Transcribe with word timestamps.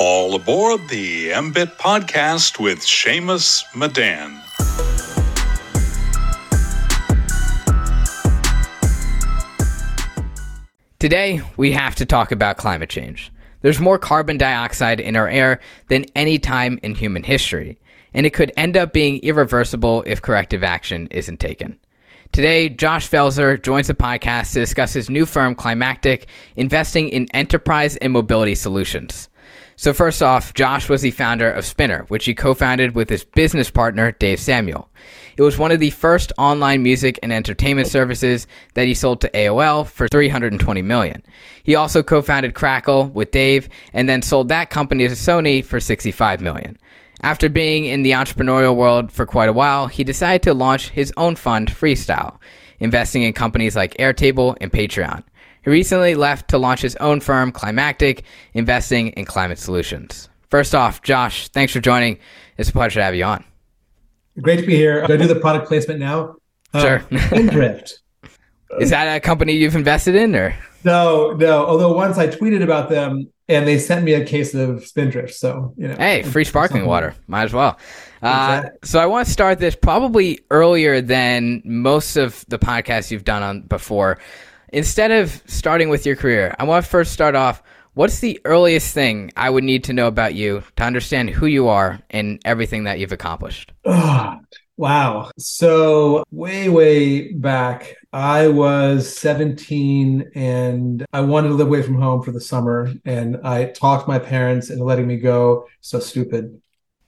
All 0.00 0.36
aboard 0.36 0.88
the 0.88 1.30
MBIT 1.30 1.76
podcast 1.76 2.62
with 2.62 2.78
Shamus 2.78 3.64
Madan. 3.74 4.40
Today, 11.00 11.40
we 11.56 11.72
have 11.72 11.96
to 11.96 12.06
talk 12.06 12.30
about 12.30 12.58
climate 12.58 12.88
change. 12.88 13.32
There's 13.62 13.80
more 13.80 13.98
carbon 13.98 14.38
dioxide 14.38 15.00
in 15.00 15.16
our 15.16 15.28
air 15.28 15.58
than 15.88 16.04
any 16.14 16.38
time 16.38 16.78
in 16.84 16.94
human 16.94 17.24
history, 17.24 17.76
and 18.14 18.24
it 18.24 18.32
could 18.32 18.52
end 18.56 18.76
up 18.76 18.92
being 18.92 19.18
irreversible 19.24 20.04
if 20.06 20.22
corrective 20.22 20.62
action 20.62 21.08
isn't 21.10 21.40
taken. 21.40 21.76
Today, 22.30 22.68
Josh 22.68 23.10
Felser 23.10 23.60
joins 23.60 23.88
the 23.88 23.94
podcast 23.94 24.52
to 24.52 24.60
discuss 24.60 24.92
his 24.92 25.10
new 25.10 25.26
firm, 25.26 25.56
Climactic, 25.56 26.28
investing 26.54 27.08
in 27.08 27.26
enterprise 27.34 27.96
and 27.96 28.12
mobility 28.12 28.54
solutions. 28.54 29.27
So, 29.80 29.92
first 29.92 30.24
off, 30.24 30.54
Josh 30.54 30.88
was 30.88 31.02
the 31.02 31.12
founder 31.12 31.48
of 31.48 31.64
Spinner, 31.64 32.04
which 32.08 32.24
he 32.24 32.34
co 32.34 32.52
founded 32.52 32.96
with 32.96 33.08
his 33.08 33.22
business 33.22 33.70
partner, 33.70 34.10
Dave 34.10 34.40
Samuel. 34.40 34.88
It 35.36 35.42
was 35.42 35.56
one 35.56 35.70
of 35.70 35.78
the 35.78 35.90
first 35.90 36.32
online 36.36 36.82
music 36.82 37.16
and 37.22 37.32
entertainment 37.32 37.86
services 37.86 38.48
that 38.74 38.88
he 38.88 38.94
sold 38.94 39.20
to 39.20 39.30
AOL 39.30 39.86
for 39.86 40.08
320 40.08 40.82
million. 40.82 41.22
He 41.62 41.76
also 41.76 42.02
co-founded 42.02 42.56
Crackle 42.56 43.06
with 43.10 43.30
Dave 43.30 43.68
and 43.92 44.08
then 44.08 44.20
sold 44.20 44.48
that 44.48 44.68
company 44.68 45.06
to 45.06 45.14
Sony 45.14 45.64
for 45.64 45.78
65 45.78 46.40
million. 46.40 46.76
After 47.22 47.48
being 47.48 47.84
in 47.84 48.02
the 48.02 48.10
entrepreneurial 48.10 48.74
world 48.74 49.12
for 49.12 49.26
quite 49.26 49.48
a 49.48 49.52
while, 49.52 49.86
he 49.86 50.02
decided 50.02 50.42
to 50.42 50.54
launch 50.54 50.88
his 50.88 51.12
own 51.16 51.36
fund, 51.36 51.70
Freestyle, 51.70 52.38
investing 52.80 53.22
in 53.22 53.32
companies 53.32 53.76
like 53.76 53.96
Airtable 53.98 54.56
and 54.60 54.72
Patreon. 54.72 55.22
He 55.64 55.70
recently 55.70 56.14
left 56.14 56.48
to 56.50 56.58
launch 56.58 56.82
his 56.82 56.96
own 56.96 57.20
firm, 57.20 57.52
Climactic, 57.52 58.24
investing 58.54 59.08
in 59.10 59.24
climate 59.24 59.58
solutions. 59.58 60.28
First 60.50 60.74
off, 60.74 61.02
Josh, 61.02 61.48
thanks 61.48 61.72
for 61.72 61.80
joining. 61.80 62.18
It's 62.56 62.70
a 62.70 62.72
pleasure 62.72 63.00
to 63.00 63.04
have 63.04 63.14
you 63.14 63.24
on. 63.24 63.44
Great 64.40 64.60
to 64.60 64.66
be 64.66 64.76
here. 64.76 65.06
Do 65.06 65.14
I 65.14 65.16
do 65.16 65.26
the 65.26 65.40
product 65.40 65.68
placement 65.68 66.00
now? 66.00 66.36
Uh, 66.72 66.80
sure. 66.80 67.18
Spindrift. 67.26 68.00
Is 68.80 68.90
that 68.90 69.16
a 69.16 69.20
company 69.20 69.54
you've 69.54 69.76
invested 69.76 70.14
in 70.14 70.34
or? 70.36 70.54
No, 70.84 71.32
no. 71.32 71.66
Although 71.66 71.92
once 71.92 72.18
I 72.18 72.28
tweeted 72.28 72.62
about 72.62 72.88
them 72.88 73.30
and 73.48 73.66
they 73.66 73.78
sent 73.78 74.04
me 74.04 74.12
a 74.12 74.24
case 74.24 74.54
of 74.54 74.86
Spindrift. 74.86 75.34
So, 75.34 75.72
you 75.76 75.88
know. 75.88 75.96
Hey, 75.96 76.22
free 76.22 76.44
sparkling 76.44 76.84
water. 76.84 77.14
Might 77.26 77.44
as 77.44 77.52
well. 77.52 77.78
Uh, 78.20 78.64
so 78.84 78.98
I 78.98 79.06
want 79.06 79.26
to 79.26 79.32
start 79.32 79.58
this 79.58 79.74
probably 79.74 80.40
earlier 80.50 81.00
than 81.00 81.62
most 81.64 82.16
of 82.16 82.44
the 82.48 82.58
podcasts 82.58 83.10
you've 83.10 83.24
done 83.24 83.42
on 83.42 83.62
before. 83.62 84.18
Instead 84.72 85.10
of 85.10 85.42
starting 85.46 85.88
with 85.88 86.04
your 86.04 86.16
career, 86.16 86.54
I 86.58 86.64
want 86.64 86.84
to 86.84 86.90
first 86.90 87.12
start 87.12 87.34
off 87.34 87.62
What's 87.98 88.20
the 88.20 88.40
earliest 88.44 88.94
thing 88.94 89.32
I 89.36 89.50
would 89.50 89.64
need 89.64 89.82
to 89.84 89.92
know 89.92 90.06
about 90.06 90.36
you 90.36 90.62
to 90.76 90.84
understand 90.84 91.30
who 91.30 91.46
you 91.46 91.66
are 91.66 91.98
and 92.10 92.40
everything 92.44 92.84
that 92.84 93.00
you've 93.00 93.10
accomplished? 93.10 93.72
Oh, 93.84 94.38
wow. 94.76 95.32
So, 95.36 96.22
way, 96.30 96.68
way 96.68 97.32
back, 97.32 97.96
I 98.12 98.46
was 98.46 99.18
17 99.18 100.30
and 100.36 101.04
I 101.12 101.22
wanted 101.22 101.48
to 101.48 101.54
live 101.54 101.66
away 101.66 101.82
from 101.82 102.00
home 102.00 102.22
for 102.22 102.30
the 102.30 102.40
summer. 102.40 102.88
And 103.04 103.38
I 103.42 103.64
talked 103.64 104.06
my 104.06 104.20
parents 104.20 104.70
into 104.70 104.84
letting 104.84 105.08
me 105.08 105.16
go. 105.16 105.66
So 105.80 105.98
stupid 105.98 106.62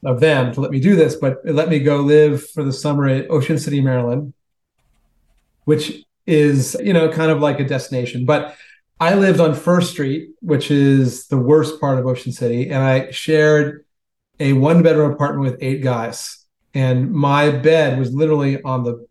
of 0.04 0.18
them 0.18 0.52
to 0.54 0.60
let 0.60 0.72
me 0.72 0.80
do 0.80 0.96
this, 0.96 1.14
but 1.14 1.38
it 1.44 1.54
let 1.54 1.68
me 1.68 1.78
go 1.78 1.98
live 1.98 2.50
for 2.50 2.64
the 2.64 2.72
summer 2.72 3.06
at 3.06 3.30
Ocean 3.30 3.58
City, 3.58 3.80
Maryland, 3.80 4.34
which 5.66 6.02
is, 6.26 6.76
you 6.82 6.92
know, 6.92 7.10
kind 7.10 7.30
of 7.30 7.40
like 7.40 7.60
a 7.60 7.64
destination. 7.64 8.24
But 8.24 8.56
I 8.98 9.14
lived 9.14 9.40
on 9.40 9.54
First 9.54 9.92
Street, 9.92 10.30
which 10.40 10.70
is 10.70 11.26
the 11.28 11.38
worst 11.38 11.80
part 11.80 11.98
of 11.98 12.06
Ocean 12.06 12.32
City, 12.32 12.70
and 12.70 12.82
I 12.82 13.10
shared 13.10 13.84
a 14.38 14.52
one 14.52 14.82
bedroom 14.82 15.12
apartment 15.12 15.50
with 15.50 15.62
eight 15.62 15.82
guys. 15.82 16.44
And 16.74 17.12
my 17.12 17.50
bed 17.50 17.98
was 17.98 18.12
literally 18.12 18.62
on 18.62 18.84
the 18.84 19.06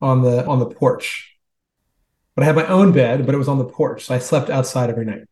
on 0.00 0.22
the 0.22 0.46
on 0.46 0.58
the 0.58 0.66
porch. 0.66 1.36
But 2.34 2.42
I 2.42 2.46
had 2.46 2.56
my 2.56 2.66
own 2.66 2.92
bed, 2.92 3.26
but 3.26 3.34
it 3.34 3.38
was 3.38 3.48
on 3.48 3.58
the 3.58 3.64
porch. 3.64 4.06
So 4.06 4.14
I 4.14 4.18
slept 4.18 4.48
outside 4.48 4.90
every 4.90 5.04
night. 5.04 5.22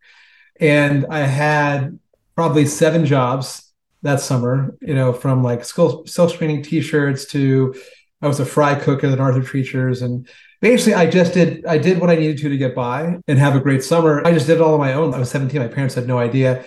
And 0.60 1.06
I 1.08 1.20
had 1.20 1.98
probably 2.34 2.66
seven 2.66 3.06
jobs 3.06 3.72
that 4.02 4.20
summer, 4.20 4.76
you 4.80 4.94
know, 4.94 5.12
from 5.12 5.42
like 5.42 5.64
school 5.64 6.06
self 6.06 6.32
screening 6.32 6.62
t-shirts 6.62 7.26
to 7.26 7.74
I 8.22 8.28
was 8.28 8.40
a 8.40 8.44
fry 8.44 8.74
cook 8.74 9.02
at 9.02 9.10
the 9.10 9.18
Arthur 9.18 9.42
Treacher's 9.42 10.02
and 10.02 10.28
basically 10.60 10.94
I 10.94 11.10
just 11.10 11.34
did 11.34 11.64
I 11.66 11.78
did 11.78 12.00
what 12.00 12.10
I 12.10 12.16
needed 12.16 12.38
to 12.38 12.48
to 12.48 12.56
get 12.56 12.74
by 12.74 13.18
and 13.26 13.38
have 13.38 13.56
a 13.56 13.60
great 13.60 13.82
summer. 13.82 14.26
I 14.26 14.32
just 14.32 14.46
did 14.46 14.56
it 14.56 14.60
all 14.60 14.74
on 14.74 14.80
my 14.80 14.92
own. 14.92 15.14
I 15.14 15.18
was 15.18 15.30
17. 15.30 15.60
My 15.60 15.68
parents 15.68 15.94
had 15.94 16.06
no 16.06 16.18
idea. 16.18 16.64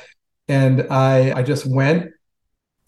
And 0.47 0.87
I 0.89 1.33
I 1.33 1.43
just 1.43 1.65
went 1.65 2.11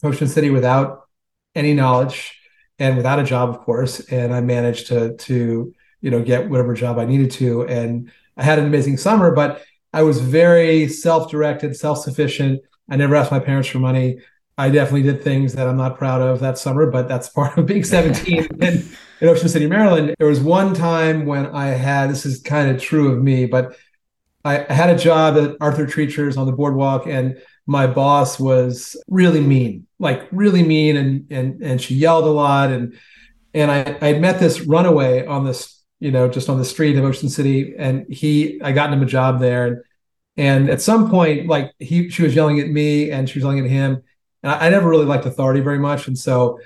to 0.01 0.07
Ocean 0.07 0.27
City 0.27 0.49
without 0.49 1.07
any 1.53 1.73
knowledge 1.73 2.39
and 2.79 2.97
without 2.97 3.19
a 3.19 3.23
job, 3.23 3.49
of 3.49 3.59
course. 3.59 3.99
And 4.11 4.33
I 4.33 4.41
managed 4.41 4.87
to 4.87 5.15
to, 5.15 5.73
you 6.01 6.11
know, 6.11 6.21
get 6.21 6.49
whatever 6.49 6.73
job 6.73 6.99
I 6.99 7.05
needed 7.05 7.31
to. 7.31 7.65
And 7.67 8.11
I 8.37 8.43
had 8.43 8.59
an 8.59 8.65
amazing 8.65 8.97
summer, 8.97 9.31
but 9.31 9.63
I 9.93 10.03
was 10.03 10.19
very 10.19 10.89
self-directed, 10.89 11.75
self-sufficient. 11.77 12.61
I 12.89 12.97
never 12.97 13.15
asked 13.15 13.31
my 13.31 13.39
parents 13.39 13.69
for 13.69 13.79
money. 13.79 14.19
I 14.57 14.69
definitely 14.69 15.03
did 15.03 15.23
things 15.23 15.53
that 15.53 15.67
I'm 15.67 15.77
not 15.77 15.97
proud 15.97 16.21
of 16.21 16.39
that 16.41 16.57
summer, 16.57 16.89
but 16.89 17.07
that's 17.07 17.29
part 17.29 17.57
of 17.57 17.65
being 17.65 17.83
17 17.95 18.47
in, 18.61 18.85
in 19.21 19.27
Ocean 19.27 19.49
City, 19.49 19.67
Maryland. 19.67 20.15
There 20.17 20.27
was 20.27 20.39
one 20.39 20.73
time 20.73 21.25
when 21.25 21.47
I 21.47 21.67
had 21.67 22.09
this 22.09 22.25
is 22.25 22.41
kind 22.41 22.69
of 22.69 22.81
true 22.81 23.11
of 23.11 23.21
me, 23.21 23.45
but 23.45 23.77
I, 24.43 24.71
had 24.71 24.89
a 24.89 24.97
job 24.97 25.37
at 25.37 25.55
Arthur 25.59 25.87
Treacher's 25.87 26.37
on 26.37 26.45
the 26.45 26.51
boardwalk, 26.51 27.07
and 27.07 27.41
my 27.65 27.87
boss 27.87 28.39
was 28.39 28.95
really 29.07 29.41
mean, 29.41 29.87
like 29.97 30.27
really 30.31 30.63
mean, 30.63 30.97
and 30.97 31.31
and 31.31 31.61
and 31.63 31.81
she 31.81 31.95
yelled 31.95 32.25
a 32.25 32.31
lot, 32.31 32.71
and 32.71 32.97
and 33.53 33.71
I 33.71 33.97
I 34.01 34.13
met 34.19 34.39
this 34.39 34.61
runaway 34.61 35.25
on 35.25 35.45
this 35.45 35.81
you 35.99 36.11
know 36.11 36.27
just 36.29 36.49
on 36.49 36.59
the 36.59 36.65
street 36.65 36.97
of 36.97 37.03
Ocean 37.03 37.29
City, 37.29 37.73
and 37.77 38.05
he 38.13 38.61
I 38.61 38.71
got 38.71 38.93
him 38.93 39.01
a 39.01 39.07
job 39.07 39.39
there, 39.39 39.65
and 39.65 39.83
and 40.37 40.69
at 40.69 40.81
some 40.81 41.09
point 41.09 41.47
like 41.47 41.71
he 41.79 42.09
she 42.09 42.23
was 42.23 42.35
yelling 42.35 42.59
at 42.59 42.67
me 42.67 43.09
and 43.09 43.29
she 43.29 43.39
was 43.39 43.43
yelling 43.43 43.63
at 43.63 43.69
him 43.69 44.03
and 44.45 44.51
I, 44.51 44.67
I 44.67 44.69
never 44.69 44.87
really 44.87 45.05
liked 45.05 45.25
authority 45.25 45.59
very 45.59 45.79
much. 45.79 46.07
And 46.07 46.17
so 46.17 46.59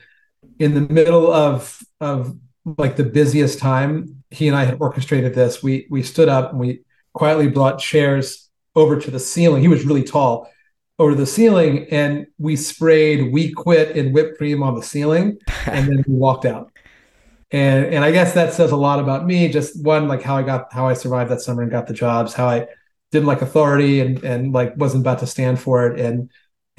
in 0.59 0.73
the 0.73 0.93
middle 0.93 1.31
of 1.31 1.81
of 1.99 2.37
like 2.77 2.95
the 2.95 3.03
busiest 3.03 3.59
time, 3.59 4.23
he 4.29 4.47
and 4.47 4.55
I 4.55 4.65
had 4.65 4.77
orchestrated 4.79 5.33
this. 5.33 5.63
We 5.63 5.87
we 5.89 6.03
stood 6.03 6.29
up 6.29 6.51
and 6.51 6.59
we 6.59 6.81
quietly 7.13 7.47
brought 7.47 7.79
chairs 7.79 8.49
over 8.75 8.99
to 8.99 9.11
the 9.11 9.19
ceiling. 9.19 9.61
He 9.61 9.67
was 9.67 9.85
really 9.85 10.03
tall 10.03 10.49
over 10.99 11.15
the 11.15 11.25
ceiling 11.25 11.87
and 11.91 12.27
we 12.37 12.57
sprayed 12.57 13.31
we 13.31 13.51
quit 13.53 13.95
in 13.95 14.11
whipped 14.11 14.37
cream 14.37 14.61
on 14.61 14.75
the 14.75 14.83
ceiling 14.83 15.37
and 15.65 15.87
then 15.87 16.03
we 16.05 16.13
walked 16.13 16.43
out 16.43 16.73
and 17.51 17.85
and 17.85 18.03
i 18.03 18.11
guess 18.11 18.33
that 18.33 18.53
says 18.53 18.71
a 18.71 18.75
lot 18.75 18.99
about 18.99 19.25
me 19.25 19.47
just 19.47 19.81
one 19.81 20.09
like 20.09 20.21
how 20.21 20.35
i 20.35 20.43
got 20.43 20.65
how 20.73 20.85
i 20.89 20.93
survived 20.93 21.31
that 21.31 21.39
summer 21.39 21.61
and 21.61 21.71
got 21.71 21.87
the 21.87 21.93
jobs 21.93 22.33
how 22.33 22.49
i 22.49 22.67
didn't 23.11 23.27
like 23.27 23.41
authority 23.41 24.01
and 24.01 24.21
and 24.25 24.51
like 24.51 24.75
wasn't 24.75 25.01
about 25.01 25.19
to 25.19 25.25
stand 25.25 25.57
for 25.57 25.87
it 25.87 25.97
and 26.01 26.29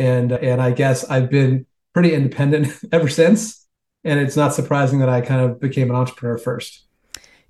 and 0.01 0.33
and 0.33 0.63
I 0.63 0.73
guess 0.73 1.05
I've 1.05 1.31
been 1.31 1.67
pretty 1.93 2.15
independent 2.15 2.69
ever 2.93 3.09
since. 3.09 3.60
And 4.05 4.19
it's 4.19 4.37
not 4.37 4.55
surprising 4.55 5.01
that 5.01 5.09
I 5.09 5.21
kind 5.21 5.41
of 5.43 5.61
became 5.61 5.91
an 5.91 5.97
entrepreneur 5.97 6.39
first. 6.39 6.85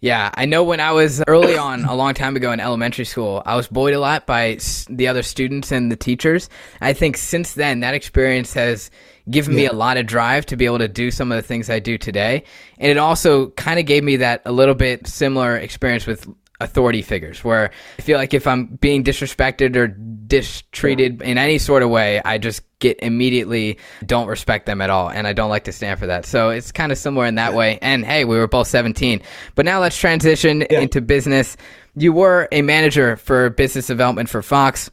Yeah, 0.00 0.30
I 0.32 0.46
know 0.46 0.64
when 0.64 0.80
I 0.80 0.92
was 0.92 1.22
early 1.26 1.58
on, 1.58 1.84
a 1.84 1.94
long 1.94 2.14
time 2.14 2.34
ago 2.34 2.52
in 2.52 2.60
elementary 2.60 3.04
school, 3.04 3.42
I 3.44 3.54
was 3.54 3.68
bullied 3.68 3.94
a 3.94 4.00
lot 4.00 4.26
by 4.26 4.58
the 4.88 5.08
other 5.08 5.22
students 5.22 5.70
and 5.72 5.92
the 5.92 5.96
teachers. 5.96 6.48
I 6.80 6.94
think 6.94 7.18
since 7.18 7.52
then, 7.52 7.80
that 7.80 7.92
experience 7.92 8.54
has 8.54 8.90
given 9.28 9.52
yeah. 9.52 9.58
me 9.58 9.66
a 9.66 9.72
lot 9.74 9.98
of 9.98 10.06
drive 10.06 10.46
to 10.46 10.56
be 10.56 10.64
able 10.64 10.78
to 10.78 10.88
do 10.88 11.10
some 11.10 11.30
of 11.30 11.36
the 11.36 11.42
things 11.42 11.68
I 11.68 11.80
do 11.80 11.98
today. 11.98 12.44
And 12.78 12.90
it 12.90 12.96
also 12.96 13.50
kind 13.50 13.78
of 13.78 13.84
gave 13.84 14.02
me 14.02 14.16
that 14.16 14.40
a 14.46 14.52
little 14.52 14.74
bit 14.74 15.06
similar 15.06 15.58
experience 15.58 16.06
with 16.06 16.26
authority 16.60 17.02
figures 17.02 17.44
where 17.44 17.70
I 17.98 18.02
feel 18.02 18.18
like 18.18 18.32
if 18.32 18.46
I'm 18.46 18.66
being 18.66 19.04
disrespected 19.04 19.76
or 19.76 19.88
distreated 20.30 21.20
yeah. 21.20 21.28
in 21.28 21.38
any 21.38 21.58
sort 21.58 21.82
of 21.82 21.90
way, 21.90 22.22
I 22.24 22.38
just 22.38 22.62
get 22.78 22.98
immediately 23.00 23.78
don't 24.06 24.26
respect 24.26 24.64
them 24.64 24.80
at 24.80 24.88
all 24.88 25.10
and 25.10 25.26
I 25.26 25.34
don't 25.34 25.50
like 25.50 25.64
to 25.64 25.72
stand 25.72 25.98
for 25.98 26.06
that. 26.06 26.24
So 26.24 26.48
it's 26.48 26.72
kind 26.72 26.90
of 26.90 26.96
similar 26.96 27.26
in 27.26 27.34
that 27.34 27.50
yeah. 27.50 27.58
way. 27.58 27.78
And 27.82 28.06
hey, 28.06 28.24
we 28.24 28.38
were 28.38 28.48
both 28.48 28.68
17. 28.68 29.20
But 29.54 29.66
now 29.66 29.80
let's 29.80 29.98
transition 29.98 30.64
yeah. 30.70 30.80
into 30.80 31.02
business. 31.02 31.58
You 31.94 32.14
were 32.14 32.48
a 32.50 32.62
manager 32.62 33.16
for 33.16 33.50
business 33.50 33.88
development 33.88 34.30
for 34.30 34.40
Fox 34.40 34.90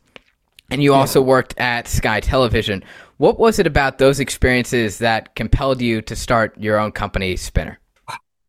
and 0.69 0.83
you 0.83 0.93
also 0.93 1.21
worked 1.21 1.57
at 1.57 1.87
Sky 1.87 2.19
Television. 2.19 2.83
What 3.17 3.39
was 3.39 3.57
it 3.57 3.65
about 3.65 3.99
those 3.99 4.19
experiences 4.19 4.97
that 4.99 5.33
compelled 5.35 5.81
you 5.81 6.01
to 6.01 6.15
start 6.15 6.57
your 6.59 6.77
own 6.77 6.91
company, 6.91 7.37
Spinner? 7.37 7.79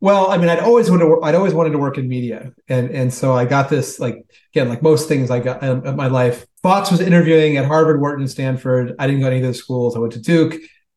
Well, 0.00 0.30
I 0.30 0.36
mean, 0.36 0.48
I'd 0.48 0.60
always 0.60 0.90
wanted 0.90 1.04
to 1.04 1.10
work, 1.10 1.20
I'd 1.24 1.34
always 1.34 1.54
wanted 1.54 1.70
to 1.70 1.78
work 1.78 1.98
in 1.98 2.08
media, 2.08 2.52
and 2.68 2.90
and 2.90 3.12
so 3.12 3.34
I 3.34 3.44
got 3.44 3.68
this 3.68 3.98
like 3.98 4.24
again, 4.54 4.68
like 4.68 4.82
most 4.82 5.08
things 5.08 5.30
I 5.30 5.40
got 5.40 5.62
in, 5.62 5.84
in 5.84 5.96
my 5.96 6.06
life. 6.06 6.46
Fox 6.62 6.90
was 6.90 7.00
interviewing 7.00 7.56
at 7.56 7.64
Harvard, 7.64 8.00
Wharton, 8.00 8.28
Stanford. 8.28 8.94
I 8.98 9.06
didn't 9.06 9.22
go 9.22 9.26
to 9.26 9.34
any 9.34 9.40
of 9.40 9.46
those 9.48 9.58
schools. 9.58 9.96
I 9.96 9.98
went 9.98 10.12
to 10.12 10.20
Duke, 10.20 10.54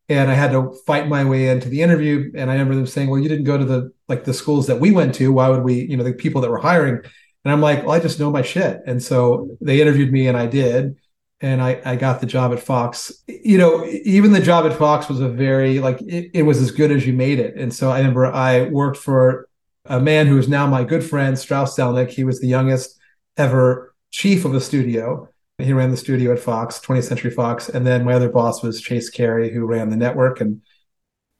and 0.08 0.30
I 0.30 0.34
had 0.34 0.52
to 0.52 0.72
fight 0.86 1.08
my 1.08 1.24
way 1.24 1.48
into 1.48 1.68
the 1.68 1.82
interview. 1.82 2.30
And 2.36 2.48
I 2.48 2.54
remember 2.54 2.76
them 2.76 2.86
saying, 2.86 3.10
"Well, 3.10 3.20
you 3.20 3.28
didn't 3.28 3.44
go 3.44 3.58
to 3.58 3.64
the 3.64 3.92
like 4.08 4.24
the 4.24 4.34
schools 4.34 4.68
that 4.68 4.78
we 4.78 4.92
went 4.92 5.14
to. 5.16 5.32
Why 5.32 5.48
would 5.48 5.64
we? 5.64 5.84
You 5.84 5.96
know, 5.96 6.04
the 6.04 6.12
people 6.12 6.40
that 6.42 6.50
were 6.50 6.58
hiring." 6.58 7.00
And 7.44 7.52
I'm 7.52 7.60
like, 7.60 7.82
"Well, 7.82 7.92
I 7.92 7.98
just 7.98 8.20
know 8.20 8.30
my 8.30 8.42
shit." 8.42 8.80
And 8.86 9.02
so 9.02 9.56
they 9.60 9.80
interviewed 9.80 10.12
me, 10.12 10.28
and 10.28 10.36
I 10.36 10.46
did. 10.46 10.96
And 11.42 11.60
I, 11.60 11.82
I 11.84 11.96
got 11.96 12.20
the 12.20 12.26
job 12.26 12.52
at 12.52 12.60
Fox. 12.60 13.12
You 13.26 13.58
know, 13.58 13.84
even 13.84 14.32
the 14.32 14.40
job 14.40 14.64
at 14.64 14.78
Fox 14.78 15.08
was 15.08 15.20
a 15.20 15.28
very 15.28 15.80
like 15.80 16.00
it, 16.02 16.30
it 16.32 16.42
was 16.44 16.62
as 16.62 16.70
good 16.70 16.92
as 16.92 17.04
you 17.04 17.12
made 17.12 17.40
it. 17.40 17.56
And 17.56 17.74
so 17.74 17.90
I 17.90 17.98
remember 17.98 18.26
I 18.26 18.62
worked 18.68 18.96
for 18.96 19.48
a 19.84 20.00
man 20.00 20.28
who 20.28 20.38
is 20.38 20.48
now 20.48 20.68
my 20.68 20.84
good 20.84 21.04
friend, 21.04 21.36
Strauss 21.36 21.76
Zelnick. 21.76 22.10
He 22.10 22.22
was 22.22 22.40
the 22.40 22.46
youngest 22.46 22.96
ever 23.36 23.92
chief 24.12 24.44
of 24.44 24.54
a 24.54 24.60
studio. 24.60 25.28
He 25.58 25.72
ran 25.72 25.90
the 25.90 25.96
studio 25.96 26.32
at 26.32 26.38
Fox, 26.38 26.80
20th 26.80 27.04
Century 27.04 27.30
Fox. 27.30 27.68
And 27.68 27.86
then 27.86 28.04
my 28.04 28.14
other 28.14 28.28
boss 28.28 28.62
was 28.62 28.80
Chase 28.80 29.10
Carey, 29.10 29.52
who 29.52 29.66
ran 29.66 29.90
the 29.90 29.96
network 29.96 30.40
and 30.40 30.62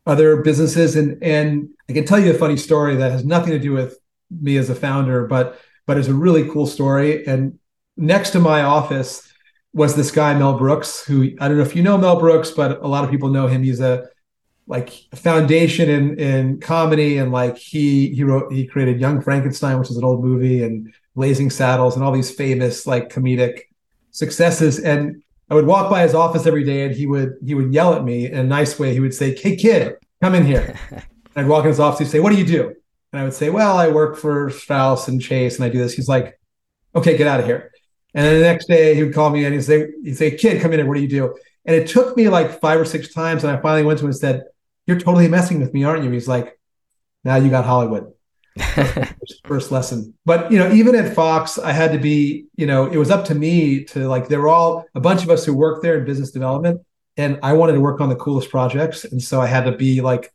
other 0.04 0.42
businesses. 0.42 0.96
And 0.96 1.22
and 1.22 1.68
I 1.88 1.92
can 1.92 2.04
tell 2.04 2.18
you 2.18 2.32
a 2.32 2.38
funny 2.38 2.56
story 2.56 2.96
that 2.96 3.12
has 3.12 3.24
nothing 3.24 3.52
to 3.52 3.58
do 3.60 3.72
with 3.72 3.96
me 4.30 4.56
as 4.56 4.68
a 4.68 4.74
founder, 4.74 5.28
but 5.28 5.60
but 5.86 5.96
it's 5.96 6.08
a 6.08 6.14
really 6.14 6.48
cool 6.48 6.66
story. 6.66 7.24
And 7.24 7.60
next 7.96 8.30
to 8.30 8.40
my 8.40 8.62
office 8.62 9.31
was 9.74 9.94
this 9.94 10.10
guy 10.10 10.34
Mel 10.34 10.58
Brooks, 10.58 11.04
who 11.04 11.32
I 11.40 11.48
don't 11.48 11.56
know 11.56 11.62
if 11.62 11.74
you 11.74 11.82
know 11.82 11.96
Mel 11.96 12.18
Brooks, 12.18 12.50
but 12.50 12.82
a 12.82 12.86
lot 12.86 13.04
of 13.04 13.10
people 13.10 13.30
know 13.30 13.46
him. 13.46 13.62
He's 13.62 13.80
a 13.80 14.08
like 14.66 14.90
foundation 15.14 15.88
in 15.88 16.18
in 16.18 16.60
comedy, 16.60 17.18
and 17.18 17.32
like 17.32 17.56
he 17.56 18.14
he 18.14 18.24
wrote 18.24 18.52
he 18.52 18.66
created 18.66 19.00
Young 19.00 19.20
Frankenstein, 19.20 19.78
which 19.78 19.90
is 19.90 19.96
an 19.96 20.04
old 20.04 20.22
movie, 20.22 20.62
and 20.62 20.92
Blazing 21.14 21.50
Saddles, 21.50 21.94
and 21.94 22.04
all 22.04 22.12
these 22.12 22.34
famous 22.34 22.86
like 22.86 23.08
comedic 23.08 23.60
successes. 24.10 24.78
And 24.78 25.22
I 25.50 25.54
would 25.54 25.66
walk 25.66 25.90
by 25.90 26.02
his 26.02 26.14
office 26.14 26.46
every 26.46 26.64
day, 26.64 26.84
and 26.84 26.94
he 26.94 27.06
would 27.06 27.36
he 27.44 27.54
would 27.54 27.72
yell 27.72 27.94
at 27.94 28.04
me 28.04 28.26
in 28.26 28.38
a 28.38 28.44
nice 28.44 28.78
way. 28.78 28.92
He 28.92 29.00
would 29.00 29.14
say, 29.14 29.34
"Hey 29.34 29.56
kid, 29.56 29.96
come 30.20 30.34
in 30.34 30.44
here." 30.44 30.78
I'd 31.36 31.48
walk 31.48 31.64
in 31.64 31.70
his 31.70 31.80
office. 31.80 32.00
He'd 32.00 32.12
say, 32.12 32.20
"What 32.20 32.32
do 32.32 32.38
you 32.38 32.46
do?" 32.46 32.74
And 33.12 33.20
I 33.20 33.24
would 33.24 33.34
say, 33.34 33.48
"Well, 33.48 33.78
I 33.78 33.88
work 33.88 34.18
for 34.18 34.50
Strauss 34.50 35.08
and 35.08 35.20
Chase, 35.20 35.56
and 35.56 35.64
I 35.64 35.70
do 35.70 35.78
this." 35.78 35.94
He's 35.94 36.08
like, 36.08 36.38
"Okay, 36.94 37.16
get 37.16 37.26
out 37.26 37.40
of 37.40 37.46
here." 37.46 37.72
And 38.14 38.26
then 38.26 38.38
the 38.38 38.44
next 38.44 38.66
day 38.66 38.94
he 38.94 39.02
would 39.02 39.14
call 39.14 39.30
me 39.30 39.44
and 39.44 39.54
he'd 39.54 39.62
say, 39.62 39.88
he'd 40.02 40.16
say, 40.16 40.36
kid, 40.36 40.60
come 40.60 40.72
in 40.72 40.80
here. 40.80 40.86
What 40.86 40.96
do 40.96 41.00
you 41.00 41.08
do? 41.08 41.34
And 41.64 41.76
it 41.76 41.88
took 41.88 42.16
me 42.16 42.28
like 42.28 42.60
five 42.60 42.78
or 42.78 42.84
six 42.84 43.12
times. 43.12 43.44
And 43.44 43.56
I 43.56 43.60
finally 43.60 43.84
went 43.84 43.98
to 44.00 44.04
him 44.04 44.10
and 44.10 44.18
said, 44.18 44.44
you're 44.86 44.98
totally 44.98 45.28
messing 45.28 45.60
with 45.60 45.72
me, 45.72 45.84
aren't 45.84 46.04
you? 46.04 46.10
He's 46.10 46.28
like, 46.28 46.58
now 47.24 47.36
you 47.36 47.50
got 47.50 47.64
Hollywood. 47.64 48.12
first 49.44 49.72
lesson. 49.72 50.14
But, 50.26 50.52
you 50.52 50.58
know, 50.58 50.70
even 50.72 50.94
at 50.94 51.14
Fox, 51.14 51.58
I 51.58 51.72
had 51.72 51.92
to 51.92 51.98
be, 51.98 52.46
you 52.56 52.66
know, 52.66 52.86
it 52.86 52.96
was 52.96 53.10
up 53.10 53.24
to 53.26 53.34
me 53.34 53.84
to 53.84 54.08
like, 54.08 54.28
there 54.28 54.40
were 54.40 54.48
all 54.48 54.84
a 54.94 55.00
bunch 55.00 55.22
of 55.22 55.30
us 55.30 55.44
who 55.44 55.54
worked 55.54 55.82
there 55.82 55.98
in 55.98 56.04
business 56.04 56.30
development 56.30 56.82
and 57.16 57.38
I 57.42 57.52
wanted 57.54 57.74
to 57.74 57.80
work 57.80 58.00
on 58.00 58.08
the 58.08 58.16
coolest 58.16 58.50
projects. 58.50 59.04
And 59.04 59.22
so 59.22 59.40
I 59.40 59.46
had 59.46 59.64
to 59.64 59.72
be 59.72 60.00
like 60.00 60.32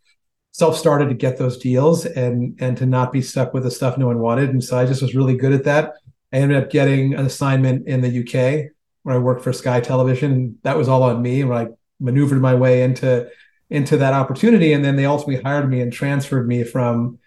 self-started 0.52 1.10
to 1.10 1.16
get 1.16 1.38
those 1.38 1.58
deals 1.58 2.06
and, 2.06 2.58
and 2.60 2.78
to 2.78 2.86
not 2.86 3.12
be 3.12 3.22
stuck 3.22 3.54
with 3.54 3.64
the 3.64 3.72
stuff 3.72 3.98
no 3.98 4.08
one 4.08 4.20
wanted. 4.20 4.50
And 4.50 4.64
so 4.64 4.78
I 4.78 4.86
just 4.86 5.02
was 5.02 5.16
really 5.16 5.36
good 5.36 5.54
at 5.54 5.64
that. 5.66 5.94
I 6.34 6.38
ended 6.38 6.62
up 6.62 6.70
getting 6.70 7.14
an 7.14 7.26
assignment 7.26 7.88
in 7.88 8.02
the 8.02 8.20
UK 8.20 8.72
where 9.04 9.16
I 9.16 9.20
worked 9.20 9.44
for 9.44 9.54
Sky 9.54 9.80
Television. 9.80 10.58
That 10.64 10.78
was 10.78 10.90
all 10.90 11.04
on 11.04 11.22
me, 11.22 11.44
where 11.44 11.58
I 11.58 11.68
maneuvered 12.00 12.42
my 12.42 12.56
way 12.56 12.84
into 12.84 13.30
into 13.70 13.98
that 13.98 14.14
opportunity, 14.14 14.74
and 14.74 14.84
then 14.84 14.96
they 14.96 15.06
ultimately 15.06 15.42
hired 15.42 15.70
me 15.70 15.82
and 15.82 15.92
transferred 15.92 16.48
me 16.48 16.64
from 16.64 17.20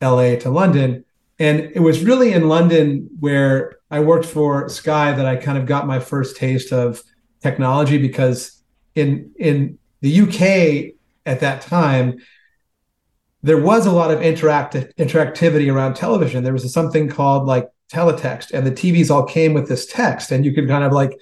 LA 0.00 0.36
to 0.36 0.50
London. 0.50 1.04
And 1.38 1.70
it 1.74 1.80
was 1.80 2.02
really 2.02 2.32
in 2.32 2.48
London 2.48 3.08
where 3.20 3.76
I 3.90 4.00
worked 4.00 4.26
for 4.26 4.68
Sky 4.68 5.12
that 5.12 5.26
I 5.26 5.36
kind 5.36 5.58
of 5.58 5.66
got 5.66 5.86
my 5.86 5.98
first 5.98 6.36
taste 6.36 6.72
of 6.72 7.02
technology 7.42 7.98
because 7.98 8.62
in 8.94 9.32
in 9.38 9.78
the 10.00 10.20
UK 10.20 10.94
at 11.26 11.40
that 11.40 11.62
time 11.62 12.18
there 13.42 13.60
was 13.60 13.84
a 13.86 13.92
lot 13.92 14.10
of 14.10 14.22
interact 14.22 14.74
interactivity 14.74 15.72
around 15.72 15.94
television. 15.94 16.42
There 16.42 16.52
was 16.52 16.72
something 16.72 17.08
called 17.08 17.46
like 17.46 17.68
teletext 17.92 18.50
and 18.52 18.66
the 18.66 18.70
TVs 18.70 19.10
all 19.10 19.24
came 19.24 19.54
with 19.54 19.68
this 19.68 19.86
text 19.86 20.30
and 20.30 20.44
you 20.44 20.52
could 20.52 20.68
kind 20.68 20.84
of 20.84 20.92
like 20.92 21.18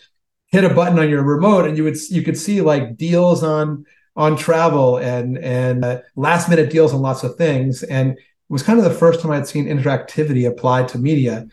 hit 0.47 0.65
a 0.65 0.73
button 0.73 0.99
on 0.99 1.09
your 1.09 1.23
remote 1.23 1.67
and 1.67 1.77
you 1.77 1.85
would 1.85 1.97
you 2.11 2.23
could 2.23 2.37
see 2.37 2.61
like 2.61 2.97
deals 2.97 3.43
on 3.43 3.85
on 4.17 4.37
travel 4.37 4.99
and 4.99 5.39
and 5.39 5.85
uh, 5.85 6.01
last 6.15 6.49
minute 6.49 6.71
deals 6.71 6.93
on 6.93 7.01
lots 7.01 7.25
of 7.25 7.37
things 7.37 7.83
and 7.83 8.13
it 8.13 8.19
was 8.49 8.63
kind 8.63 8.79
of 8.79 8.85
the 8.85 8.91
first 8.91 9.21
time 9.21 9.33
I'd 9.33 9.47
seen 9.47 9.65
interactivity 9.65 10.47
applied 10.47 10.89
to 10.89 10.99
media. 10.99 11.47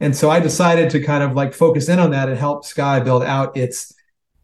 And 0.00 0.16
so 0.16 0.30
I 0.30 0.40
decided 0.40 0.88
to 0.90 1.02
kind 1.02 1.22
of 1.22 1.34
like 1.34 1.52
focus 1.52 1.88
in 1.88 1.98
on 1.98 2.12
that 2.12 2.28
and 2.28 2.38
help 2.38 2.64
Sky 2.64 3.00
build 3.00 3.22
out 3.22 3.56
its 3.56 3.94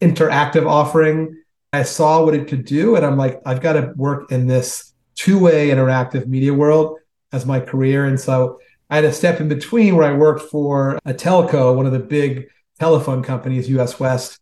interactive 0.03 0.69
offering. 0.69 1.41
I 1.73 1.83
saw 1.83 2.23
what 2.23 2.35
it 2.35 2.47
could 2.47 2.67
do 2.67 2.97
and 2.97 3.07
I'm 3.07 3.17
like 3.17 3.41
I've 3.47 3.63
got 3.63 3.75
to 3.75 3.95
work 3.97 4.31
in 4.31 4.47
this 4.47 4.93
two-way 5.15 5.69
interactive 5.69 6.27
media 6.27 6.53
world 6.53 6.99
as 7.33 7.47
my 7.47 7.61
career. 7.61 8.05
And 8.05 8.21
so 8.21 8.59
I 8.91 8.97
had 8.97 9.05
a 9.05 9.13
step 9.13 9.41
in 9.41 9.49
between 9.49 9.97
where 9.97 10.09
I 10.09 10.17
worked 10.17 10.51
for 10.51 10.99
a 11.05 11.15
telco, 11.15 11.75
one 11.75 11.87
of 11.87 11.93
the 11.93 11.99
big 11.99 12.49
telephone 12.79 13.23
companies, 13.23 13.69
US 13.71 13.99
West. 13.99 14.41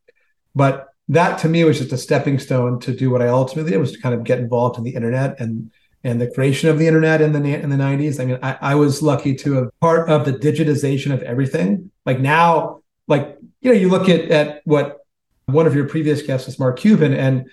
But 0.55 0.89
that 1.09 1.39
to 1.41 1.49
me 1.49 1.65
was 1.65 1.79
just 1.79 1.93
a 1.93 1.99
stepping 1.99 2.39
stone 2.39 2.81
to 2.81 2.95
do 2.95 3.11
what 3.11 3.23
I 3.23 3.29
ultimately 3.29 3.73
did 3.73 3.79
was 3.79 3.93
to 3.93 4.01
kind 4.01 4.15
of 4.15 4.25
get 4.25 4.39
involved 4.39 4.79
in 4.79 4.85
the 4.85 4.95
internet 4.95 5.39
and 5.41 5.71
and 6.05 6.21
the 6.21 6.29
creation 6.29 6.69
of 6.69 6.79
the 6.79 6.87
internet 6.87 7.21
in 7.21 7.33
the 7.33 7.39
in 7.39 7.71
the 7.71 7.77
90s. 7.77 8.21
I 8.21 8.25
mean, 8.25 8.39
I, 8.43 8.59
I 8.61 8.75
was 8.75 9.03
lucky 9.03 9.35
to 9.37 9.53
have 9.55 9.81
part 9.81 10.09
of 10.09 10.25
the 10.25 10.33
digitization 10.33 11.13
of 11.13 11.23
everything. 11.23 11.91
Like 12.05 12.19
now, 12.19 12.81
like 13.07 13.37
you 13.61 13.73
know, 13.73 13.79
you 13.79 13.89
look 13.89 14.09
at 14.09 14.31
at 14.31 14.63
what 14.65 14.99
one 15.47 15.67
of 15.67 15.75
your 15.75 15.89
previous 15.89 16.23
guests 16.23 16.47
was 16.47 16.59
Mark 16.59 16.79
Cuban, 16.79 17.13
and 17.13 17.51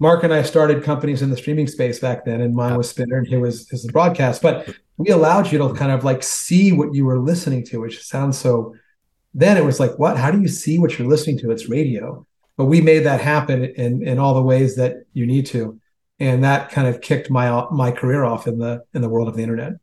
Mark 0.00 0.22
and 0.22 0.32
I 0.32 0.42
started 0.42 0.84
companies 0.84 1.22
in 1.22 1.30
the 1.30 1.36
streaming 1.36 1.66
space 1.66 1.98
back 1.98 2.24
then, 2.24 2.40
and 2.40 2.54
mine 2.54 2.76
was 2.76 2.88
Spinner, 2.88 3.18
and 3.18 3.26
he 3.26 3.36
was 3.36 3.68
his 3.68 3.86
broadcast. 3.86 4.42
But 4.42 4.68
we 4.96 5.10
allowed 5.10 5.50
you 5.50 5.58
to 5.58 5.72
kind 5.74 5.90
of 5.90 6.04
like 6.04 6.22
see 6.22 6.72
what 6.72 6.94
you 6.94 7.04
were 7.04 7.18
listening 7.18 7.64
to, 7.66 7.80
which 7.80 8.02
sounds 8.02 8.38
so. 8.38 8.74
Then 9.34 9.56
it 9.56 9.64
was 9.64 9.78
like, 9.78 9.98
what? 9.98 10.16
How 10.16 10.30
do 10.30 10.40
you 10.40 10.48
see 10.48 10.78
what 10.78 10.98
you're 10.98 11.08
listening 11.08 11.38
to? 11.40 11.50
It's 11.50 11.68
radio, 11.68 12.24
but 12.56 12.66
we 12.66 12.80
made 12.80 13.00
that 13.00 13.20
happen 13.20 13.64
in 13.64 14.06
in 14.06 14.18
all 14.18 14.34
the 14.34 14.42
ways 14.42 14.76
that 14.76 15.04
you 15.14 15.26
need 15.26 15.46
to, 15.46 15.80
and 16.20 16.44
that 16.44 16.70
kind 16.70 16.86
of 16.86 17.00
kicked 17.00 17.30
my 17.30 17.66
my 17.70 17.90
career 17.90 18.24
off 18.24 18.46
in 18.46 18.58
the 18.58 18.84
in 18.94 19.02
the 19.02 19.08
world 19.08 19.28
of 19.28 19.36
the 19.36 19.42
internet. 19.42 19.74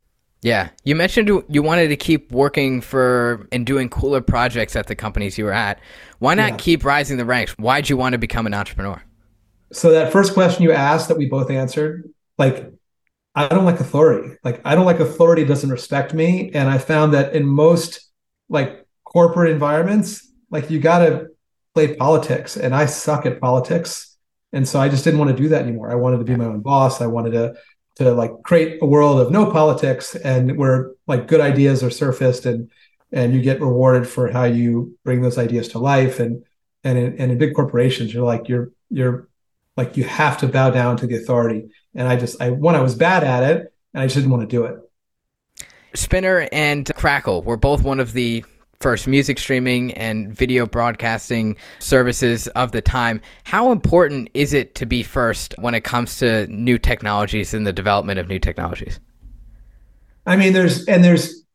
Yeah, 0.41 0.69
you 0.83 0.95
mentioned 0.95 1.29
you 1.49 1.63
wanted 1.63 1.87
to 1.87 1.97
keep 1.97 2.31
working 2.31 2.79
for 2.79 3.47
and 3.51 3.65
doing 3.65 3.89
cooler 3.89 4.21
projects 4.21 4.75
at 4.75 4.87
the 4.87 4.95
companies 4.95 5.37
you 5.37 5.45
were 5.45 5.53
at. 5.53 5.79
Why 6.19 6.35
not 6.35 6.51
yeah. 6.51 6.57
keep 6.57 6.85
rising 6.85 7.17
the 7.17 7.25
ranks? 7.25 7.53
Why'd 7.53 7.89
you 7.89 7.97
want 7.97 8.13
to 8.13 8.19
become 8.19 8.45
an 8.45 8.53
entrepreneur? 8.53 9.01
So 9.71 9.91
that 9.91 10.11
first 10.11 10.33
question 10.33 10.63
you 10.63 10.71
asked 10.71 11.07
that 11.09 11.17
we 11.17 11.27
both 11.27 11.49
answered, 11.49 12.09
like 12.37 12.71
I 13.35 13.47
don't 13.47 13.65
like 13.65 13.79
authority. 13.79 14.37
Like 14.43 14.61
I 14.63 14.75
don't 14.75 14.85
like 14.85 14.99
authority 14.99 15.43
doesn't 15.43 15.69
respect 15.69 16.13
me. 16.13 16.51
And 16.53 16.69
I 16.69 16.77
found 16.77 17.13
that 17.13 17.35
in 17.35 17.45
most 17.45 18.09
like 18.49 18.85
corporate 19.03 19.51
environments, 19.51 20.31
like 20.49 20.69
you 20.69 20.79
gotta 20.79 21.27
play 21.73 21.95
politics. 21.95 22.55
And 22.55 22.73
I 22.73 22.85
suck 22.85 23.25
at 23.25 23.41
politics. 23.41 24.15
And 24.53 24.67
so 24.67 24.79
I 24.79 24.87
just 24.87 25.03
didn't 25.03 25.19
want 25.19 25.35
to 25.35 25.43
do 25.43 25.49
that 25.49 25.63
anymore. 25.63 25.91
I 25.91 25.95
wanted 25.95 26.19
to 26.19 26.23
be 26.23 26.35
my 26.35 26.45
own 26.45 26.61
boss. 26.61 27.01
I 27.01 27.07
wanted 27.07 27.31
to 27.31 27.55
to 27.95 28.13
like 28.13 28.31
create 28.43 28.79
a 28.81 28.85
world 28.85 29.19
of 29.19 29.31
no 29.31 29.51
politics 29.51 30.15
and 30.15 30.57
where 30.57 30.91
like 31.07 31.27
good 31.27 31.41
ideas 31.41 31.83
are 31.83 31.89
surfaced 31.89 32.45
and 32.45 32.69
and 33.11 33.33
you 33.33 33.41
get 33.41 33.61
rewarded 33.61 34.07
for 34.07 34.29
how 34.29 34.43
you 34.43 34.97
bring 35.03 35.21
those 35.21 35.37
ideas 35.37 35.69
to 35.69 35.79
life 35.79 36.19
and 36.19 36.43
and 36.83 36.97
in, 36.97 37.17
and 37.17 37.31
in 37.31 37.37
big 37.37 37.55
corporations 37.55 38.13
you're 38.13 38.25
like 38.25 38.49
you're 38.49 38.71
you're 38.89 39.29
like 39.77 39.97
you 39.97 40.03
have 40.03 40.37
to 40.39 40.47
bow 40.47 40.69
down 40.69 40.97
to 40.97 41.07
the 41.07 41.15
authority. 41.15 41.69
And 41.93 42.07
I 42.07 42.15
just, 42.15 42.41
I 42.41 42.49
one, 42.49 42.75
I 42.75 42.81
was 42.81 42.95
bad 42.95 43.23
at 43.23 43.43
it, 43.43 43.73
and 43.93 44.01
I 44.01 44.05
just 44.05 44.15
didn't 44.15 44.31
want 44.31 44.41
to 44.41 44.47
do 44.47 44.65
it. 44.65 44.79
Spinner 45.93 46.47
and 46.51 46.89
Crackle 46.95 47.41
were 47.43 47.57
both 47.57 47.83
one 47.83 47.99
of 47.99 48.13
the 48.13 48.43
first 48.81 49.07
music 49.07 49.39
streaming 49.39 49.93
and 49.93 50.35
video 50.35 50.65
broadcasting 50.65 51.55
services 51.79 52.47
of 52.49 52.73
the 52.73 52.81
time. 52.81 53.21
How 53.45 53.71
important 53.71 54.29
is 54.33 54.53
it 54.53 54.75
to 54.75 54.85
be 54.85 55.01
first 55.01 55.55
when 55.57 55.73
it 55.73 55.85
comes 55.85 56.17
to 56.17 56.45
new 56.47 56.77
technologies 56.77 57.53
and 57.53 57.65
the 57.65 57.71
development 57.71 58.19
of 58.19 58.27
new 58.27 58.39
technologies? 58.39 58.99
I 60.25 60.35
mean, 60.35 60.51
there's, 60.51 60.85
and 60.85 61.03
there's, 61.03 61.45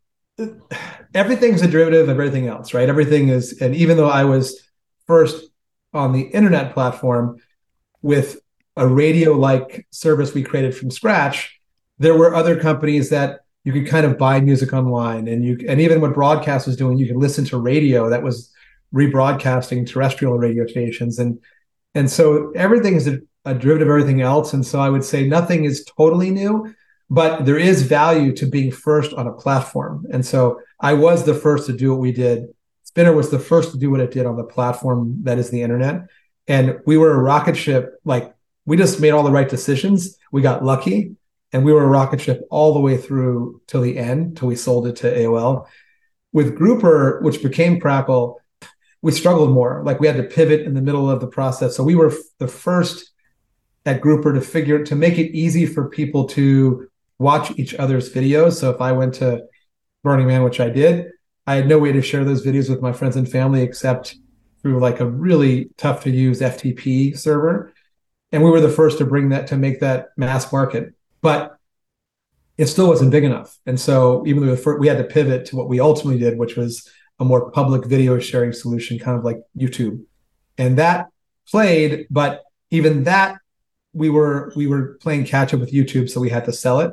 everything's 1.15 1.61
a 1.61 1.69
derivative 1.69 2.09
of 2.09 2.09
everything 2.09 2.47
else, 2.47 2.73
right? 2.73 2.89
Everything 2.89 3.29
is, 3.29 3.61
and 3.61 3.75
even 3.75 3.99
though 3.99 4.09
I 4.09 4.25
was 4.25 4.59
first 5.07 5.45
on 5.93 6.13
the 6.13 6.23
internet 6.23 6.73
platform, 6.73 7.37
with 8.03 8.41
a 8.77 8.87
radio 8.87 9.33
like 9.33 9.87
service 9.91 10.35
we 10.35 10.43
created 10.43 10.77
from 10.77 10.91
scratch, 10.91 11.61
there 11.99 12.17
were 12.17 12.35
other 12.35 12.59
companies 12.59 13.11
that 13.11 13.41
you 13.65 13.73
could 13.73 13.87
kind 13.87 14.07
of 14.07 14.17
buy 14.17 14.41
music 14.41 14.73
online 14.73 15.29
and 15.29 15.45
you 15.45 15.59
and 15.69 15.81
even 15.81 16.01
what 16.01 16.15
broadcast 16.15 16.67
was 16.67 16.77
doing, 16.77 16.97
you 16.97 17.07
could 17.07 17.17
listen 17.17 17.45
to 17.47 17.59
radio 17.59 18.09
that 18.09 18.23
was 18.23 18.53
rebroadcasting 18.95 19.89
terrestrial 19.89 20.39
radio 20.39 20.67
stations. 20.67 21.19
And 21.19 21.39
and 21.95 22.11
so 22.11 22.53
everything 22.55 22.95
is 22.95 23.07
a, 23.07 23.19
a 23.45 23.55
derivative 23.55 23.89
of 23.89 23.93
everything 23.93 24.23
else. 24.23 24.55
And 24.55 24.65
so 24.65 24.81
I 24.81 24.89
would 24.89 25.05
say 25.05 25.27
nothing 25.27 25.65
is 25.65 25.85
totally 25.85 26.31
new, 26.31 26.75
but 27.11 27.45
there 27.45 27.59
is 27.59 27.83
value 27.83 28.35
to 28.37 28.47
being 28.47 28.71
first 28.71 29.13
on 29.13 29.27
a 29.27 29.33
platform. 29.33 30.07
And 30.11 30.25
so 30.25 30.61
I 30.81 30.95
was 30.95 31.25
the 31.25 31.35
first 31.35 31.67
to 31.67 31.73
do 31.73 31.91
what 31.91 32.01
we 32.01 32.13
did. 32.13 32.47
Spinner 32.85 33.13
was 33.13 33.31
the 33.31 33.39
first 33.39 33.73
to 33.73 33.79
do 33.79 33.91
what 33.91 34.01
it 34.01 34.11
did 34.11 34.27
on 34.27 34.37
the 34.37 34.45
platform 34.45 35.19
that 35.25 35.39
is 35.39 35.51
the 35.51 35.63
internet 35.63 36.07
and 36.51 36.81
we 36.87 36.99
were 36.99 37.13
a 37.13 37.23
rocket 37.23 37.57
ship 37.57 37.95
like 38.05 38.35
we 38.67 38.77
just 38.77 39.01
made 39.01 39.13
all 39.13 39.23
the 39.23 39.31
right 39.39 39.49
decisions 39.49 40.19
we 40.33 40.43
got 40.43 40.65
lucky 40.65 41.17
and 41.53 41.65
we 41.65 41.73
were 41.73 41.85
a 41.85 41.89
rocket 41.89 42.21
ship 42.21 42.43
all 42.51 42.75
the 42.75 42.81
way 42.81 42.97
through 42.97 43.61
till 43.67 43.81
the 43.81 43.97
end 43.97 44.37
till 44.37 44.49
we 44.49 44.57
sold 44.57 44.87
it 44.87 44.97
to 44.97 45.07
aol 45.23 45.67
with 46.33 46.57
grouper 46.57 47.21
which 47.23 47.43
became 47.43 47.81
crackle 47.81 48.41
we 49.03 49.13
struggled 49.13 49.51
more. 49.51 49.83
Like 49.85 50.01
we 50.01 50.07
had 50.07 50.17
to 50.17 50.23
pivot 50.23 50.61
in 50.63 50.75
the 50.75 50.83
middle 50.83 51.11
of 51.11 51.21
the 51.21 51.27
process. 51.27 51.77
So 51.77 51.83
we 51.83 51.95
were 51.95 52.13
the 52.39 52.49
first 52.49 53.11
at 53.87 54.01
Grouper 54.01 54.35
to 54.35 54.41
figure 54.41 54.85
to 54.85 54.95
make 54.95 55.19
it 55.19 55.35
easy 55.35 55.65
for 55.65 55.89
people 55.89 56.27
to 56.27 56.89
watch 57.19 57.53
each 57.59 57.75
other's 57.75 58.13
videos. 58.13 58.55
So 58.55 58.71
if 58.71 58.81
I 58.81 58.93
went 58.93 59.15
to 59.15 59.43
Burning 60.05 60.27
Man, 60.27 60.43
which 60.43 60.61
I 60.61 60.69
did, 60.69 61.11
I 61.47 61.57
had 61.57 61.69
no 61.69 61.79
way 61.79 61.93
to 61.93 62.03
share 62.03 62.25
those 62.25 62.45
videos 62.45 62.69
with 62.69 62.83
my 62.83 62.93
friends 62.93 63.17
and 63.17 63.31
family 63.31 63.63
except 63.63 64.17
through 64.63 64.81
like 64.81 65.01
a 65.01 65.07
really 65.07 65.71
tough 65.77 66.03
to 66.05 66.11
use 66.11 66.41
FTP 66.41 67.17
server. 67.19 67.73
And 68.33 68.43
we 68.43 68.51
were 68.51 68.61
the 68.61 68.69
first 68.69 68.99
to 68.99 69.05
bring 69.05 69.31
that 69.31 69.49
to 69.49 69.57
make 69.57 69.81
that 69.81 70.09
mass 70.17 70.53
market. 70.53 70.95
But 71.23 71.57
it 72.57 72.67
still 72.67 72.89
wasn't 72.89 73.11
big 73.11 73.25
enough. 73.25 73.59
And 73.67 73.81
so 73.81 74.25
even 74.27 74.47
though 74.47 74.77
we 74.79 74.87
had 74.87 74.99
to 74.99 75.05
pivot 75.05 75.47
to 75.47 75.57
what 75.57 75.69
we 75.69 75.81
ultimately 75.81 76.21
did, 76.21 76.39
which 76.39 76.57
was 76.57 76.89
a 77.19 77.25
more 77.25 77.51
public 77.51 77.87
video 77.87 78.19
sharing 78.19 78.53
solution, 78.53 78.99
kind 78.99 79.19
of 79.19 79.25
like 79.25 79.39
YouTube. 79.57 80.05
And 80.59 80.79
that 80.79 81.09
played, 81.49 82.07
but 82.11 82.43
even 82.71 83.05
that 83.05 83.39
we 83.93 84.09
were 84.09 84.53
we 84.57 84.67
were 84.67 84.99
playing 85.01 85.25
catch 85.25 85.53
up 85.53 85.61
with 85.61 85.73
YouTube, 85.73 86.09
so 86.09 86.21
we 86.21 86.31
had 86.31 86.45
to 86.45 86.53
sell 86.53 86.81
it. 86.81 86.93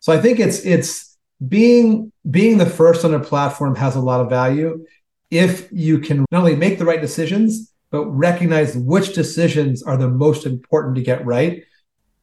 So 0.00 0.12
I 0.12 0.20
think 0.20 0.40
it's 0.40 0.64
it's 0.64 1.16
being 1.46 2.12
being 2.28 2.58
the 2.58 2.66
first 2.66 3.04
on 3.04 3.14
a 3.14 3.20
platform 3.20 3.76
has 3.76 3.96
a 3.96 4.00
lot 4.00 4.20
of 4.20 4.30
value 4.30 4.84
if 5.32 5.68
you 5.72 5.98
can 5.98 6.24
not 6.30 6.40
only 6.40 6.54
make 6.54 6.78
the 6.78 6.84
right 6.84 7.00
decisions, 7.00 7.72
but 7.90 8.06
recognize 8.06 8.76
which 8.76 9.14
decisions 9.14 9.82
are 9.82 9.96
the 9.96 10.08
most 10.08 10.46
important 10.46 10.94
to 10.96 11.02
get 11.02 11.24
right. 11.26 11.64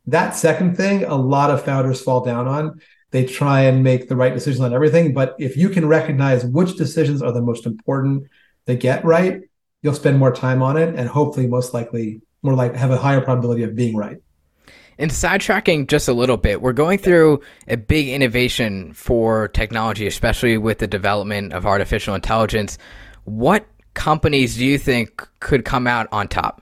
That 0.07 0.35
second 0.35 0.77
thing, 0.77 1.03
a 1.03 1.15
lot 1.15 1.51
of 1.51 1.63
founders 1.65 2.01
fall 2.01 2.23
down 2.23 2.47
on 2.47 2.79
they 3.11 3.25
try 3.25 3.61
and 3.61 3.83
make 3.83 4.07
the 4.07 4.15
right 4.15 4.33
decisions 4.33 4.61
on 4.61 4.73
everything. 4.73 5.13
But 5.13 5.35
if 5.39 5.57
you 5.57 5.69
can 5.69 5.87
recognize 5.87 6.45
which 6.45 6.75
decisions 6.75 7.21
are 7.21 7.31
the 7.31 7.41
most 7.41 7.65
important 7.65 8.27
to 8.67 8.75
get 8.75 9.03
right, 9.03 9.41
you'll 9.81 9.95
spend 9.95 10.19
more 10.19 10.33
time 10.33 10.61
on 10.61 10.77
it 10.77 10.95
and 10.95 11.09
hopefully 11.09 11.47
most 11.47 11.73
likely 11.73 12.21
more 12.43 12.53
like 12.53 12.75
have 12.75 12.91
a 12.91 12.97
higher 12.97 13.21
probability 13.21 13.63
of 13.63 13.75
being 13.75 13.95
right. 13.95 14.17
And 14.99 15.09
sidetracking 15.11 15.87
just 15.87 16.09
a 16.09 16.13
little 16.13 16.35
bit, 16.35 16.61
we're 16.61 16.73
going 16.73 16.97
through 16.97 17.39
a 17.69 17.77
big 17.77 18.09
innovation 18.09 18.91
for 18.91 19.47
technology, 19.47 20.05
especially 20.05 20.57
with 20.57 20.79
the 20.79 20.87
development 20.87 21.53
of 21.53 21.65
artificial 21.65 22.15
intelligence. 22.15 22.77
What 23.23 23.65
companies 23.93 24.57
do 24.57 24.65
you 24.65 24.77
think 24.77 25.25
could 25.39 25.63
come 25.63 25.87
out 25.87 26.09
on 26.11 26.27
top? 26.27 26.61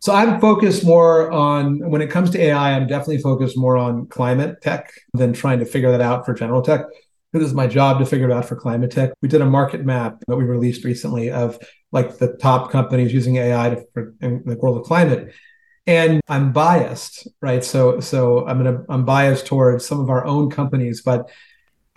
So 0.00 0.12
I'm 0.12 0.38
focused 0.38 0.84
more 0.84 1.32
on 1.32 1.78
when 1.88 2.02
it 2.02 2.10
comes 2.10 2.28
to 2.30 2.40
AI, 2.40 2.72
I'm 2.72 2.86
definitely 2.86 3.22
focused 3.22 3.56
more 3.56 3.78
on 3.78 4.06
climate 4.08 4.60
tech 4.60 4.92
than 5.14 5.32
trying 5.32 5.60
to 5.60 5.64
figure 5.64 5.92
that 5.92 6.02
out 6.02 6.26
for 6.26 6.34
general 6.34 6.60
tech. 6.60 6.82
It 7.32 7.40
is 7.40 7.54
my 7.54 7.68
job 7.68 8.00
to 8.00 8.04
figure 8.04 8.28
it 8.28 8.32
out 8.34 8.44
for 8.44 8.56
climate 8.56 8.90
tech. 8.90 9.12
We 9.22 9.28
did 9.28 9.40
a 9.40 9.46
market 9.46 9.86
map 9.86 10.18
that 10.26 10.36
we 10.36 10.44
released 10.44 10.84
recently 10.84 11.30
of 11.30 11.58
like 11.90 12.18
the 12.18 12.36
top 12.36 12.70
companies 12.70 13.14
using 13.14 13.36
AI 13.36 13.70
to, 13.70 13.84
for, 13.94 14.14
in 14.20 14.42
the 14.44 14.56
world 14.56 14.76
of 14.76 14.84
climate. 14.84 15.32
And 15.86 16.20
I'm 16.28 16.52
biased, 16.52 17.26
right? 17.40 17.64
So 17.64 18.00
so 18.00 18.46
I'm 18.46 18.62
gonna 18.62 18.84
I'm 18.88 19.04
biased 19.04 19.46
towards 19.46 19.84
some 19.84 20.00
of 20.00 20.10
our 20.10 20.24
own 20.24 20.48
companies, 20.50 21.02
but 21.02 21.28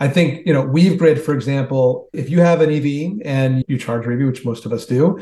I 0.00 0.08
think 0.08 0.46
you 0.46 0.52
know 0.52 0.64
WeaveGrid, 0.64 1.20
for 1.20 1.34
example, 1.34 2.08
if 2.12 2.28
you 2.28 2.40
have 2.40 2.60
an 2.60 2.70
EV 2.70 3.20
and 3.24 3.64
you 3.68 3.78
charge 3.78 4.04
your 4.04 4.14
EV, 4.14 4.26
which 4.26 4.44
most 4.44 4.66
of 4.66 4.72
us 4.72 4.86
do, 4.86 5.20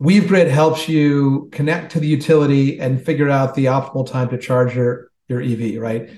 WeaveGrid 0.00 0.50
helps 0.50 0.88
you 0.88 1.48
connect 1.52 1.92
to 1.92 2.00
the 2.00 2.06
utility 2.06 2.78
and 2.78 3.04
figure 3.04 3.30
out 3.30 3.54
the 3.54 3.66
optimal 3.66 4.06
time 4.10 4.28
to 4.28 4.38
charge 4.38 4.74
your, 4.74 5.10
your 5.28 5.40
EV, 5.40 5.80
right? 5.80 6.10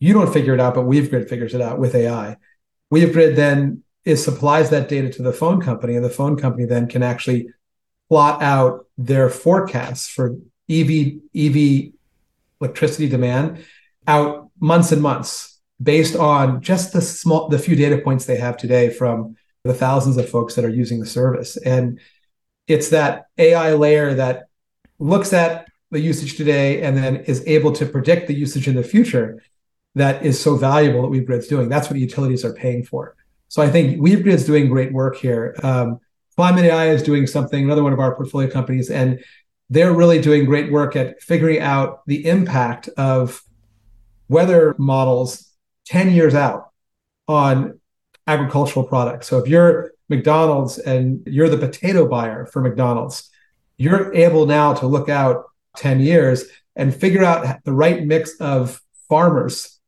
You 0.00 0.14
don't 0.14 0.32
figure 0.32 0.54
it 0.54 0.60
out, 0.60 0.74
but 0.74 0.86
WeaveGrid 0.86 1.28
figures 1.28 1.54
it 1.54 1.60
out 1.60 1.78
with 1.78 1.94
AI. 1.94 2.36
WeaveGrid 2.92 3.36
then 3.36 3.84
is 4.04 4.24
supplies 4.24 4.70
that 4.70 4.88
data 4.88 5.10
to 5.10 5.22
the 5.22 5.32
phone 5.32 5.60
company, 5.60 5.94
and 5.94 6.04
the 6.04 6.10
phone 6.10 6.36
company 6.36 6.64
then 6.64 6.88
can 6.88 7.02
actually 7.02 7.48
plot 8.08 8.42
out 8.42 8.86
their 8.98 9.30
forecasts 9.30 10.08
for 10.08 10.36
EV 10.70 11.20
EV 11.34 11.92
electricity 12.60 13.08
demand 13.08 13.64
out 14.06 14.50
months 14.60 14.92
and 14.92 15.02
months 15.02 15.60
based 15.82 16.14
on 16.14 16.60
just 16.60 16.92
the 16.92 17.00
small 17.00 17.48
the 17.48 17.58
few 17.58 17.74
data 17.74 17.98
points 17.98 18.26
they 18.26 18.36
have 18.36 18.56
today 18.56 18.90
from 18.90 19.36
the 19.64 19.74
thousands 19.74 20.16
of 20.16 20.28
folks 20.28 20.54
that 20.54 20.64
are 20.64 20.70
using 20.70 21.00
the 21.00 21.06
service. 21.06 21.56
And 21.56 22.00
it's 22.66 22.90
that 22.90 23.26
AI 23.36 23.74
layer 23.74 24.14
that 24.14 24.44
looks 24.98 25.32
at 25.32 25.66
the 25.90 26.00
usage 26.00 26.36
today 26.36 26.82
and 26.82 26.96
then 26.96 27.16
is 27.16 27.42
able 27.46 27.72
to 27.72 27.86
predict 27.86 28.28
the 28.28 28.34
usage 28.34 28.68
in 28.68 28.76
the 28.76 28.82
future 28.82 29.42
that 29.96 30.24
is 30.24 30.40
so 30.40 30.56
valuable 30.56 31.02
that 31.02 31.10
WeaveGrid's 31.10 31.48
doing. 31.48 31.68
That's 31.68 31.90
what 31.90 31.98
utilities 31.98 32.44
are 32.44 32.52
paying 32.52 32.84
for. 32.84 33.16
So 33.48 33.60
I 33.60 33.68
think 33.68 34.00
WeaveGrid's 34.00 34.46
doing 34.46 34.68
great 34.68 34.92
work 34.92 35.16
here. 35.16 35.56
Um, 35.62 35.98
Climate 36.36 36.64
AI 36.64 36.90
is 36.90 37.02
doing 37.02 37.26
something, 37.26 37.64
another 37.64 37.82
one 37.82 37.92
of 37.92 37.98
our 37.98 38.14
portfolio 38.14 38.48
companies, 38.48 38.88
and 38.88 39.22
they're 39.70 39.92
really 39.92 40.20
doing 40.20 40.44
great 40.44 40.70
work 40.70 40.96
at 40.96 41.22
figuring 41.22 41.60
out 41.60 42.04
the 42.06 42.26
impact 42.26 42.88
of 42.96 43.42
weather 44.28 44.74
models 44.78 45.48
10 45.86 46.10
years 46.10 46.34
out 46.34 46.70
on 47.28 47.80
agricultural 48.26 48.84
products. 48.84 49.28
So 49.28 49.38
if 49.38 49.48
you're 49.48 49.92
McDonald's 50.08 50.78
and 50.78 51.22
you're 51.26 51.48
the 51.48 51.56
potato 51.56 52.06
buyer 52.06 52.46
for 52.46 52.60
McDonald's, 52.60 53.30
you're 53.76 54.12
able 54.12 54.46
now 54.46 54.74
to 54.74 54.86
look 54.86 55.08
out 55.08 55.44
10 55.76 56.00
years 56.00 56.44
and 56.74 56.94
figure 56.94 57.24
out 57.24 57.64
the 57.64 57.72
right 57.72 58.04
mix 58.04 58.36
of 58.40 58.80
farmers 59.08 59.78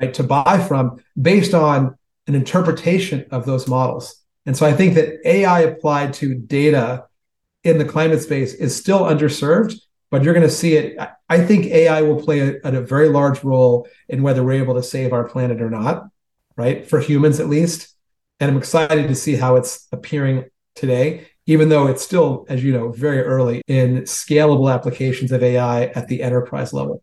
right, 0.00 0.12
to 0.14 0.22
buy 0.22 0.64
from 0.66 1.02
based 1.20 1.54
on 1.54 1.96
an 2.26 2.34
interpretation 2.34 3.24
of 3.30 3.46
those 3.46 3.66
models. 3.66 4.16
And 4.46 4.56
so 4.56 4.66
I 4.66 4.72
think 4.72 4.94
that 4.94 5.20
AI 5.24 5.60
applied 5.62 6.14
to 6.14 6.34
data 6.34 7.06
in 7.64 7.78
the 7.78 7.84
climate 7.84 8.22
space 8.22 8.54
is 8.54 8.76
still 8.76 9.00
underserved, 9.00 9.74
but 10.10 10.22
you're 10.22 10.34
going 10.34 10.46
to 10.46 10.52
see 10.52 10.74
it. 10.74 10.98
I 11.28 11.44
think 11.44 11.66
AI 11.66 12.02
will 12.02 12.22
play 12.22 12.40
a, 12.40 12.60
a 12.62 12.80
very 12.80 13.08
large 13.08 13.44
role 13.44 13.86
in 14.08 14.22
whether 14.22 14.42
we're 14.42 14.62
able 14.62 14.74
to 14.74 14.82
save 14.82 15.12
our 15.12 15.28
planet 15.28 15.60
or 15.60 15.70
not, 15.70 16.04
right? 16.56 16.88
For 16.88 17.00
humans, 17.00 17.40
at 17.40 17.48
least. 17.48 17.94
And 18.40 18.50
I'm 18.50 18.56
excited 18.56 19.08
to 19.08 19.14
see 19.14 19.36
how 19.36 19.56
it's 19.56 19.86
appearing 19.92 20.46
today, 20.74 21.28
even 21.46 21.68
though 21.68 21.86
it's 21.86 22.02
still, 22.02 22.46
as 22.48 22.64
you 22.64 22.72
know, 22.72 22.90
very 22.90 23.22
early 23.22 23.62
in 23.66 24.02
scalable 24.02 24.72
applications 24.72 25.30
of 25.30 25.42
AI 25.42 25.84
at 25.86 26.08
the 26.08 26.22
enterprise 26.22 26.72
level. 26.72 27.02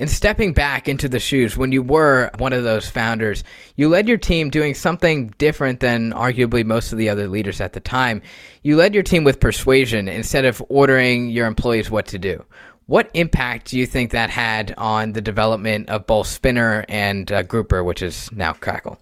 And 0.00 0.08
stepping 0.08 0.54
back 0.54 0.88
into 0.88 1.10
the 1.10 1.20
shoes, 1.20 1.58
when 1.58 1.72
you 1.72 1.82
were 1.82 2.30
one 2.38 2.54
of 2.54 2.64
those 2.64 2.88
founders, 2.88 3.44
you 3.76 3.90
led 3.90 4.08
your 4.08 4.16
team 4.16 4.48
doing 4.48 4.72
something 4.72 5.34
different 5.36 5.80
than 5.80 6.12
arguably 6.12 6.64
most 6.64 6.90
of 6.90 6.96
the 6.96 7.10
other 7.10 7.28
leaders 7.28 7.60
at 7.60 7.74
the 7.74 7.80
time. 7.80 8.22
You 8.62 8.76
led 8.76 8.94
your 8.94 9.02
team 9.02 9.24
with 9.24 9.40
persuasion 9.40 10.08
instead 10.08 10.46
of 10.46 10.62
ordering 10.70 11.28
your 11.28 11.46
employees 11.46 11.90
what 11.90 12.06
to 12.06 12.18
do. 12.18 12.42
What 12.86 13.10
impact 13.12 13.68
do 13.68 13.78
you 13.78 13.84
think 13.84 14.12
that 14.12 14.30
had 14.30 14.72
on 14.78 15.12
the 15.12 15.20
development 15.20 15.90
of 15.90 16.06
both 16.06 16.28
Spinner 16.28 16.86
and 16.88 17.30
uh, 17.30 17.42
Grouper, 17.42 17.84
which 17.84 18.00
is 18.00 18.32
now 18.32 18.54
Crackle? 18.54 18.98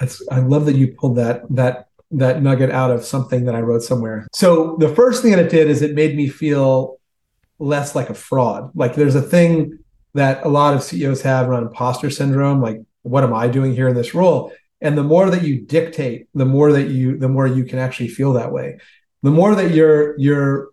That's, 0.00 0.26
I 0.30 0.38
love 0.40 0.64
that 0.64 0.76
you 0.76 0.94
pulled 0.98 1.16
that 1.18 1.42
that 1.50 1.88
that 2.10 2.42
nugget 2.42 2.70
out 2.70 2.90
of 2.90 3.04
something 3.04 3.44
that 3.44 3.54
I 3.54 3.60
wrote 3.60 3.82
somewhere. 3.82 4.26
So 4.32 4.76
the 4.78 4.88
first 4.88 5.22
thing 5.22 5.32
that 5.32 5.40
it 5.40 5.50
did 5.50 5.68
is 5.68 5.82
it 5.82 5.94
made 5.94 6.16
me 6.16 6.28
feel 6.28 6.98
less 7.58 7.94
like 7.94 8.10
a 8.10 8.14
fraud. 8.14 8.70
Like 8.74 8.94
there's 8.94 9.14
a 9.14 9.22
thing 9.22 9.78
that 10.14 10.44
a 10.44 10.48
lot 10.48 10.74
of 10.74 10.82
CEOs 10.82 11.22
have 11.22 11.48
around 11.48 11.64
imposter 11.64 12.10
syndrome, 12.10 12.60
like 12.60 12.80
what 13.02 13.24
am 13.24 13.34
I 13.34 13.48
doing 13.48 13.74
here 13.74 13.88
in 13.88 13.94
this 13.94 14.14
role? 14.14 14.52
And 14.80 14.98
the 14.98 15.02
more 15.02 15.30
that 15.30 15.42
you 15.42 15.60
dictate, 15.60 16.28
the 16.34 16.44
more 16.44 16.72
that 16.72 16.88
you 16.88 17.16
the 17.16 17.28
more 17.28 17.46
you 17.46 17.64
can 17.64 17.78
actually 17.78 18.08
feel 18.08 18.32
that 18.34 18.52
way. 18.52 18.78
The 19.22 19.30
more 19.30 19.54
that 19.54 19.70
you're 19.70 20.18
you're 20.18 20.70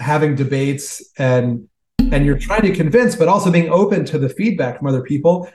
having 0.00 0.34
debates 0.34 1.02
and 1.18 1.68
and 1.98 2.26
you're 2.26 2.38
trying 2.38 2.62
to 2.62 2.74
convince, 2.74 3.14
but 3.14 3.28
also 3.28 3.50
being 3.50 3.70
open 3.70 4.04
to 4.06 4.18
the 4.18 4.28
feedback 4.28 4.78
from 4.78 4.86
other 4.88 5.02
people, 5.02 5.48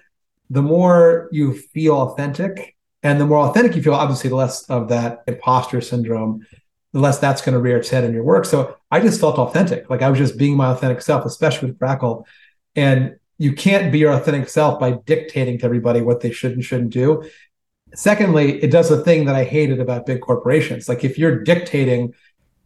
the 0.50 0.62
more 0.62 1.28
you 1.32 1.54
feel 1.54 1.96
authentic 1.96 2.76
and 3.04 3.22
the 3.22 3.26
more 3.26 3.48
authentic 3.48 3.76
you 3.76 3.82
feel, 3.82 3.94
obviously, 3.94 4.30
the 4.30 4.36
less 4.36 4.64
of 4.70 4.90
that 4.90 5.24
imposter 5.28 5.82
syndrome, 5.82 6.46
the 6.94 7.00
less 7.00 7.20
that's 7.20 7.42
going 7.42 7.54
to 7.54 7.60
rear 7.60 7.78
its 7.78 7.90
head 7.90 8.04
in 8.04 8.14
your 8.14 8.24
work. 8.24 8.46
So 8.46 8.78
I 8.92 9.00
just 9.00 9.20
felt 9.20 9.38
authentic. 9.38 9.90
Like 9.90 10.02
I 10.02 10.10
was 10.10 10.18
just 10.18 10.38
being 10.38 10.58
my 10.58 10.72
authentic 10.72 11.02
self, 11.02 11.26
especially 11.26 11.70
with 11.70 11.80
Crackle. 11.80 12.26
And 12.78 13.18
you 13.38 13.54
can't 13.54 13.92
be 13.92 14.00
your 14.00 14.14
authentic 14.14 14.48
self 14.48 14.80
by 14.80 14.92
dictating 15.06 15.58
to 15.60 15.66
everybody 15.66 16.02
what 16.02 16.22
they 16.22 16.32
should 16.32 16.54
and 16.54 16.64
shouldn't 16.64 16.92
do. 16.92 17.30
Secondly, 17.94 18.64
it 18.64 18.72
does 18.72 18.90
a 18.92 19.04
thing 19.04 19.26
that 19.26 19.36
I 19.36 19.44
hated 19.44 19.80
about 19.80 20.06
big 20.06 20.22
corporations. 20.22 20.88
Like 20.88 21.04
if 21.04 21.18
you're 21.18 21.44
dictating, 21.44 22.14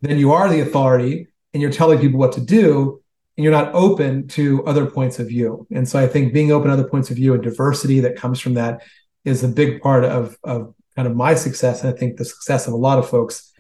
then 0.02 0.18
you 0.18 0.32
are 0.32 0.50
the 0.50 0.62
authority 0.62 1.28
and 1.54 1.62
you're 1.62 1.72
telling 1.72 2.00
people 2.00 2.20
what 2.20 2.34
to 2.34 2.42
do 2.42 3.02
and 3.38 3.44
you're 3.44 3.52
not 3.52 3.74
open 3.74 4.28
to 4.30 4.66
other 4.66 4.86
points 4.86 5.20
of 5.20 5.28
view. 5.28 5.68
And 5.72 5.88
so 5.88 6.00
I 6.00 6.08
think 6.08 6.34
being 6.34 6.52
open 6.52 6.68
to 6.68 6.74
other 6.74 6.88
points 6.88 7.10
of 7.10 7.18
view 7.18 7.34
and 7.34 7.44
diversity 7.44 8.00
that 8.02 8.16
comes 8.16 8.40
from 8.40 8.56
that 8.56 8.84
is 9.24 9.44
a 9.44 9.48
big 9.48 9.82
part 9.82 10.04
of 10.04 10.38
of 10.44 10.74
kind 10.96 11.08
of 11.08 11.16
my 11.16 11.36
success 11.36 11.84
and 11.84 11.94
I 11.94 11.98
think 11.98 12.18
the 12.18 12.26
success 12.26 12.68
of 12.68 12.74
a 12.74 12.78
lot 12.78 13.00
of 13.00 13.10
folks. 13.10 13.52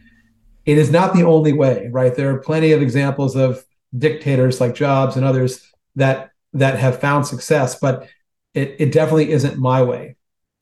It 0.65 0.77
is 0.77 0.91
not 0.91 1.13
the 1.13 1.23
only 1.23 1.53
way, 1.53 1.89
right? 1.91 2.13
There 2.13 2.33
are 2.35 2.39
plenty 2.39 2.71
of 2.71 2.81
examples 2.81 3.35
of 3.35 3.63
dictators 3.97 4.61
like 4.61 4.75
Jobs 4.75 5.15
and 5.15 5.25
others 5.25 5.65
that 5.95 6.30
that 6.53 6.79
have 6.79 6.99
found 6.99 7.25
success, 7.25 7.79
but 7.79 8.07
it 8.53 8.75
it 8.79 8.91
definitely 8.91 9.31
isn't 9.31 9.57
my 9.57 9.81
way. 9.81 10.15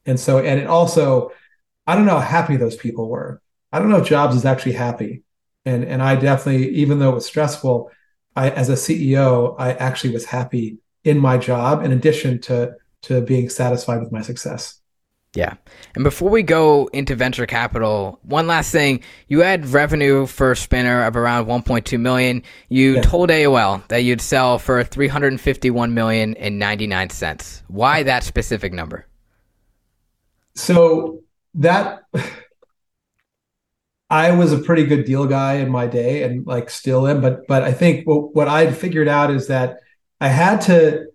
And 0.06 0.20
so 0.20 0.40
and 0.40 0.60
it 0.60 0.68
also 0.68 1.32
I 1.88 1.96
don't 1.96 2.06
know 2.06 2.20
how 2.20 2.42
happy 2.42 2.58
those 2.58 2.76
people 2.76 3.10
were. 3.10 3.42
I 3.72 3.80
don't 3.80 3.90
know 3.90 3.98
if 3.98 4.08
Jobs 4.08 4.36
is 4.36 4.46
actually 4.46 4.74
happy. 4.74 5.24
And 5.66 5.84
and 5.84 6.02
I 6.02 6.16
definitely, 6.16 6.70
even 6.76 7.00
though 7.00 7.10
it 7.10 7.16
was 7.16 7.26
stressful, 7.26 7.92
I 8.36 8.50
as 8.52 8.70
a 8.70 8.74
CEO, 8.74 9.56
I 9.58 9.74
actually 9.74 10.14
was 10.14 10.26
happy 10.26 10.78
in 11.04 11.20
my 11.20 11.38
job 11.38 11.84
in 11.84 11.92
addition 11.92 12.40
to 12.42 12.76
to 13.04 13.22
being 13.22 13.50
satisfied 13.50 14.02
with 14.02 14.12
my 14.12 14.22
success. 14.22 14.79
Yeah. 15.36 15.54
And 15.94 16.04
before 16.04 16.30
we 16.30 16.42
go 16.42 16.88
into 16.88 17.16
venture 17.16 17.46
capital, 17.46 18.20
one 18.24 18.48
last 18.48 18.72
thing. 18.72 19.02
You 19.28 19.42
had 19.42 19.68
revenue 19.68 20.26
for 20.26 20.56
Spinner 20.56 21.04
of 21.04 21.16
around 21.16 21.46
1.2 21.46 22.00
million. 22.00 22.42
You 22.70 22.96
yes. 22.96 23.06
told 23.06 23.30
AOL 23.30 23.88
that 23.90 24.00
you'd 24.04 24.22
sell 24.22 24.58
for 24.58 24.84
351 24.84 25.94
million 25.94 26.36
and 26.38 26.58
99 26.58 27.12
cents. 27.12 27.64
Why 27.68 28.04
that 28.04 28.24
specific 28.24 28.74
number? 28.74 29.06
So 30.56 31.22
that 31.56 32.04
I 34.10 34.32
was 34.32 34.52
a 34.52 34.60
pretty 34.60 34.86
good 34.86 35.06
deal 35.06 35.28
guy 35.28 35.56
in 35.56 35.70
my 35.70 35.86
day 35.86 36.24
and 36.24 36.46
like 36.48 36.72
still 36.72 37.08
am, 37.08 37.22
but 37.22 37.46
but 37.48 37.64
I 37.64 37.72
think 37.72 38.08
what, 38.08 38.36
what 38.36 38.48
I'd 38.48 38.76
figured 38.76 39.08
out 39.08 39.30
is 39.30 39.48
that 39.48 39.78
I 40.20 40.30
had 40.30 40.62
to, 40.62 41.06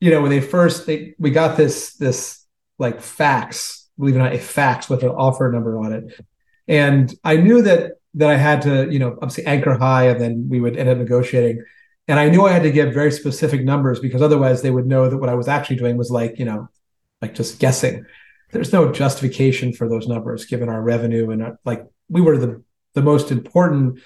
you 0.00 0.10
know, 0.12 0.22
when 0.22 0.30
they 0.30 0.40
first 0.40 0.86
they 0.86 1.14
we 1.18 1.32
got 1.32 1.56
this 1.56 1.94
this 1.94 2.35
like 2.78 3.00
fax, 3.00 3.88
believe 3.98 4.16
it 4.16 4.18
or 4.18 4.22
not, 4.22 4.34
a 4.34 4.38
fax 4.38 4.88
with 4.88 5.02
an 5.02 5.10
offer 5.10 5.50
number 5.50 5.78
on 5.78 5.92
it. 5.92 6.20
And 6.68 7.14
I 7.24 7.36
knew 7.36 7.62
that 7.62 7.92
that 8.14 8.30
I 8.30 8.36
had 8.36 8.62
to, 8.62 8.90
you 8.90 8.98
know, 8.98 9.12
obviously 9.20 9.44
anchor 9.44 9.76
high 9.76 10.08
and 10.08 10.20
then 10.20 10.48
we 10.48 10.60
would 10.60 10.76
end 10.76 10.88
up 10.88 10.96
negotiating. 10.96 11.62
And 12.08 12.18
I 12.18 12.28
knew 12.30 12.46
I 12.46 12.52
had 12.52 12.62
to 12.62 12.70
give 12.70 12.94
very 12.94 13.12
specific 13.12 13.62
numbers 13.62 14.00
because 14.00 14.22
otherwise 14.22 14.62
they 14.62 14.70
would 14.70 14.86
know 14.86 15.10
that 15.10 15.18
what 15.18 15.28
I 15.28 15.34
was 15.34 15.48
actually 15.48 15.76
doing 15.76 15.96
was 15.96 16.10
like, 16.10 16.38
you 16.38 16.44
know, 16.44 16.68
like 17.20 17.34
just 17.34 17.58
guessing. 17.58 18.06
There's 18.52 18.72
no 18.72 18.90
justification 18.90 19.72
for 19.72 19.88
those 19.88 20.06
numbers 20.06 20.46
given 20.46 20.68
our 20.68 20.80
revenue 20.80 21.30
and 21.30 21.42
our, 21.42 21.52
uh, 21.52 21.56
like 21.64 21.84
we 22.08 22.20
were 22.20 22.38
the 22.38 22.62
the 22.94 23.02
most 23.02 23.30
important 23.30 24.00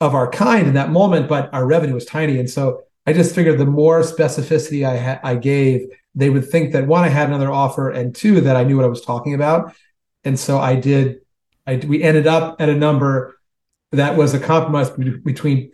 of 0.00 0.14
our 0.14 0.28
kind 0.30 0.66
in 0.66 0.74
that 0.74 0.90
moment, 0.90 1.28
but 1.28 1.52
our 1.54 1.64
revenue 1.64 1.94
was 1.94 2.04
tiny. 2.04 2.38
And 2.38 2.50
so 2.50 2.82
I 3.06 3.12
just 3.12 3.34
figured 3.34 3.58
the 3.58 3.66
more 3.66 4.00
specificity 4.00 4.86
I 4.86 4.98
ha- 4.98 5.20
I 5.22 5.36
gave, 5.36 5.86
they 6.14 6.30
would 6.30 6.48
think 6.48 6.72
that 6.72 6.86
one, 6.86 7.04
I 7.04 7.08
had 7.08 7.28
another 7.28 7.50
offer, 7.50 7.90
and 7.90 8.14
two, 8.14 8.40
that 8.42 8.56
I 8.56 8.64
knew 8.64 8.76
what 8.76 8.84
I 8.84 8.88
was 8.88 9.00
talking 9.00 9.34
about. 9.34 9.74
And 10.24 10.38
so 10.38 10.58
I 10.58 10.76
did. 10.76 11.20
I 11.66 11.76
we 11.76 12.02
ended 12.02 12.26
up 12.26 12.60
at 12.60 12.68
a 12.68 12.74
number 12.74 13.38
that 13.92 14.16
was 14.16 14.34
a 14.34 14.40
compromise 14.40 14.90
between 14.90 15.72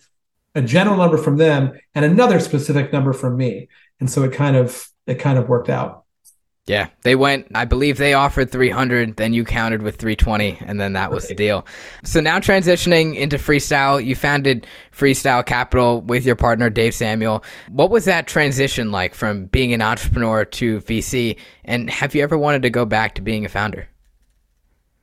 a 0.55 0.63
general 0.63 0.97
number 0.97 1.17
from 1.17 1.37
them 1.37 1.73
and 1.95 2.05
another 2.05 2.41
specific 2.41 2.93
number 2.93 3.13
from 3.13 3.37
me. 3.37 3.69
And 4.01 4.11
so 4.11 4.25
it 4.25 4.33
kind 4.33 4.57
of 4.57 4.89
it 5.07 5.17
kind 5.17 5.39
of 5.39 5.49
worked 5.49 5.69
out. 5.69 6.05
Yeah, 6.69 6.89
they 7.01 7.17
went. 7.17 7.47
I 7.55 7.65
believe 7.65 7.97
they 7.97 8.13
offered 8.13 8.51
300, 8.51 9.17
then 9.17 9.33
you 9.33 9.43
countered 9.43 9.81
with 9.81 9.97
320, 9.97 10.59
and 10.61 10.79
then 10.79 10.93
that 10.93 11.11
was 11.11 11.27
the 11.27 11.35
deal. 11.35 11.67
So 12.05 12.21
now 12.21 12.39
transitioning 12.39 13.17
into 13.17 13.39
freestyle, 13.39 14.05
you 14.05 14.15
founded 14.15 14.67
Freestyle 14.93 15.45
Capital 15.45 16.03
with 16.03 16.27
your 16.27 16.37
partner 16.37 16.69
Dave 16.69 16.95
Samuel. 16.95 17.43
What 17.71 17.91
was 17.91 18.05
that 18.05 18.27
transition 18.27 18.93
like 18.93 19.15
from 19.15 19.47
being 19.47 19.73
an 19.73 19.81
entrepreneur 19.81 20.45
to 20.45 20.81
VC? 20.81 21.39
And 21.65 21.89
have 21.89 22.15
you 22.15 22.23
ever 22.23 22.37
wanted 22.37 22.61
to 22.63 22.71
go 22.71 22.85
back 22.85 23.15
to 23.15 23.23
being 23.23 23.47
a 23.47 23.49
founder? 23.49 23.89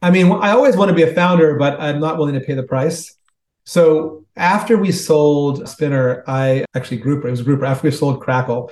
I 0.04 0.12
mean, 0.12 0.32
I 0.32 0.52
always 0.52 0.78
want 0.78 0.90
to 0.90 0.96
be 0.96 1.02
a 1.02 1.14
founder, 1.16 1.58
but 1.58 1.82
I'm 1.82 2.00
not 2.00 2.20
willing 2.20 2.36
to 2.36 2.42
pay 2.42 2.54
the 2.54 2.62
price. 2.62 3.18
So 3.64 4.24
after 4.36 4.78
we 4.78 4.92
sold 4.92 5.68
Spinner, 5.68 6.24
I 6.28 6.66
actually 6.76 6.98
Grouper, 6.98 7.28
it 7.28 7.32
was 7.32 7.42
Grouper. 7.42 7.66
After 7.66 7.88
we 7.88 7.92
sold 7.92 8.22
Crackle, 8.22 8.72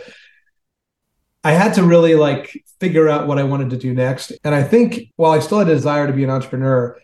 I 1.44 1.52
had 1.52 1.74
to 1.76 1.84
really 1.84 2.16
like 2.16 2.64
figure 2.80 3.10
out 3.10 3.28
what 3.28 3.38
I 3.38 3.44
wanted 3.44 3.70
to 3.72 3.78
do 3.78 3.94
next. 3.94 4.32
And 4.44 4.56
I 4.56 4.64
think 4.64 5.12
while 5.18 5.32
I 5.32 5.40
still 5.40 5.60
had 5.60 5.68
a 5.68 5.74
desire 5.74 6.08
to 6.08 6.14
be 6.14 6.24
an 6.24 6.30
entrepreneur, 6.30 6.98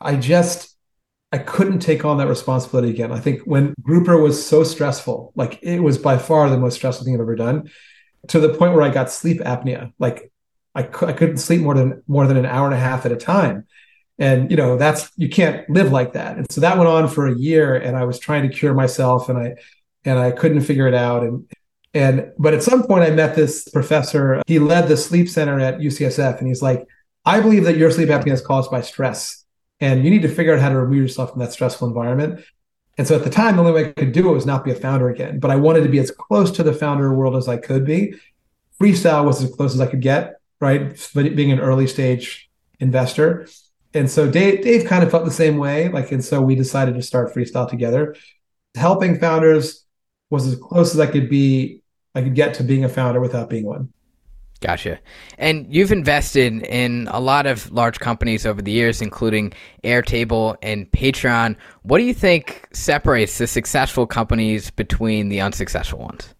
I 0.00 0.16
just 0.16 0.76
I 1.32 1.38
couldn't 1.38 1.80
take 1.80 2.04
on 2.04 2.18
that 2.18 2.28
responsibility 2.28 2.90
again. 2.90 3.12
I 3.12 3.18
think 3.18 3.42
when 3.42 3.74
Grouper 3.82 4.16
was 4.20 4.44
so 4.44 4.62
stressful, 4.62 5.32
like 5.34 5.58
it 5.62 5.80
was 5.80 5.98
by 5.98 6.18
far 6.18 6.48
the 6.48 6.58
most 6.58 6.76
stressful 6.76 7.04
thing 7.04 7.14
I've 7.14 7.20
ever 7.20 7.34
done, 7.34 7.70
to 8.28 8.40
the 8.40 8.50
point 8.50 8.74
where 8.74 8.82
I 8.82 8.90
got 8.90 9.10
sleep 9.10 9.40
apnea. 9.40 9.92
Like 9.98 10.30
I, 10.74 10.80
I 10.80 11.12
couldn't 11.12 11.38
sleep 11.38 11.62
more 11.62 11.74
than 11.74 12.02
more 12.06 12.26
than 12.26 12.36
an 12.36 12.46
hour 12.46 12.66
and 12.66 12.74
a 12.74 12.78
half 12.78 13.06
at 13.06 13.12
a 13.12 13.16
time. 13.16 13.66
And 14.18 14.50
you 14.50 14.56
know, 14.56 14.76
that's 14.76 15.10
you 15.16 15.28
can't 15.28 15.68
live 15.68 15.92
like 15.92 16.12
that. 16.12 16.36
And 16.36 16.50
so 16.50 16.60
that 16.60 16.78
went 16.78 16.88
on 16.88 17.08
for 17.08 17.26
a 17.26 17.36
year 17.36 17.74
and 17.74 17.96
I 17.96 18.04
was 18.04 18.18
trying 18.18 18.48
to 18.48 18.54
cure 18.54 18.74
myself 18.74 19.28
and 19.28 19.38
I 19.38 19.54
and 20.04 20.18
I 20.18 20.30
couldn't 20.30 20.60
figure 20.60 20.86
it 20.86 20.94
out. 20.94 21.22
And 21.22 21.46
and 21.96 22.30
but 22.36 22.52
at 22.52 22.62
some 22.62 22.82
point 22.82 23.04
I 23.04 23.10
met 23.10 23.34
this 23.34 23.66
professor. 23.68 24.42
He 24.46 24.58
led 24.58 24.86
the 24.86 24.98
sleep 24.98 25.30
center 25.30 25.58
at 25.58 25.78
UCSF, 25.78 26.38
and 26.38 26.46
he's 26.46 26.60
like, 26.60 26.86
I 27.24 27.40
believe 27.40 27.64
that 27.64 27.78
your 27.78 27.90
sleep 27.90 28.10
apnea 28.10 28.32
is 28.32 28.42
caused 28.42 28.70
by 28.70 28.82
stress. 28.82 29.46
And 29.80 30.04
you 30.04 30.10
need 30.10 30.20
to 30.22 30.28
figure 30.28 30.54
out 30.54 30.60
how 30.60 30.68
to 30.68 30.76
remove 30.78 30.98
yourself 30.98 31.30
from 31.30 31.40
that 31.40 31.52
stressful 31.52 31.88
environment. 31.88 32.44
And 32.98 33.06
so 33.06 33.16
at 33.16 33.24
the 33.24 33.30
time, 33.30 33.56
the 33.56 33.62
only 33.62 33.72
way 33.72 33.88
I 33.88 33.92
could 33.92 34.12
do 34.12 34.28
it 34.28 34.34
was 34.34 34.44
not 34.44 34.62
be 34.62 34.72
a 34.72 34.74
founder 34.74 35.08
again. 35.08 35.38
But 35.38 35.50
I 35.50 35.56
wanted 35.56 35.84
to 35.84 35.88
be 35.88 35.98
as 35.98 36.10
close 36.10 36.50
to 36.52 36.62
the 36.62 36.72
founder 36.74 37.14
world 37.14 37.34
as 37.34 37.48
I 37.48 37.56
could 37.56 37.86
be. 37.86 38.14
Freestyle 38.78 39.24
was 39.24 39.42
as 39.42 39.54
close 39.54 39.74
as 39.74 39.80
I 39.80 39.86
could 39.86 40.02
get, 40.02 40.34
right? 40.60 41.10
But 41.14 41.34
being 41.34 41.50
an 41.50 41.60
early 41.60 41.86
stage 41.86 42.50
investor. 42.78 43.48
And 43.94 44.10
so 44.10 44.30
Dave, 44.30 44.62
Dave 44.62 44.86
kind 44.86 45.02
of 45.02 45.10
felt 45.10 45.24
the 45.24 45.30
same 45.30 45.56
way. 45.56 45.88
Like, 45.88 46.12
and 46.12 46.22
so 46.22 46.42
we 46.42 46.54
decided 46.56 46.94
to 46.94 47.02
start 47.02 47.34
freestyle 47.34 47.68
together. 47.68 48.16
Helping 48.74 49.18
founders 49.18 49.84
was 50.28 50.46
as 50.46 50.56
close 50.56 50.92
as 50.92 51.00
I 51.00 51.06
could 51.06 51.30
be 51.30 51.82
I 52.16 52.22
could 52.22 52.34
get 52.34 52.54
to 52.54 52.64
being 52.64 52.82
a 52.82 52.88
founder 52.88 53.20
without 53.20 53.50
being 53.50 53.66
one. 53.66 53.92
Gotcha. 54.62 54.98
And 55.36 55.66
you've 55.72 55.92
invested 55.92 56.62
in 56.62 57.08
a 57.10 57.20
lot 57.20 57.44
of 57.44 57.70
large 57.70 58.00
companies 58.00 58.46
over 58.46 58.62
the 58.62 58.72
years, 58.72 59.02
including 59.02 59.52
Airtable 59.84 60.56
and 60.62 60.90
Patreon. 60.92 61.56
What 61.82 61.98
do 61.98 62.04
you 62.04 62.14
think 62.14 62.66
separates 62.72 63.36
the 63.36 63.46
successful 63.46 64.06
companies 64.06 64.70
between 64.70 65.28
the 65.28 65.42
unsuccessful 65.42 65.98
ones? 65.98 66.34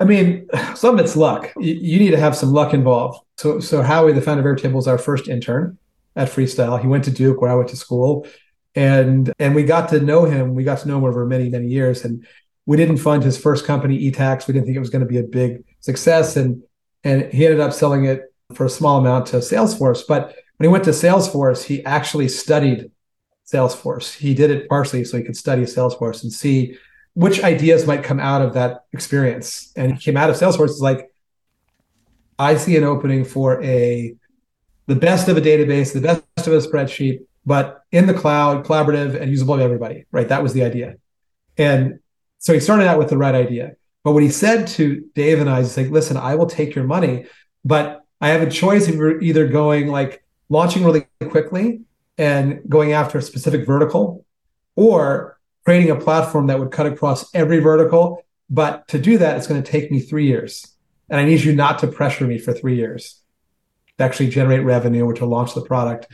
I 0.00 0.04
mean, 0.04 0.48
some 0.74 0.98
of 0.98 1.04
it's 1.04 1.14
luck. 1.14 1.52
You, 1.58 1.98
need 1.98 2.12
to 2.12 2.18
have 2.18 2.34
some 2.34 2.52
luck 2.52 2.72
involved. 2.72 3.20
So, 3.36 3.60
so 3.60 3.82
Howie, 3.82 4.14
the 4.14 4.22
founder 4.22 4.48
of 4.48 4.58
Airtable, 4.58 4.78
is 4.78 4.88
our 4.88 4.98
first 4.98 5.28
intern 5.28 5.76
at 6.16 6.28
Freestyle. 6.28 6.80
He 6.80 6.86
went 6.86 7.04
to 7.04 7.10
Duke, 7.10 7.42
where 7.42 7.50
I 7.50 7.54
went 7.54 7.68
to 7.68 7.76
school, 7.76 8.26
and 8.74 9.30
and 9.38 9.54
we 9.54 9.62
got 9.62 9.90
to 9.90 10.00
know 10.00 10.24
him. 10.24 10.54
We 10.54 10.64
got 10.64 10.78
to 10.78 10.88
know 10.88 10.96
him 10.98 11.04
over 11.04 11.26
many 11.26 11.50
many 11.50 11.68
years, 11.68 12.04
and 12.04 12.26
we 12.66 12.76
didn't 12.76 12.98
fund 12.98 13.22
his 13.22 13.38
first 13.38 13.64
company, 13.64 14.10
Etacts. 14.10 14.46
We 14.46 14.52
didn't 14.52 14.66
think 14.66 14.76
it 14.76 14.80
was 14.80 14.90
going 14.90 15.00
to 15.04 15.08
be 15.08 15.18
a 15.18 15.22
big 15.22 15.64
success, 15.80 16.36
and 16.36 16.62
and 17.04 17.32
he 17.32 17.46
ended 17.46 17.60
up 17.60 17.72
selling 17.72 18.04
it 18.04 18.32
for 18.54 18.66
a 18.66 18.70
small 18.70 18.98
amount 18.98 19.26
to 19.26 19.36
Salesforce. 19.36 20.02
But 20.06 20.34
when 20.56 20.68
he 20.68 20.72
went 20.72 20.84
to 20.84 20.90
Salesforce, 20.90 21.62
he 21.64 21.84
actually 21.84 22.28
studied 22.28 22.90
Salesforce. 23.46 24.16
He 24.16 24.34
did 24.34 24.50
it 24.50 24.68
partially 24.68 25.04
so 25.04 25.16
he 25.16 25.22
could 25.22 25.36
study 25.36 25.62
Salesforce 25.62 26.22
and 26.22 26.32
see 26.32 26.76
which 27.14 27.42
ideas 27.42 27.86
might 27.86 28.02
come 28.02 28.20
out 28.20 28.42
of 28.42 28.54
that 28.54 28.84
experience. 28.92 29.72
And 29.76 29.92
he 29.92 29.98
came 29.98 30.16
out 30.16 30.30
of 30.30 30.36
Salesforce 30.36 30.70
is 30.70 30.80
like, 30.80 31.10
I 32.38 32.56
see 32.56 32.76
an 32.76 32.84
opening 32.84 33.24
for 33.24 33.62
a 33.62 34.14
the 34.86 34.96
best 34.96 35.28
of 35.28 35.36
a 35.36 35.40
database, 35.40 35.92
the 35.92 36.00
best 36.00 36.46
of 36.46 36.52
a 36.52 36.58
spreadsheet, 36.58 37.20
but 37.44 37.82
in 37.90 38.06
the 38.06 38.14
cloud, 38.14 38.64
collaborative 38.64 39.20
and 39.20 39.30
usable 39.30 39.56
by 39.56 39.62
everybody. 39.62 40.04
Right. 40.10 40.28
That 40.28 40.42
was 40.42 40.52
the 40.52 40.64
idea. 40.64 40.96
And 41.56 42.00
so 42.46 42.52
he 42.52 42.60
started 42.60 42.86
out 42.86 42.96
with 42.96 43.08
the 43.08 43.18
right 43.18 43.34
idea. 43.34 43.72
But 44.04 44.12
what 44.12 44.22
he 44.22 44.28
said 44.28 44.68
to 44.68 45.04
Dave 45.16 45.40
and 45.40 45.50
I 45.50 45.58
is 45.58 45.76
like, 45.76 45.90
listen, 45.90 46.16
I 46.16 46.36
will 46.36 46.46
take 46.46 46.76
your 46.76 46.84
money, 46.84 47.26
but 47.64 48.04
I 48.20 48.28
have 48.28 48.40
a 48.40 48.48
choice 48.48 48.86
of 48.86 48.94
either 49.20 49.48
going 49.48 49.88
like 49.88 50.24
launching 50.48 50.84
really 50.84 51.08
quickly 51.28 51.80
and 52.16 52.60
going 52.68 52.92
after 52.92 53.18
a 53.18 53.22
specific 53.22 53.66
vertical 53.66 54.24
or 54.76 55.40
creating 55.64 55.90
a 55.90 55.96
platform 55.96 56.46
that 56.46 56.60
would 56.60 56.70
cut 56.70 56.86
across 56.86 57.34
every 57.34 57.58
vertical. 57.58 58.24
But 58.48 58.86
to 58.90 59.00
do 59.00 59.18
that, 59.18 59.36
it's 59.36 59.48
going 59.48 59.60
to 59.60 59.68
take 59.68 59.90
me 59.90 59.98
three 59.98 60.28
years. 60.28 60.68
And 61.10 61.18
I 61.18 61.24
need 61.24 61.40
you 61.40 61.52
not 61.52 61.80
to 61.80 61.88
pressure 61.88 62.28
me 62.28 62.38
for 62.38 62.52
three 62.52 62.76
years 62.76 63.20
to 63.98 64.04
actually 64.04 64.28
generate 64.28 64.62
revenue 64.62 65.04
or 65.04 65.14
to 65.14 65.26
launch 65.26 65.52
the 65.54 65.62
product. 65.62 66.06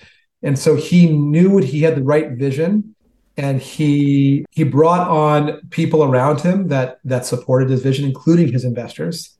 And 0.42 0.59
so 0.59 0.77
he 0.77 1.11
knew 1.11 1.59
he 1.59 1.83
had 1.83 1.95
the 1.95 2.03
right 2.03 2.31
vision 2.31 2.95
and 3.37 3.61
he 3.61 4.45
he 4.51 4.64
brought 4.64 5.09
on 5.09 5.61
people 5.71 6.05
around 6.05 6.40
him 6.40 6.68
that 6.68 6.99
that 7.05 7.25
supported 7.25 7.71
his 7.71 7.83
vision 7.83 8.05
including 8.05 8.53
his 8.53 8.64
investors. 8.64 9.37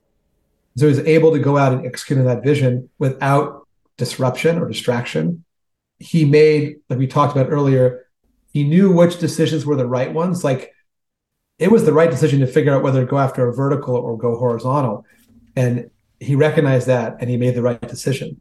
So 0.75 0.87
he 0.87 0.95
was 0.95 1.05
able 1.05 1.31
to 1.33 1.39
go 1.39 1.57
out 1.57 1.73
and 1.73 1.85
execute 1.85 2.19
on 2.19 2.25
that 2.25 2.43
vision 2.43 2.89
without 2.97 3.67
disruption 3.97 4.57
or 4.57 4.67
distraction. 4.67 5.43
He 5.99 6.25
made 6.25 6.77
like 6.89 6.99
we 6.99 7.07
talked 7.07 7.35
about 7.35 7.51
earlier 7.51 8.03
he 8.53 8.63
knew 8.63 8.91
which 8.91 9.17
decisions 9.17 9.65
were 9.65 9.75
the 9.75 9.87
right 9.87 10.13
ones. 10.13 10.43
Like 10.43 10.73
it 11.57 11.71
was 11.71 11.85
the 11.85 11.93
right 11.93 12.09
decision 12.09 12.39
to 12.41 12.47
figure 12.47 12.73
out 12.73 12.83
whether 12.83 13.01
to 13.01 13.09
go 13.09 13.17
after 13.17 13.47
a 13.47 13.53
vertical 13.53 13.95
or 13.95 14.17
go 14.17 14.37
horizontal. 14.37 15.05
And 15.55 15.89
he 16.19 16.35
recognized 16.35 16.87
that 16.87 17.17
and 17.19 17.29
he 17.29 17.37
made 17.37 17.55
the 17.55 17.61
right 17.61 17.81
decision. 17.81 18.39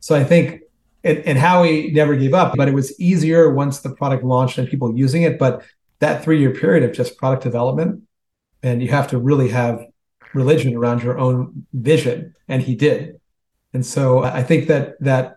So 0.00 0.16
i 0.16 0.24
think 0.24 0.62
and, 1.02 1.18
and 1.18 1.38
Howie 1.38 1.90
never 1.92 2.14
gave 2.16 2.34
up, 2.34 2.54
but 2.56 2.68
it 2.68 2.74
was 2.74 2.98
easier 3.00 3.50
once 3.50 3.80
the 3.80 3.94
product 3.94 4.22
launched 4.24 4.58
and 4.58 4.68
people 4.68 4.96
using 4.96 5.22
it. 5.22 5.38
But 5.38 5.62
that 6.00 6.22
three 6.22 6.40
year 6.40 6.50
period 6.50 6.82
of 6.82 6.94
just 6.94 7.16
product 7.16 7.42
development, 7.42 8.02
and 8.62 8.82
you 8.82 8.88
have 8.88 9.08
to 9.08 9.18
really 9.18 9.48
have 9.48 9.84
religion 10.34 10.74
around 10.76 11.02
your 11.02 11.18
own 11.18 11.66
vision, 11.72 12.34
and 12.48 12.62
he 12.62 12.74
did. 12.74 13.20
And 13.72 13.84
so 13.84 14.22
I 14.22 14.42
think 14.42 14.68
that 14.68 15.00
that 15.00 15.36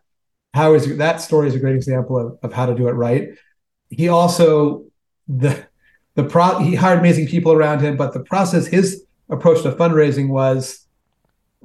how 0.53 0.73
is 0.73 0.97
that 0.97 1.21
story 1.21 1.47
is 1.47 1.55
a 1.55 1.59
great 1.59 1.75
example 1.75 2.17
of, 2.17 2.39
of 2.43 2.53
how 2.53 2.65
to 2.65 2.75
do 2.75 2.87
it 2.87 2.93
right. 2.93 3.29
He 3.89 4.09
also 4.09 4.85
the 5.27 5.65
the 6.15 6.23
pro 6.23 6.59
he 6.59 6.75
hired 6.75 6.99
amazing 6.99 7.27
people 7.27 7.53
around 7.53 7.81
him, 7.81 7.95
but 7.95 8.13
the 8.13 8.23
process 8.23 8.65
his 8.65 9.05
approach 9.29 9.63
to 9.63 9.71
fundraising 9.71 10.29
was 10.29 10.85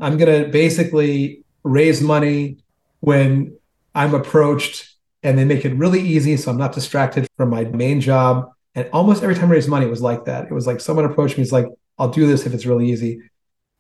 I'm 0.01 0.17
going 0.17 0.45
to 0.45 0.51
basically 0.51 1.43
raise 1.65 2.01
money 2.01 2.59
when 3.01 3.58
I'm 3.99 4.15
approached 4.15 4.95
and 5.25 5.37
they 5.37 5.45
make 5.45 5.65
it 5.65 5.75
really 5.75 6.01
easy 6.01 6.37
so 6.37 6.53
I'm 6.53 6.57
not 6.57 6.73
distracted 6.73 7.27
from 7.37 7.51
my 7.51 7.65
main 7.65 8.01
job. 8.01 8.49
And 8.77 8.89
almost 8.93 9.25
every 9.25 9.35
time 9.35 9.47
I 9.47 9.55
raised 9.55 9.69
money, 9.69 9.87
it 9.87 9.91
was 9.91 10.01
like 10.01 10.27
that. 10.27 10.45
It 10.45 10.53
was 10.53 10.69
like 10.69 10.81
someone 10.81 11.05
approached 11.05 11.37
me, 11.37 11.43
it's 11.43 11.51
like, 11.51 11.67
I'll 11.99 12.09
do 12.09 12.25
this 12.29 12.47
if 12.47 12.55
it's 12.55 12.65
really 12.65 12.89
easy. 12.89 13.21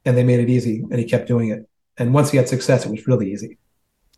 And 0.04 0.16
they 0.16 0.24
made 0.24 0.40
it 0.40 0.50
easy 0.50 0.85
and 0.90 0.98
he 0.98 1.04
kept 1.04 1.28
doing 1.28 1.50
it. 1.50 1.68
And 1.98 2.12
once 2.12 2.33
he 2.33 2.37
had 2.37 2.48
success, 2.48 2.85
it 2.85 2.90
was 2.90 3.07
really 3.07 3.31
easy. 3.31 3.59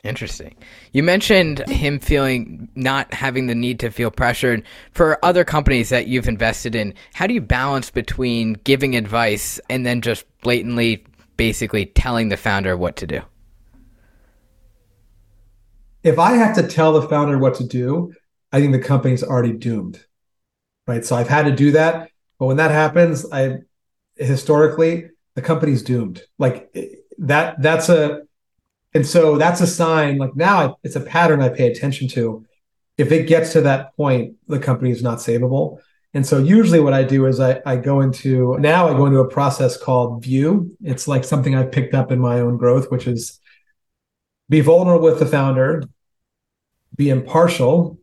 Interesting. 0.02 0.56
You 0.92 1.02
mentioned 1.02 1.68
him 1.68 1.98
feeling 1.98 2.70
not 2.74 3.12
having 3.12 3.46
the 3.46 3.54
need 3.54 3.78
to 3.80 3.90
feel 3.90 4.10
pressured. 4.10 4.62
For 4.92 5.22
other 5.22 5.44
companies 5.44 5.90
that 5.90 6.06
you've 6.06 6.28
invested 6.28 6.74
in, 6.74 6.94
how 7.12 7.26
do 7.26 7.34
you 7.34 7.42
balance 7.42 7.90
between 7.90 8.54
giving 8.64 8.96
advice 8.96 9.60
and 9.68 9.84
then 9.84 10.00
just 10.00 10.24
blatantly 10.40 11.04
basically 11.36 11.84
telling 11.84 12.30
the 12.30 12.38
founder 12.38 12.74
what 12.74 12.96
to 12.96 13.06
do? 13.06 13.20
If 16.02 16.18
I 16.18 16.32
have 16.32 16.56
to 16.56 16.66
tell 16.66 16.92
the 16.92 17.08
founder 17.08 17.38
what 17.38 17.54
to 17.56 17.64
do, 17.66 18.14
I 18.52 18.60
think 18.60 18.72
the 18.72 18.78
company's 18.78 19.22
already 19.22 19.52
doomed. 19.52 20.04
Right. 20.86 21.04
So 21.04 21.14
I've 21.16 21.28
had 21.28 21.44
to 21.44 21.52
do 21.54 21.72
that. 21.72 22.10
But 22.38 22.46
when 22.46 22.56
that 22.56 22.70
happens, 22.70 23.26
I 23.30 23.58
historically, 24.16 25.10
the 25.34 25.42
company's 25.42 25.82
doomed. 25.82 26.22
Like 26.38 26.74
that, 27.18 27.60
that's 27.60 27.88
a, 27.88 28.22
and 28.92 29.06
so 29.06 29.38
that's 29.38 29.60
a 29.60 29.66
sign 29.66 30.18
like 30.18 30.34
now 30.34 30.78
it's 30.82 30.96
a 30.96 31.00
pattern 31.00 31.42
I 31.42 31.48
pay 31.48 31.70
attention 31.70 32.08
to. 32.08 32.44
If 32.98 33.12
it 33.12 33.28
gets 33.28 33.52
to 33.52 33.60
that 33.62 33.96
point, 33.96 34.36
the 34.48 34.58
company 34.58 34.90
is 34.90 35.02
not 35.02 35.18
savable. 35.18 35.78
And 36.12 36.26
so 36.26 36.38
usually 36.38 36.80
what 36.80 36.92
I 36.92 37.04
do 37.04 37.26
is 37.26 37.38
I, 37.38 37.60
I 37.64 37.76
go 37.76 38.00
into 38.00 38.58
now 38.58 38.88
I 38.88 38.94
go 38.94 39.06
into 39.06 39.20
a 39.20 39.28
process 39.28 39.76
called 39.76 40.24
view. 40.24 40.76
It's 40.82 41.06
like 41.06 41.24
something 41.24 41.54
I 41.54 41.62
picked 41.62 41.94
up 41.94 42.10
in 42.10 42.18
my 42.18 42.40
own 42.40 42.56
growth, 42.56 42.90
which 42.90 43.06
is 43.06 43.38
be 44.50 44.60
vulnerable 44.60 45.04
with 45.04 45.20
the 45.20 45.26
founder, 45.26 45.84
be 46.96 47.08
impartial, 47.08 47.98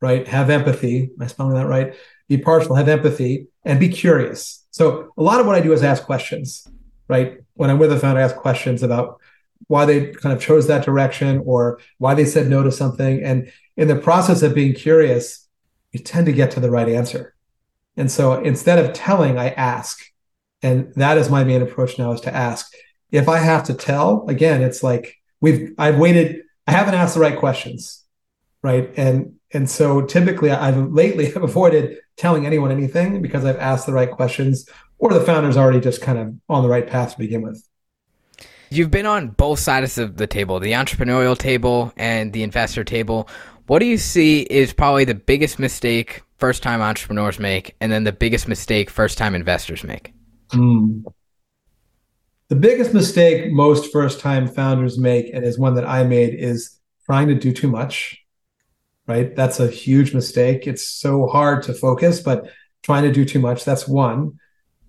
right? 0.00 0.26
Have 0.28 0.48
empathy. 0.48 1.10
Am 1.14 1.22
I 1.22 1.26
spelling 1.26 1.54
that 1.54 1.66
right? 1.66 1.94
Be 2.28 2.38
partial, 2.38 2.76
have 2.76 2.88
empathy, 2.88 3.48
and 3.64 3.78
be 3.78 3.88
curious. 3.88 4.64
So 4.70 5.12
a 5.18 5.22
lot 5.22 5.40
of 5.40 5.46
what 5.46 5.56
I 5.56 5.60
do 5.60 5.72
is 5.72 5.82
ask 5.82 6.04
questions, 6.04 6.66
right? 7.08 7.40
When 7.54 7.68
I'm 7.68 7.78
with 7.78 7.92
a 7.92 7.98
founder, 7.98 8.20
I 8.20 8.24
ask 8.24 8.36
questions 8.36 8.82
about 8.82 9.20
why 9.66 9.84
they 9.84 10.12
kind 10.12 10.34
of 10.34 10.40
chose 10.40 10.66
that 10.68 10.84
direction 10.84 11.42
or 11.44 11.80
why 11.98 12.14
they 12.14 12.24
said 12.24 12.48
no 12.48 12.62
to 12.62 12.72
something. 12.72 13.22
And 13.22 13.50
in 13.76 13.88
the 13.88 13.96
process 13.96 14.42
of 14.42 14.54
being 14.54 14.74
curious, 14.74 15.48
you 15.90 16.00
tend 16.00 16.26
to 16.26 16.32
get 16.32 16.52
to 16.52 16.60
the 16.60 16.70
right 16.70 16.88
answer. 16.88 17.34
And 17.96 18.10
so 18.10 18.40
instead 18.40 18.78
of 18.78 18.92
telling, 18.92 19.36
I 19.36 19.50
ask. 19.50 20.00
And 20.62 20.94
that 20.94 21.18
is 21.18 21.28
my 21.28 21.44
main 21.44 21.60
approach 21.60 21.98
now 21.98 22.12
is 22.12 22.20
to 22.22 22.34
ask. 22.34 22.72
If 23.10 23.28
I 23.28 23.38
have 23.38 23.64
to 23.64 23.74
tell, 23.74 24.24
again, 24.28 24.62
it's 24.62 24.82
like 24.82 25.21
we've 25.42 25.74
I've 25.76 25.98
waited, 25.98 26.44
I 26.66 26.72
haven't 26.72 26.94
asked 26.94 27.14
the 27.14 27.20
right 27.20 27.38
questions. 27.38 28.02
Right. 28.62 28.90
And 28.96 29.34
and 29.52 29.68
so 29.68 30.00
typically 30.02 30.50
I've 30.50 30.78
lately 30.90 31.26
have 31.32 31.42
avoided 31.42 31.98
telling 32.16 32.46
anyone 32.46 32.72
anything 32.72 33.20
because 33.20 33.44
I've 33.44 33.58
asked 33.58 33.84
the 33.84 33.92
right 33.92 34.10
questions 34.10 34.66
or 34.98 35.12
the 35.12 35.20
founder's 35.20 35.58
already 35.58 35.80
just 35.80 36.00
kind 36.00 36.18
of 36.18 36.34
on 36.48 36.62
the 36.62 36.68
right 36.68 36.86
path 36.86 37.12
to 37.12 37.18
begin 37.18 37.42
with. 37.42 37.68
You've 38.70 38.90
been 38.90 39.04
on 39.04 39.28
both 39.28 39.58
sides 39.58 39.98
of 39.98 40.16
the 40.16 40.26
table, 40.26 40.58
the 40.58 40.72
entrepreneurial 40.72 41.36
table 41.36 41.92
and 41.98 42.32
the 42.32 42.42
investor 42.42 42.84
table. 42.84 43.28
What 43.66 43.80
do 43.80 43.84
you 43.84 43.98
see 43.98 44.42
is 44.42 44.72
probably 44.72 45.04
the 45.04 45.14
biggest 45.14 45.58
mistake 45.58 46.22
first 46.38 46.62
time 46.62 46.80
entrepreneurs 46.80 47.38
make, 47.38 47.76
and 47.80 47.92
then 47.92 48.04
the 48.04 48.12
biggest 48.12 48.48
mistake 48.48 48.88
first 48.88 49.18
time 49.18 49.34
investors 49.34 49.84
make? 49.84 50.14
Mm. 50.52 51.04
The 52.52 52.60
biggest 52.60 52.92
mistake 52.92 53.50
most 53.50 53.90
first 53.90 54.20
time 54.20 54.46
founders 54.46 54.98
make, 54.98 55.32
and 55.32 55.42
is 55.42 55.58
one 55.58 55.74
that 55.76 55.88
I 55.88 56.04
made, 56.04 56.34
is 56.34 56.78
trying 57.06 57.28
to 57.28 57.34
do 57.34 57.50
too 57.50 57.66
much. 57.66 58.22
Right? 59.06 59.34
That's 59.34 59.58
a 59.58 59.68
huge 59.68 60.12
mistake. 60.12 60.66
It's 60.66 60.86
so 60.86 61.28
hard 61.28 61.62
to 61.62 61.72
focus, 61.72 62.20
but 62.20 62.50
trying 62.82 63.04
to 63.04 63.10
do 63.10 63.24
too 63.24 63.38
much, 63.38 63.64
that's 63.64 63.88
one 63.88 64.38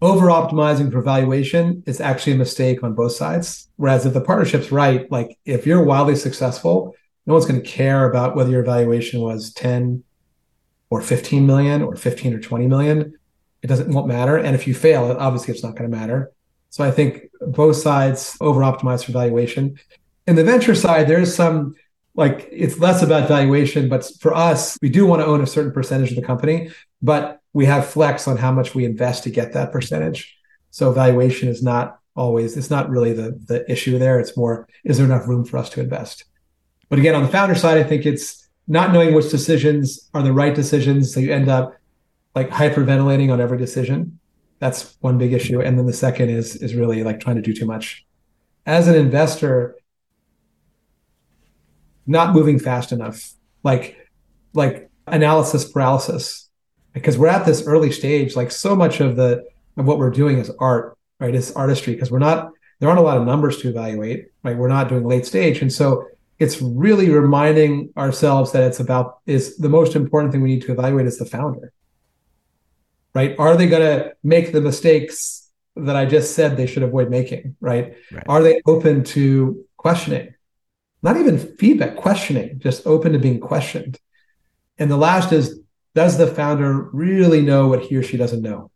over 0.01 0.25
optimizing 0.25 0.91
for 0.91 1.01
valuation 1.01 1.83
is 1.85 2.01
actually 2.01 2.33
a 2.33 2.35
mistake 2.35 2.83
on 2.83 2.95
both 2.95 3.13
sides. 3.13 3.69
Whereas 3.77 4.05
if 4.05 4.13
the 4.13 4.19
partnership's 4.19 4.69
right, 4.69 5.09
like 5.09 5.39
if 5.45 5.65
you're 5.65 5.85
wildly 5.85 6.17
successful, 6.17 6.93
no 7.25 7.33
one's 7.35 7.45
going 7.45 7.61
to 7.61 7.65
care 7.65 8.09
about 8.09 8.35
whether 8.35 8.51
your 8.51 8.65
valuation 8.65 9.21
was 9.21 9.53
10 9.53 10.03
or 10.89 11.01
15 11.01 11.47
million 11.47 11.81
or 11.81 11.95
15 11.95 12.33
or 12.33 12.41
20 12.41 12.67
million. 12.67 13.13
It 13.61 13.67
doesn't 13.67 13.89
won't 13.89 14.07
matter. 14.07 14.35
And 14.35 14.53
if 14.53 14.67
you 14.67 14.75
fail, 14.75 15.15
obviously 15.17 15.53
it's 15.53 15.63
not 15.63 15.77
going 15.77 15.89
to 15.89 15.97
matter. 15.97 16.33
So 16.73 16.83
I 16.83 16.89
think 16.89 17.29
both 17.39 17.75
sides 17.75 18.35
over 18.41 18.61
optimize 18.61 19.05
for 19.05 19.11
valuation. 19.11 19.77
In 20.25 20.35
the 20.35 20.43
venture 20.43 20.73
side, 20.73 21.07
there's 21.07 21.35
some 21.35 21.75
like 22.15 22.49
it's 22.51 22.79
less 22.79 23.03
about 23.03 23.27
valuation, 23.27 23.89
but 23.89 24.09
for 24.19 24.33
us, 24.33 24.75
we 24.81 24.89
do 24.89 25.05
want 25.05 25.21
to 25.21 25.25
own 25.27 25.41
a 25.41 25.45
certain 25.45 25.71
percentage 25.71 26.09
of 26.09 26.15
the 26.15 26.23
company, 26.23 26.71
but 26.99 27.41
we 27.53 27.65
have 27.65 27.85
flex 27.85 28.27
on 28.27 28.37
how 28.37 28.51
much 28.51 28.73
we 28.73 28.85
invest 28.85 29.21
to 29.25 29.29
get 29.29 29.53
that 29.53 29.71
percentage. 29.71 30.35
So 30.71 30.91
valuation 30.91 31.47
is 31.47 31.61
not 31.61 31.99
always 32.15 32.57
it's 32.57 32.71
not 32.71 32.89
really 32.89 33.13
the 33.13 33.39
the 33.45 33.71
issue 33.71 33.99
there. 33.99 34.19
It's 34.19 34.35
more 34.35 34.67
is 34.83 34.97
there 34.97 35.05
enough 35.05 35.27
room 35.27 35.45
for 35.45 35.59
us 35.59 35.69
to 35.71 35.79
invest? 35.79 36.25
But 36.89 36.97
again, 36.97 37.13
on 37.13 37.21
the 37.21 37.29
founder 37.37 37.53
side, 37.53 37.77
I 37.77 37.83
think 37.83 38.07
it's 38.07 38.49
not 38.67 38.93
knowing 38.93 39.13
which 39.13 39.29
decisions 39.29 40.09
are 40.15 40.23
the 40.23 40.33
right 40.33 40.55
decisions. 40.55 41.13
So 41.13 41.19
you 41.19 41.31
end 41.31 41.49
up 41.49 41.75
like 42.33 42.49
hyperventilating 42.49 43.31
on 43.31 43.39
every 43.39 43.59
decision. 43.59 44.17
That's 44.63 44.95
one 45.01 45.17
big 45.17 45.33
issue. 45.33 45.59
And 45.59 45.77
then 45.77 45.87
the 45.87 45.91
second 46.07 46.29
is 46.29 46.55
is 46.55 46.73
really 46.73 47.03
like 47.03 47.19
trying 47.19 47.35
to 47.35 47.41
do 47.41 47.53
too 47.53 47.65
much. 47.65 48.05
As 48.65 48.87
an 48.87 48.95
investor, 48.95 49.75
not 52.07 52.33
moving 52.33 52.59
fast 52.59 52.93
enough. 52.93 53.33
Like 53.63 53.97
like 54.53 54.89
analysis 55.07 55.69
paralysis 55.69 56.49
because 56.93 57.17
we're 57.17 57.27
at 57.27 57.45
this 57.45 57.67
early 57.67 57.91
stage 57.91 58.37
like 58.37 58.51
so 58.51 58.73
much 58.73 59.01
of 59.01 59.17
the 59.17 59.43
of 59.75 59.85
what 59.85 59.97
we're 59.97 60.09
doing 60.09 60.37
is 60.37 60.49
art 60.59 60.97
right 61.19 61.35
it's 61.35 61.51
artistry 61.55 61.93
because 61.93 62.09
we're 62.09 62.19
not 62.19 62.51
there 62.79 62.87
aren't 62.87 63.01
a 63.01 63.03
lot 63.03 63.17
of 63.17 63.25
numbers 63.25 63.57
to 63.57 63.67
evaluate 63.67 64.27
right 64.43 64.55
we're 64.55 64.69
not 64.69 64.87
doing 64.87 65.03
late 65.03 65.25
stage 65.25 65.61
and 65.61 65.73
so 65.73 66.07
it's 66.39 66.61
really 66.61 67.09
reminding 67.09 67.91
ourselves 67.97 68.53
that 68.53 68.63
it's 68.63 68.79
about 68.79 69.17
is 69.25 69.57
the 69.57 69.67
most 69.67 69.93
important 69.93 70.31
thing 70.31 70.41
we 70.41 70.53
need 70.53 70.61
to 70.61 70.71
evaluate 70.71 71.05
is 71.05 71.17
the 71.17 71.25
founder 71.25 71.73
right 73.13 73.37
are 73.39 73.55
they 73.55 73.67
going 73.67 73.81
to 73.81 74.13
make 74.23 74.51
the 74.51 74.61
mistakes 74.61 75.49
that 75.75 75.95
i 75.95 76.05
just 76.05 76.35
said 76.35 76.55
they 76.55 76.67
should 76.67 76.83
avoid 76.83 77.09
making 77.09 77.55
right, 77.59 77.95
right. 78.11 78.23
are 78.27 78.43
they 78.43 78.61
open 78.65 79.03
to 79.03 79.65
questioning 79.77 80.33
not 81.01 81.17
even 81.17 81.37
feedback 81.37 81.95
questioning 81.95 82.59
just 82.59 82.85
open 82.85 83.13
to 83.13 83.19
being 83.19 83.39
questioned 83.39 83.99
and 84.77 84.89
the 84.89 84.97
last 84.97 85.31
is 85.31 85.59
does 85.95 86.17
the 86.17 86.27
founder 86.27 86.89
really 86.91 87.41
know 87.41 87.67
what 87.67 87.81
he 87.81 87.95
or 87.95 88.03
she 88.03 88.17
doesn't 88.17 88.41
know? 88.41 88.71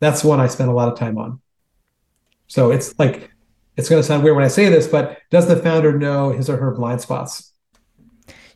That's 0.00 0.22
one 0.22 0.40
I 0.40 0.46
spend 0.46 0.70
a 0.70 0.74
lot 0.74 0.92
of 0.92 0.98
time 0.98 1.18
on. 1.18 1.40
So 2.46 2.70
it's 2.70 2.96
like, 2.98 3.32
it's 3.76 3.88
going 3.88 4.00
to 4.00 4.06
sound 4.06 4.22
weird 4.22 4.36
when 4.36 4.44
I 4.44 4.48
say 4.48 4.68
this, 4.68 4.86
but 4.86 5.18
does 5.30 5.48
the 5.48 5.56
founder 5.56 5.98
know 5.98 6.30
his 6.30 6.48
or 6.48 6.56
her 6.56 6.72
blind 6.72 7.00
spots? 7.00 7.52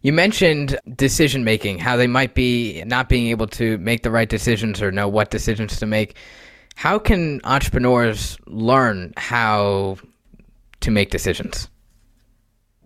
You 0.09 0.15
mentioned 0.15 0.81
decision 0.97 1.45
making, 1.45 1.81
how 1.81 1.99
they 1.99 2.07
might 2.07 2.33
be 2.33 2.83
not 2.87 3.11
being 3.11 3.27
able 3.27 3.47
to 3.49 3.77
make 3.77 4.05
the 4.05 4.11
right 4.11 4.27
decisions 4.27 4.81
or 4.81 4.91
know 4.91 5.07
what 5.07 5.31
decisions 5.31 5.79
to 5.81 5.85
make. 5.85 6.17
How 6.77 6.99
can 6.99 7.43
entrepreneurs 7.45 8.39
learn 8.47 9.13
how 9.19 9.99
to 10.81 10.91
make 10.91 11.11
decisions? 11.11 11.69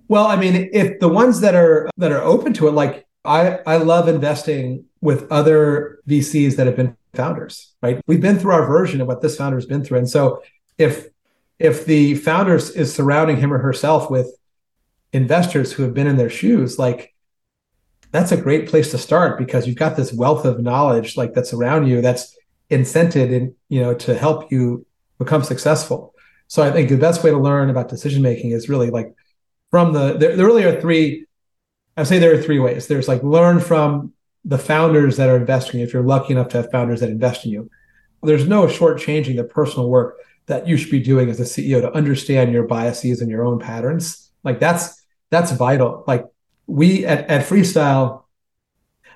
Well, 0.09 0.27
I 0.27 0.35
mean, 0.35 0.69
if 0.73 0.99
the 0.99 1.07
ones 1.07 1.43
that 1.43 1.55
are 1.55 1.89
that 1.97 2.11
are 2.11 2.23
open 2.23 2.55
to 2.55 2.67
it, 2.67 2.73
like 2.73 3.07
I, 3.25 3.61
I 3.69 3.77
love 3.77 4.09
investing 4.09 4.87
with 5.01 5.31
other 5.31 6.01
VCs 6.09 6.57
that 6.57 6.67
have 6.67 6.75
been 6.75 6.97
founders, 7.15 7.73
right? 7.83 8.01
We've 8.09 8.21
been 8.21 8.41
through 8.41 8.55
our 8.55 8.67
version 8.67 9.01
of 9.01 9.07
what 9.07 9.21
this 9.21 9.37
founder 9.37 9.59
has 9.59 9.67
been 9.67 9.85
through. 9.85 9.99
And 9.99 10.11
so 10.11 10.43
if 10.77 11.07
if 11.61 11.87
the 11.87 12.17
founder 12.17 12.57
is 12.57 12.93
surrounding 12.93 13.37
him 13.37 13.53
or 13.53 13.59
herself 13.59 14.11
with 14.11 14.29
investors 15.13 15.73
who 15.73 15.85
have 15.85 15.95
been 15.95 16.09
in 16.09 16.17
their 16.17 16.31
shoes, 16.31 16.81
like 16.81 17.12
that's 18.13 18.31
a 18.31 18.37
great 18.37 18.69
place 18.69 18.91
to 18.93 18.99
start 18.99 19.39
because 19.39 19.67
you've 19.67 19.77
got 19.77 19.97
this 19.97 20.13
wealth 20.13 20.45
of 20.45 20.61
knowledge 20.61 21.17
like 21.17 21.33
that's 21.33 21.53
around 21.53 21.87
you 21.87 22.01
that's 22.01 22.37
incented 22.71 23.33
in, 23.33 23.55
you 23.69 23.81
know, 23.81 23.95
to 23.95 24.17
help 24.17 24.53
you 24.53 24.87
become 25.19 25.43
successful. 25.43 26.15
So 26.47 26.63
I 26.63 26.71
think 26.71 26.89
the 26.89 26.97
best 26.97 27.25
way 27.25 27.31
to 27.31 27.39
learn 27.39 27.71
about 27.71 27.89
decision 27.89 28.23
making 28.23 28.51
is 28.51 28.69
really 28.69 28.91
like 28.91 29.15
from 29.71 29.93
the 29.93 30.19
there, 30.19 30.37
there 30.37 30.47
really 30.47 30.65
are 30.65 30.81
three 30.81 31.27
I 31.97 32.05
say 32.05 32.19
there 32.19 32.35
are 32.35 32.43
three 32.43 32.59
ways. 32.59 32.87
There's 32.87 33.09
like 33.09 33.23
learn 33.23 33.61
from 33.61 34.13
the 34.45 34.59
founders 34.59 35.17
that 35.17 35.29
are 35.29 35.37
investing. 35.37 35.81
If 35.81 35.93
you're 35.93 36.03
lucky 36.03 36.33
enough 36.33 36.49
to 36.49 36.59
have 36.59 36.71
founders 36.71 37.01
that 37.01 37.11
invest 37.11 37.45
in 37.45 37.53
you, 37.53 37.71
there's 38.23 38.49
no 38.49 38.67
shortchanging 38.67 39.37
the 39.37 39.45
personal 39.45 39.89
work 39.89 40.17
that 40.47 40.67
you 40.67 40.77
should 40.77 40.91
be 40.91 41.01
doing 41.01 41.29
as 41.31 41.39
a 41.41 41.45
CEO 41.45 41.81
to 41.81 41.93
understand 41.93 42.53
your 42.53 42.67
biases 42.67 43.21
and 43.21 43.31
your 43.31 43.45
own 43.45 43.59
patterns. 43.59 44.31
Like 44.43 44.59
that's 44.59 45.03
that's 45.31 45.53
vital. 45.53 46.05
Like 46.07 46.27
we 46.67 47.05
at, 47.07 47.29
at 47.29 47.47
Freestyle, 47.47 48.25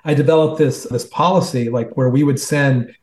I 0.05 0.15
developed 0.15 0.59
this 0.59 0.85
this 0.85 1.07
policy 1.07 1.69
like 1.69 1.97
where 1.97 2.09
we 2.09 2.23
would 2.23 2.41
send 2.41 2.95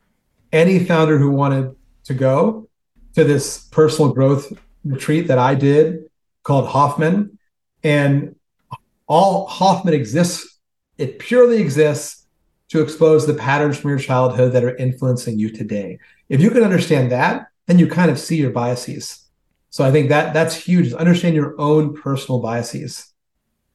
any 0.52 0.84
founder 0.84 1.18
who 1.18 1.30
wanted 1.30 1.74
to 2.04 2.14
go 2.14 2.68
to 3.14 3.24
this 3.24 3.68
personal 3.70 4.12
growth 4.12 4.52
retreat 4.84 5.28
that 5.28 5.38
I 5.38 5.54
did 5.54 6.10
called 6.42 6.68
Hoffman. 6.68 7.38
And 7.82 8.36
all 9.06 9.46
Hoffman 9.46 9.94
exists, 9.94 10.58
it 10.98 11.18
purely 11.18 11.60
exists 11.60 12.26
to 12.68 12.80
expose 12.80 13.26
the 13.26 13.34
patterns 13.34 13.78
from 13.78 13.90
your 13.90 13.98
childhood 13.98 14.52
that 14.52 14.64
are 14.64 14.76
influencing 14.76 15.38
you 15.38 15.50
today. 15.50 15.98
If 16.28 16.40
you 16.40 16.50
can 16.50 16.62
understand 16.62 17.12
that, 17.12 17.48
then 17.66 17.78
you 17.78 17.86
kind 17.86 18.10
of 18.10 18.18
see 18.18 18.36
your 18.36 18.50
biases. 18.50 19.28
So 19.70 19.84
I 19.84 19.90
think 19.90 20.08
that 20.08 20.32
that's 20.34 20.54
huge. 20.54 20.92
Understand 20.92 21.34
your 21.34 21.60
own 21.60 21.94
personal 21.94 22.40
biases 22.40 23.13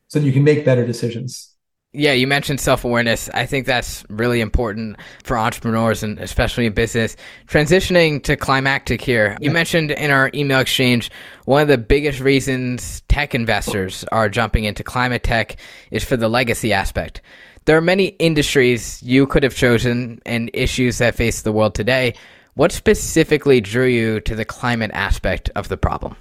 so 0.09 0.19
that 0.19 0.25
you 0.25 0.33
can 0.33 0.43
make 0.43 0.65
better 0.65 0.85
decisions. 0.85 1.55
Yeah, 1.91 2.13
you 2.13 2.27
mentioned 2.27 2.59
self 2.59 2.85
awareness. 2.85 3.29
I 3.33 3.47
think 3.47 3.65
that's 3.65 4.05
really 4.09 4.41
important 4.41 4.97
for 5.23 5.35
entrepreneurs 5.37 6.03
and 6.03 6.19
especially 6.19 6.67
in 6.67 6.73
business. 6.73 7.15
Transitioning 7.47 8.21
to 8.23 8.35
climactic 8.35 9.01
here, 9.01 9.35
you 9.41 9.49
mentioned 9.49 9.89
in 9.89 10.11
our 10.11 10.29
email 10.35 10.59
exchange 10.59 11.09
one 11.45 11.63
of 11.63 11.67
the 11.67 11.79
biggest 11.79 12.19
reasons 12.19 13.01
tech 13.07 13.33
investors 13.33 14.05
are 14.11 14.29
jumping 14.29 14.65
into 14.65 14.83
climate 14.83 15.23
tech 15.23 15.55
is 15.89 16.03
for 16.03 16.15
the 16.15 16.29
legacy 16.29 16.73
aspect. 16.73 17.21
There 17.65 17.75
are 17.75 17.81
many 17.81 18.07
industries 18.19 19.01
you 19.01 19.25
could 19.25 19.41
have 19.41 19.55
chosen 19.55 20.21
and 20.27 20.51
issues 20.53 20.99
that 20.99 21.15
face 21.15 21.41
the 21.41 21.51
world 21.51 21.73
today. 21.73 22.13
What 22.53 22.71
specifically 22.71 23.61
drew 23.61 23.87
you 23.87 24.19
to 24.21 24.35
the 24.35 24.45
climate 24.45 24.91
aspect 24.93 25.49
of 25.55 25.69
the 25.69 25.77
problem? 25.77 26.15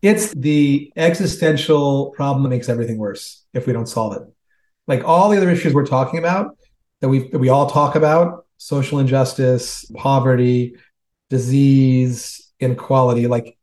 It's 0.00 0.32
the 0.32 0.92
existential 0.96 2.10
problem 2.10 2.44
that 2.44 2.50
makes 2.50 2.68
everything 2.68 2.98
worse 2.98 3.44
if 3.52 3.66
we 3.66 3.72
don't 3.72 3.88
solve 3.88 4.16
it. 4.16 4.22
Like 4.86 5.04
all 5.04 5.28
the 5.28 5.36
other 5.36 5.50
issues 5.50 5.74
we're 5.74 5.86
talking 5.86 6.18
about 6.18 6.56
that 7.00 7.08
we 7.08 7.28
that 7.28 7.38
we 7.38 7.48
all 7.48 7.68
talk 7.68 7.94
about, 7.94 8.46
social 8.56 8.98
injustice, 8.98 9.84
poverty, 9.94 10.76
disease, 11.30 12.50
inequality, 12.60 13.26
like 13.26 13.58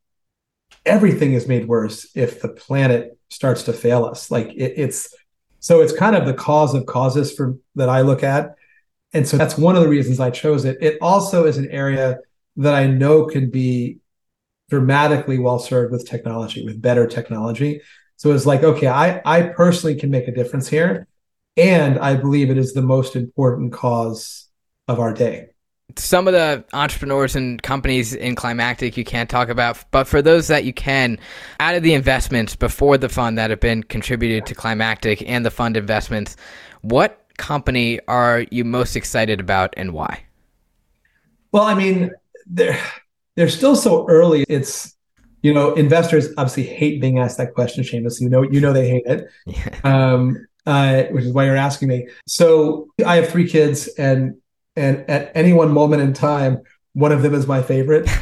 everything 0.86 1.34
is 1.34 1.48
made 1.48 1.68
worse 1.68 2.08
if 2.16 2.42
the 2.42 2.50
planet 2.50 3.18
starts 3.30 3.64
to 3.64 3.74
fail 3.74 4.06
us. 4.06 4.30
Like 4.30 4.48
it, 4.50 4.74
it's 4.78 5.14
so 5.60 5.82
it's 5.82 5.94
kind 5.94 6.16
of 6.16 6.26
the 6.26 6.34
cause 6.34 6.76
of 6.76 6.86
causes 6.86 7.34
for 7.34 7.58
that 7.76 7.90
I 7.90 8.02
look 8.02 8.24
at. 8.24 8.56
And 9.14 9.28
so 9.28 9.38
that's 9.38 9.58
one 9.58 9.76
of 9.76 9.82
the 9.82 9.90
reasons 9.90 10.20
I 10.20 10.30
chose 10.30 10.66
it. 10.66 10.78
It 10.82 10.98
also 11.02 11.46
is 11.46 11.58
an 11.58 11.70
area 11.72 12.20
that 12.58 12.74
I 12.74 12.88
know 12.88 13.26
can 13.26 13.50
be 13.50 14.00
dramatically 14.70 15.40
well 15.40 15.60
served 15.60 15.92
with 15.92 16.08
technology, 16.08 16.66
with 16.66 16.82
better 16.82 17.08
technology. 17.08 17.82
So 18.18 18.32
it's 18.32 18.46
like, 18.46 18.64
okay, 18.64 18.88
I, 18.88 19.22
I 19.26 19.44
personally 19.44 19.96
can 19.96 20.10
make 20.10 20.28
a 20.28 20.32
difference 20.32 20.68
here. 20.68 21.08
And 21.58 22.00
I 22.00 22.16
believe 22.16 22.50
it 22.50 22.58
is 22.58 22.74
the 22.74 22.82
most 22.82 23.16
important 23.16 23.72
cause 23.72 24.48
of 24.88 25.00
our 25.00 25.14
day. 25.14 25.50
Some 25.98 26.28
of 26.28 26.34
the 26.34 26.66
entrepreneurs 26.74 27.36
and 27.36 27.62
companies 27.62 28.14
in 28.14 28.36
Climactic 28.36 28.98
you 28.98 29.06
can't 29.06 29.30
talk 29.30 29.50
about, 29.50 29.84
but 29.92 30.06
for 30.06 30.22
those 30.22 30.48
that 30.48 30.66
you 30.66 30.74
can, 30.74 31.20
out 31.60 31.76
of 31.76 31.84
the 31.84 31.94
investments 31.94 32.56
before 32.56 32.98
the 32.98 33.08
fund 33.08 33.38
that 33.38 33.52
have 33.52 33.60
been 33.60 33.84
contributed 33.84 34.46
to 34.48 34.56
Climactic 34.56 35.24
and 35.30 35.46
the 35.46 35.52
fund 35.52 35.78
investments, 35.78 36.36
what 36.82 37.26
company 37.38 38.00
are 38.08 38.46
you 38.52 38.66
most 38.66 38.96
excited 38.96 39.40
about 39.40 39.74
and 39.78 39.94
why? 39.94 40.24
Well, 41.52 41.64
I 41.64 41.76
mean, 41.76 42.12
they're 42.48 42.80
they're 43.36 43.50
still 43.50 43.76
so 43.76 44.08
early. 44.08 44.46
It's 44.48 44.96
you 45.42 45.54
know, 45.54 45.74
investors 45.76 46.30
obviously 46.38 46.64
hate 46.64 47.00
being 47.00 47.20
asked 47.20 47.38
that 47.38 47.54
question, 47.54 47.84
Shamus. 47.84 48.20
You 48.20 48.30
know, 48.30 48.42
you 48.42 48.60
know 48.60 48.74
they 48.74 48.90
hate 48.90 49.06
it. 49.06 49.30
Yeah. 49.46 49.80
Um, 49.84 50.48
uh, 50.66 51.04
which 51.12 51.26
is 51.26 51.34
why 51.34 51.46
you're 51.46 51.56
asking 51.56 51.90
me. 51.90 52.08
So 52.26 52.88
I 53.06 53.18
have 53.18 53.30
three 53.30 53.48
kids, 53.48 53.88
and 54.00 54.38
and 54.76 55.08
at 55.10 55.32
any 55.36 55.54
one 55.54 55.72
moment 55.72 56.02
in 56.02 56.14
time, 56.14 56.64
one 56.94 57.12
of 57.12 57.22
them 57.22 57.36
is 57.36 57.46
my 57.46 57.62
favorite. 57.62 58.10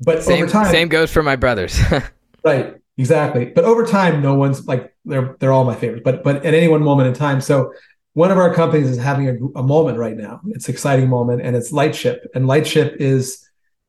but 0.00 0.22
same, 0.22 0.44
over 0.44 0.50
time, 0.50 0.70
same 0.70 0.88
goes 0.88 1.10
for 1.12 1.22
my 1.22 1.36
brothers. 1.36 1.78
right. 2.44 2.76
Exactly. 2.98 3.44
But 3.44 3.64
over 3.64 3.84
time, 3.84 4.22
no 4.22 4.34
one's 4.34 4.66
like 4.66 4.94
they're 5.04 5.36
they're 5.38 5.52
all 5.52 5.64
my 5.64 5.74
favorites. 5.74 6.02
But 6.04 6.24
but 6.24 6.36
at 6.46 6.54
any 6.54 6.68
one 6.68 6.82
moment 6.82 7.08
in 7.08 7.14
time, 7.14 7.42
so 7.42 7.72
one 8.16 8.30
of 8.30 8.38
our 8.38 8.54
companies 8.54 8.88
is 8.88 8.96
having 8.96 9.28
a, 9.28 9.58
a 9.58 9.62
moment 9.62 9.98
right 9.98 10.16
now. 10.16 10.40
It's 10.46 10.68
an 10.68 10.74
exciting 10.74 11.06
moment, 11.06 11.42
and 11.42 11.54
it's 11.54 11.70
Lightship. 11.70 12.26
And 12.34 12.46
Lightship 12.46 12.96
is 12.98 13.46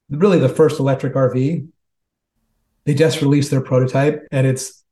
really 0.09 0.37
the 0.37 0.49
first 0.49 0.81
electric 0.81 1.13
RV. 1.13 1.65
They 2.83 2.93
just 2.93 3.21
released 3.21 3.51
their 3.51 3.61
prototype, 3.61 4.27
and 4.29 4.45
it's 4.45 4.83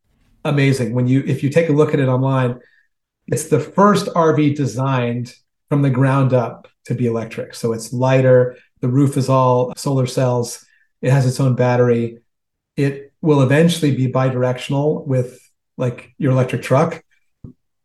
amazing. 0.45 0.93
When 0.93 1.05
you 1.05 1.21
if 1.27 1.43
you 1.43 1.49
take 1.49 1.67
a 1.67 1.73
look 1.73 1.93
at 1.93 1.99
it 1.99 2.07
online, 2.07 2.61
it's 3.27 3.49
the 3.49 3.59
first 3.59 4.05
RV 4.05 4.55
designed 4.55 5.35
from 5.67 5.81
the 5.81 5.89
ground 5.89 6.33
up 6.33 6.69
to 6.85 6.95
be 6.95 7.05
electric. 7.05 7.55
So 7.55 7.73
it's 7.73 7.91
lighter. 7.91 8.55
The 8.79 8.87
roof 8.87 9.17
is 9.17 9.27
all 9.27 9.73
solar 9.75 10.05
cells. 10.05 10.65
It 11.01 11.11
has 11.11 11.27
its 11.27 11.41
own 11.41 11.55
battery. 11.55 12.19
It 12.77 13.11
will 13.21 13.41
eventually 13.41 13.93
be 13.93 14.07
bidirectional 14.07 15.05
with 15.05 15.41
like 15.75 16.13
your 16.17 16.31
electric 16.31 16.61
truck. 16.61 17.03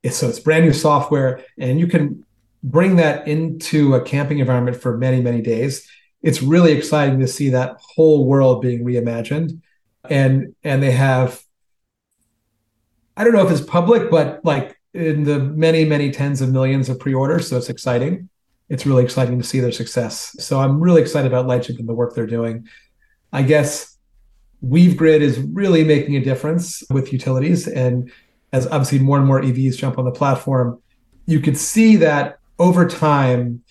So 0.09 0.29
it's 0.29 0.41
brand 0.41 0.65
new 0.65 0.73
software, 0.73 1.45
and 1.59 1.79
you 1.79 1.87
can 1.87 2.25
bring 2.63 2.97
that 2.97 3.29
into 3.29 3.95
a 3.95 4.03
camping 4.03 4.39
environment 4.39 4.81
for 4.81 4.97
many, 4.97 5.21
many 5.21 5.43
days. 5.43 5.89
It's 6.23 6.43
really 6.43 6.73
exciting 6.73 7.21
to 7.21 7.27
see 7.27 7.51
that 7.51 7.77
whole 7.81 8.27
world 8.27 8.63
being 8.63 8.85
reimagined. 8.85 9.61
And 10.09 10.55
and 10.65 10.83
they 10.83 10.93
have 10.93 11.43
I 13.17 13.25
don't 13.25 13.35
know 13.35 13.45
if 13.45 13.53
it's 13.53 13.61
public, 13.61 14.11
but 14.11 14.41
like 14.45 14.79
in 14.95 15.25
the 15.25 15.39
many, 15.39 15.85
many 15.85 16.11
tens 16.11 16.41
of 16.41 16.51
millions 16.51 16.89
of 16.89 16.99
pre-orders. 16.99 17.49
So 17.49 17.59
it's 17.59 17.69
exciting. 17.69 18.31
It's 18.71 18.87
really 18.87 19.05
exciting 19.05 19.37
to 19.39 19.45
see 19.45 19.61
their 19.61 19.73
success. 19.73 20.35
So 20.39 20.59
I'm 20.59 20.81
really 20.81 21.03
excited 21.03 21.27
about 21.27 21.47
Lightship 21.47 21.79
and 21.79 21.89
the 21.89 21.95
work 21.95 22.15
they're 22.15 22.27
doing. 22.27 22.67
I 23.33 23.43
guess 23.43 23.99
WeaveGrid 24.65 25.21
is 25.21 25.39
really 25.39 25.85
making 25.85 26.17
a 26.17 26.21
difference 26.21 26.83
with 26.91 27.13
utilities. 27.13 27.69
And 27.69 28.11
as 28.53 28.67
obviously 28.67 28.99
more 28.99 29.19
and 29.19 29.27
more 29.27 29.41
EVs 29.41 29.77
jump 29.77 29.99
on 29.99 30.05
the 30.05 30.11
platform, 30.11 30.81
you 31.27 31.41
could 31.41 31.57
see 31.57 31.97
that 31.97 32.39
over 32.59 32.87
time, 32.87 33.63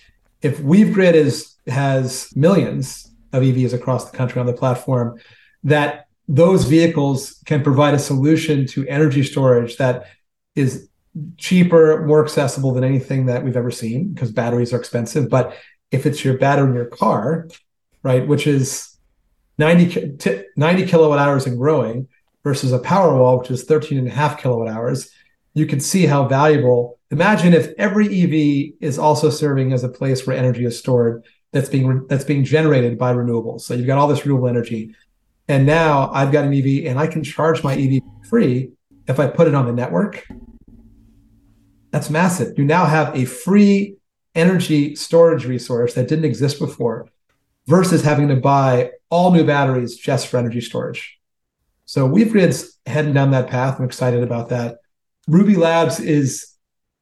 if 0.42 0.60
WeaveGrid 0.60 1.14
is 1.14 1.56
has 1.68 2.36
millions 2.36 3.12
of 3.34 3.44
EVs 3.44 3.74
across 3.74 4.10
the 4.10 4.18
country 4.18 4.40
on 4.40 4.48
the 4.48 4.54
platform, 4.54 5.20
that 5.64 6.08
those 6.28 6.66
vehicles 6.66 7.42
can 7.46 7.64
provide 7.64 7.94
a 7.94 8.00
solution 8.00 8.66
to 8.68 8.88
energy 8.88 9.24
storage 9.24 9.78
that 9.78 10.08
is 10.56 10.90
cheaper, 11.38 12.06
more 12.06 12.24
accessible 12.24 12.74
than 12.74 12.84
anything 12.84 13.26
that 13.26 13.44
we've 13.44 13.58
ever 13.58 13.72
seen 13.72 14.14
because 14.14 14.32
batteries 14.32 14.74
are 14.74 14.80
expensive. 14.80 15.30
But 15.30 15.56
if 15.92 16.06
it's 16.06 16.24
your 16.24 16.38
battery 16.38 16.70
in 16.70 16.76
your 16.76 16.86
car, 16.86 17.50
right, 18.04 18.28
which 18.28 18.48
is 18.48 18.96
90, 19.58 20.18
90 20.56 20.86
kilowatt 20.86 21.20
hours 21.20 21.46
and 21.46 21.58
growing 21.58 22.08
versus 22.44 22.72
a 22.72 22.80
Powerwall, 22.80 23.40
which 23.40 23.52
is 23.52 23.64
13 23.64 23.98
and 23.98 24.08
a 24.08 24.12
half 24.12 24.42
kilowatt 24.42 24.68
hours, 24.68 25.12
you 25.54 25.66
can 25.66 25.80
see 25.80 26.06
how 26.06 26.28
valuable. 26.28 27.00
Imagine 27.12 27.54
if 27.54 27.74
every 27.78 28.06
EV 28.08 28.74
is 28.80 29.00
also 29.00 29.30
serving 29.30 29.74
as 29.74 29.84
a 29.84 29.90
place 29.90 30.26
where 30.26 30.38
energy 30.38 30.66
is 30.66 30.78
stored 30.78 31.26
that's 31.52 31.70
being 31.70 32.06
that's 32.08 32.24
being 32.24 32.44
generated 32.44 32.98
by 32.98 33.14
renewables. 33.14 33.62
So 33.62 33.74
you've 33.74 33.88
got 33.88 33.98
all 33.98 34.08
this 34.08 34.26
renewable 34.26 34.48
energy, 34.48 34.96
and 35.48 35.66
now 35.66 36.12
I've 36.14 36.32
got 36.32 36.46
an 36.46 36.54
EV 36.54 36.86
and 36.86 37.00
I 37.00 37.08
can 37.08 37.24
charge 37.24 37.64
my 37.64 37.76
EV 37.76 38.02
free 38.30 38.72
if 39.08 39.20
I 39.20 39.28
put 39.28 39.48
it 39.48 39.56
on 39.56 39.66
the 39.66 39.74
network. 39.74 40.28
That's 41.92 42.12
massive. 42.12 42.58
You 42.58 42.66
now 42.66 42.86
have 42.86 43.16
a 43.16 43.26
free 43.26 43.96
energy 44.36 44.96
storage 44.96 45.46
resource 45.46 45.96
that 45.96 46.08
didn't 46.08 46.26
exist 46.26 46.60
before 46.60 47.08
versus 47.66 48.04
having 48.04 48.28
to 48.28 48.36
buy 48.36 48.92
all 49.10 49.32
new 49.32 49.44
batteries 49.44 49.98
just 49.98 50.28
for 50.28 50.38
energy 50.38 50.62
storage. 50.62 51.19
So 51.90 52.08
WeaveGrid's 52.08 52.78
heading 52.86 53.14
down 53.14 53.32
that 53.32 53.50
path. 53.50 53.80
I'm 53.80 53.86
excited 53.86 54.22
about 54.22 54.50
that. 54.50 54.78
Rubi 55.28 55.56
Labs 55.56 56.00
is 56.00 56.54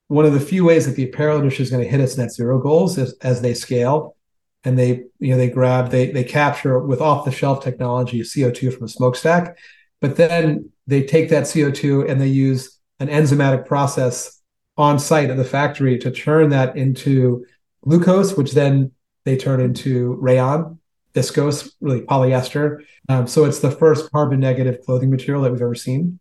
one 0.07 0.23
of 0.23 0.31
the 0.31 0.39
few 0.39 0.63
ways 0.63 0.85
that 0.85 0.95
the 0.95 1.09
apparel 1.09 1.39
industry 1.39 1.63
is 1.63 1.69
going 1.69 1.83
to 1.83 1.89
hit 1.89 1.99
its 1.99 2.17
net 2.17 2.31
zero 2.31 2.57
goals 2.57 2.97
as, 2.97 3.13
as 3.21 3.41
they 3.41 3.53
scale. 3.53 4.15
And 4.63 4.79
they, 4.79 5.03
you 5.19 5.31
know, 5.31 5.35
they 5.35 5.49
grab, 5.49 5.91
they 5.91 6.11
they 6.11 6.23
capture 6.23 6.79
with 6.79 7.01
off 7.01 7.25
the 7.25 7.33
shelf 7.33 7.61
technology 7.61 8.21
CO2 8.21 8.73
from 8.73 8.85
a 8.85 8.87
smokestack, 8.87 9.57
but 9.99 10.15
then 10.15 10.69
they 10.87 11.03
take 11.03 11.31
that 11.31 11.43
CO2 11.43 12.09
and 12.09 12.21
they 12.21 12.29
use 12.29 12.79
an 13.01 13.09
enzymatic 13.09 13.65
process 13.65 14.41
on 14.77 14.99
site 14.99 15.29
at 15.29 15.35
the 15.35 15.43
factory 15.43 15.97
to 15.97 16.11
turn 16.11 16.51
that 16.51 16.77
into 16.77 17.45
glucose, 17.81 18.37
which 18.37 18.53
then 18.53 18.93
they 19.25 19.35
turn 19.35 19.59
into 19.59 20.13
rayon, 20.21 20.79
viscose, 21.13 21.71
really 21.81 22.01
polyester. 22.01 22.83
Um, 23.09 23.27
so 23.27 23.45
it's 23.45 23.59
the 23.59 23.71
first 23.71 24.11
carbon 24.11 24.39
negative 24.39 24.81
clothing 24.85 25.09
material 25.09 25.43
that 25.43 25.51
we've 25.51 25.61
ever 25.61 25.75
seen, 25.75 26.19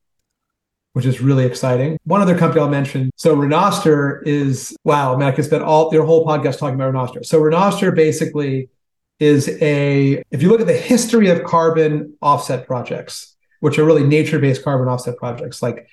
which 0.92 1.04
is 1.04 1.20
really 1.20 1.44
exciting. 1.44 1.98
One 2.04 2.20
other 2.20 2.38
company 2.38 2.60
I'll 2.60 2.68
mention. 2.68 3.10
So 3.16 3.36
Renoster 3.36 4.22
is 4.26 4.76
wow, 4.84 5.16
man, 5.16 5.28
I 5.28 5.32
could 5.32 5.44
spend 5.44 5.62
all 5.62 5.90
their 5.90 6.04
whole 6.04 6.24
podcast 6.24 6.58
talking 6.58 6.76
about 6.76 6.92
Renoster. 6.92 7.24
So 7.24 7.40
Renoster 7.40 7.94
basically 7.94 8.68
is 9.18 9.48
a 9.60 10.22
if 10.30 10.42
you 10.42 10.50
look 10.50 10.60
at 10.60 10.66
the 10.66 10.72
history 10.72 11.28
of 11.30 11.44
carbon 11.44 12.14
offset 12.22 12.66
projects, 12.66 13.36
which 13.60 13.78
are 13.78 13.84
really 13.84 14.04
nature-based 14.04 14.62
carbon 14.62 14.88
offset 14.88 15.16
projects, 15.16 15.62
like 15.62 15.88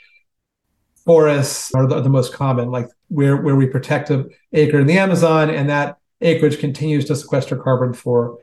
forests 1.06 1.74
are 1.76 1.88
the, 1.88 2.02
the 2.02 2.10
most 2.10 2.34
common, 2.34 2.72
like 2.72 2.88
where 3.10 3.38
where 3.38 3.56
we 3.56 3.66
protect 3.66 4.10
an 4.10 4.30
acre 4.54 4.80
in 4.80 4.88
the 4.88 4.98
Amazon, 4.98 5.50
and 5.50 5.70
that 5.70 5.98
acreage 6.22 6.60
continues 6.60 7.06
to 7.06 7.16
sequester 7.16 7.58
carbon 7.58 7.94
for, 7.94 8.40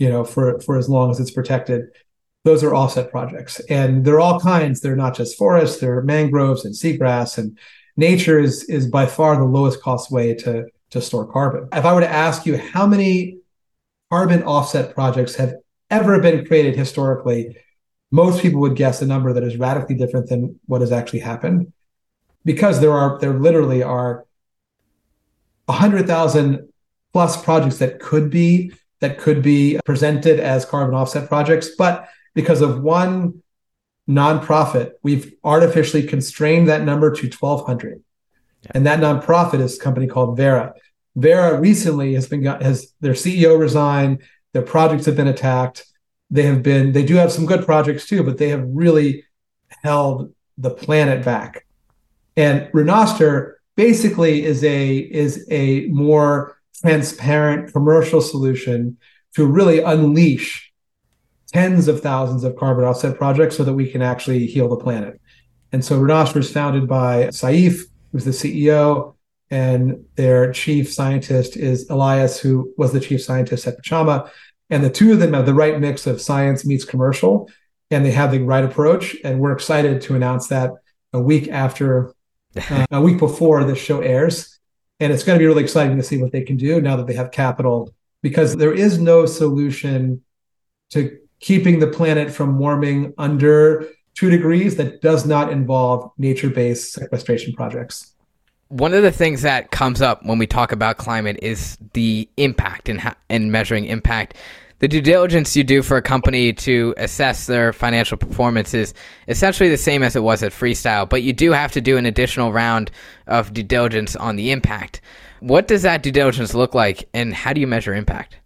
you 0.00 0.08
know, 0.08 0.24
for 0.24 0.58
for 0.60 0.76
as 0.76 0.88
long 0.88 1.10
as 1.12 1.20
it's 1.20 1.30
protected. 1.30 1.90
Those 2.42 2.64
are 2.64 2.74
offset 2.74 3.10
projects, 3.10 3.60
and 3.68 4.02
they're 4.02 4.18
all 4.18 4.40
kinds. 4.40 4.80
They're 4.80 4.96
not 4.96 5.14
just 5.14 5.36
forests; 5.36 5.78
they're 5.78 6.02
mangroves 6.02 6.64
and 6.64 6.74
seagrass, 6.74 7.36
and 7.36 7.58
nature 7.96 8.40
is 8.40 8.64
is 8.64 8.86
by 8.86 9.04
far 9.06 9.36
the 9.36 9.44
lowest 9.44 9.82
cost 9.82 10.10
way 10.10 10.34
to 10.36 10.64
to 10.90 11.02
store 11.02 11.30
carbon. 11.30 11.68
If 11.72 11.84
I 11.84 11.92
were 11.92 12.00
to 12.00 12.08
ask 12.08 12.46
you 12.46 12.56
how 12.56 12.86
many 12.86 13.38
carbon 14.10 14.42
offset 14.42 14.94
projects 14.94 15.34
have 15.34 15.54
ever 15.90 16.18
been 16.18 16.46
created 16.46 16.76
historically, 16.76 17.56
most 18.10 18.40
people 18.40 18.60
would 18.62 18.74
guess 18.74 19.02
a 19.02 19.06
number 19.06 19.34
that 19.34 19.44
is 19.44 19.58
radically 19.58 19.96
different 19.96 20.28
than 20.30 20.58
what 20.66 20.80
has 20.80 20.92
actually 20.92 21.20
happened 21.20 21.72
because 22.44 22.80
there 22.80 22.92
are 22.92 23.18
there 23.18 23.34
literally 23.34 23.82
are 23.82 24.24
100,000 25.66 26.68
plus 27.12 27.42
projects 27.42 27.78
that 27.78 28.00
could 28.00 28.30
be 28.30 28.72
that 29.00 29.18
could 29.18 29.42
be 29.42 29.78
presented 29.84 30.38
as 30.40 30.64
carbon 30.64 30.94
offset 30.94 31.28
projects 31.28 31.70
but 31.76 32.08
because 32.34 32.60
of 32.60 32.82
one 32.82 33.42
nonprofit 34.08 34.92
we've 35.02 35.34
artificially 35.44 36.02
constrained 36.02 36.68
that 36.68 36.82
number 36.82 37.10
to 37.10 37.28
1200 37.28 38.02
yeah. 38.62 38.70
and 38.74 38.86
that 38.86 39.00
nonprofit 39.00 39.60
is 39.60 39.78
a 39.78 39.82
company 39.82 40.06
called 40.06 40.36
Verra. 40.36 40.74
Verra 41.16 41.60
recently 41.60 42.14
has 42.14 42.28
been 42.28 42.42
got, 42.42 42.62
has 42.62 42.92
their 43.00 43.14
CEO 43.14 43.58
resigned 43.58 44.22
their 44.52 44.62
projects 44.62 45.06
have 45.06 45.16
been 45.16 45.28
attacked 45.28 45.86
they 46.30 46.42
have 46.42 46.62
been 46.62 46.92
they 46.92 47.04
do 47.04 47.16
have 47.16 47.32
some 47.32 47.46
good 47.46 47.64
projects 47.64 48.06
too 48.06 48.22
but 48.22 48.38
they 48.38 48.48
have 48.48 48.64
really 48.66 49.24
held 49.82 50.32
the 50.58 50.70
planet 50.70 51.24
back 51.24 51.66
and 52.36 52.70
Renoster 52.72 53.54
basically 53.76 54.44
is 54.44 54.62
a 54.64 54.98
is 54.98 55.46
a 55.50 55.86
more 55.88 56.59
transparent 56.80 57.72
commercial 57.72 58.20
solution 58.20 58.96
to 59.34 59.46
really 59.46 59.80
unleash 59.80 60.72
tens 61.52 61.88
of 61.88 62.00
thousands 62.00 62.44
of 62.44 62.56
carbon 62.56 62.84
offset 62.84 63.16
projects 63.16 63.56
so 63.56 63.64
that 63.64 63.74
we 63.74 63.90
can 63.90 64.02
actually 64.02 64.46
heal 64.46 64.68
the 64.68 64.76
planet. 64.76 65.20
And 65.72 65.84
so 65.84 66.00
Renoster 66.00 66.36
was 66.36 66.52
founded 66.52 66.88
by 66.88 67.28
Saif, 67.28 67.82
who's 68.12 68.24
the 68.24 68.30
CEO, 68.30 69.14
and 69.50 70.04
their 70.14 70.52
chief 70.52 70.92
scientist 70.92 71.56
is 71.56 71.88
Elias, 71.90 72.38
who 72.38 72.72
was 72.76 72.92
the 72.92 73.00
chief 73.00 73.22
scientist 73.22 73.66
at 73.66 73.82
Pachama. 73.82 74.30
And 74.68 74.84
the 74.84 74.90
two 74.90 75.12
of 75.12 75.18
them 75.18 75.32
have 75.32 75.46
the 75.46 75.54
right 75.54 75.78
mix 75.80 76.06
of 76.06 76.20
science 76.20 76.64
meets 76.64 76.84
commercial, 76.84 77.50
and 77.90 78.04
they 78.04 78.12
have 78.12 78.30
the 78.30 78.40
right 78.40 78.64
approach. 78.64 79.16
And 79.24 79.40
we're 79.40 79.52
excited 79.52 80.00
to 80.02 80.14
announce 80.14 80.46
that 80.48 80.70
a 81.12 81.20
week 81.20 81.48
after 81.48 82.14
uh, 82.70 82.86
a 82.90 83.00
week 83.00 83.18
before 83.18 83.64
this 83.64 83.78
show 83.78 84.00
airs. 84.00 84.59
And 85.00 85.12
it's 85.12 85.24
going 85.24 85.38
to 85.38 85.42
be 85.42 85.46
really 85.46 85.62
exciting 85.62 85.96
to 85.96 86.02
see 86.02 86.18
what 86.18 86.30
they 86.30 86.42
can 86.42 86.56
do 86.56 86.80
now 86.80 86.96
that 86.96 87.06
they 87.06 87.14
have 87.14 87.30
capital, 87.30 87.94
because 88.22 88.56
there 88.56 88.72
is 88.72 88.98
no 88.98 89.26
solution 89.26 90.22
to 90.90 91.18
keeping 91.40 91.78
the 91.78 91.86
planet 91.86 92.30
from 92.30 92.58
warming 92.58 93.14
under 93.16 93.88
two 94.14 94.28
degrees 94.28 94.76
that 94.76 95.00
does 95.00 95.24
not 95.24 95.50
involve 95.50 96.12
nature 96.18 96.50
based 96.50 96.92
sequestration 96.92 97.54
projects. 97.54 98.12
One 98.68 98.92
of 98.92 99.02
the 99.02 99.10
things 99.10 99.42
that 99.42 99.70
comes 99.70 100.02
up 100.02 100.24
when 100.24 100.38
we 100.38 100.46
talk 100.46 100.70
about 100.70 100.98
climate 100.98 101.38
is 101.42 101.78
the 101.94 102.28
impact 102.36 102.88
and, 102.88 103.00
and 103.28 103.50
measuring 103.50 103.86
impact 103.86 104.34
the 104.80 104.88
due 104.88 105.00
diligence 105.00 105.56
you 105.56 105.62
do 105.62 105.82
for 105.82 105.96
a 105.96 106.02
company 106.02 106.52
to 106.52 106.94
assess 106.96 107.46
their 107.46 107.72
financial 107.72 108.16
performance 108.16 108.74
is 108.74 108.92
essentially 109.28 109.68
the 109.68 109.76
same 109.76 110.02
as 110.02 110.16
it 110.16 110.22
was 110.22 110.42
at 110.42 110.52
Freestyle, 110.52 111.08
but 111.08 111.22
you 111.22 111.32
do 111.32 111.52
have 111.52 111.70
to 111.72 111.80
do 111.80 111.96
an 111.96 112.06
additional 112.06 112.52
round 112.52 112.90
of 113.26 113.52
due 113.52 113.62
diligence 113.62 114.16
on 114.16 114.36
the 114.36 114.50
impact. 114.50 115.00
What 115.40 115.68
does 115.68 115.82
that 115.82 116.02
due 116.02 116.10
diligence 116.10 116.54
look 116.54 116.74
like, 116.74 117.08
and 117.14 117.32
how 117.32 117.52
do 117.52 117.60
you 117.60 117.66
measure 117.66 117.94
impact? 117.94 118.36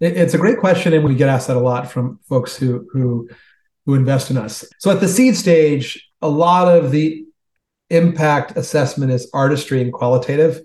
It's 0.00 0.34
a 0.34 0.38
great 0.38 0.58
question, 0.58 0.92
and 0.92 1.04
we 1.04 1.14
get 1.14 1.28
asked 1.28 1.48
that 1.48 1.56
a 1.56 1.60
lot 1.60 1.90
from 1.90 2.20
folks 2.28 2.56
who 2.56 2.88
who 2.92 3.28
who 3.86 3.94
invest 3.94 4.30
in 4.30 4.36
us. 4.36 4.64
So 4.78 4.90
at 4.90 5.00
the 5.00 5.08
seed 5.08 5.36
stage, 5.36 6.10
a 6.20 6.28
lot 6.28 6.68
of 6.68 6.90
the 6.90 7.24
impact 7.90 8.56
assessment 8.56 9.12
is 9.12 9.30
artistry 9.32 9.80
and 9.80 9.92
qualitative. 9.92 10.62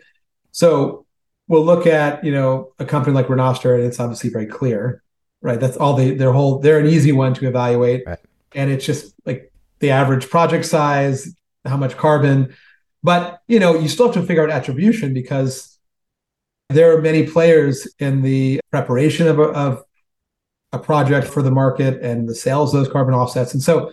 So 0.51 1.00
we'll 1.51 1.65
look 1.65 1.85
at 1.85 2.23
you 2.23 2.31
know 2.31 2.71
a 2.79 2.85
company 2.85 3.13
like 3.13 3.27
Renoster, 3.27 3.75
and 3.75 3.83
it's 3.83 3.99
obviously 3.99 4.29
very 4.29 4.45
clear, 4.45 5.03
right? 5.41 5.59
That's 5.59 5.75
all 5.75 5.95
they 5.95 6.15
their 6.15 6.31
whole 6.31 6.59
they're 6.59 6.79
an 6.79 6.87
easy 6.87 7.11
one 7.11 7.33
to 7.35 7.47
evaluate, 7.47 8.03
right. 8.07 8.19
and 8.55 8.71
it's 8.71 8.85
just 8.85 9.13
like 9.25 9.51
the 9.79 9.91
average 9.91 10.29
project 10.29 10.65
size, 10.65 11.35
how 11.65 11.75
much 11.75 11.97
carbon, 11.97 12.55
but 13.03 13.41
you 13.47 13.59
know 13.59 13.75
you 13.75 13.89
still 13.89 14.07
have 14.07 14.15
to 14.15 14.23
figure 14.23 14.43
out 14.43 14.49
attribution 14.49 15.13
because 15.13 15.77
there 16.69 16.95
are 16.95 17.01
many 17.01 17.27
players 17.27 17.85
in 17.99 18.21
the 18.21 18.61
preparation 18.71 19.27
of 19.27 19.37
a, 19.37 19.43
of 19.43 19.83
a 20.71 20.79
project 20.79 21.27
for 21.27 21.41
the 21.41 21.51
market 21.51 22.01
and 22.01 22.29
the 22.29 22.35
sales 22.35 22.73
of 22.73 22.79
those 22.79 22.91
carbon 22.91 23.13
offsets, 23.13 23.53
and 23.53 23.61
so 23.61 23.91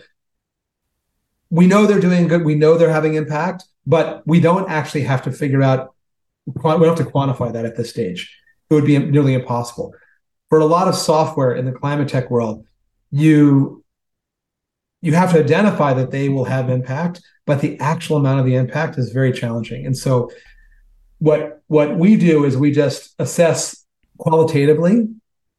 we 1.49 1.67
know 1.67 1.85
they're 1.85 1.99
doing 1.99 2.29
good. 2.29 2.45
We 2.45 2.55
know 2.55 2.77
they're 2.77 2.89
having 2.89 3.15
impact, 3.15 3.65
but 3.85 4.25
we 4.25 4.39
don't 4.39 4.69
actually 4.69 5.01
have 5.01 5.23
to 5.23 5.31
figure 5.33 5.61
out 5.61 5.93
we 6.55 6.61
don't 6.85 6.97
have 6.97 7.05
to 7.05 7.11
quantify 7.11 7.51
that 7.53 7.65
at 7.65 7.75
this 7.75 7.89
stage. 7.89 8.35
It 8.69 8.73
would 8.73 8.85
be 8.85 8.97
nearly 8.97 9.33
impossible. 9.33 9.93
For 10.49 10.59
a 10.59 10.65
lot 10.65 10.87
of 10.87 10.95
software 10.95 11.53
in 11.53 11.65
the 11.65 11.71
climate 11.71 12.09
tech 12.09 12.29
world, 12.29 12.65
you 13.11 13.83
you 15.01 15.13
have 15.13 15.31
to 15.31 15.39
identify 15.39 15.93
that 15.93 16.11
they 16.11 16.27
will 16.27 16.43
have 16.43 16.69
impact, 16.69 17.21
but 17.45 17.61
the 17.61 17.79
actual 17.79 18.17
amount 18.17 18.41
of 18.41 18.45
the 18.45 18.55
impact 18.55 18.97
is 18.97 19.11
very 19.11 19.31
challenging. 19.31 19.85
And 19.85 19.97
so 19.97 20.29
what 21.19 21.61
what 21.67 21.97
we 21.97 22.15
do 22.15 22.45
is 22.45 22.57
we 22.57 22.71
just 22.71 23.15
assess 23.19 23.85
qualitatively 24.17 25.07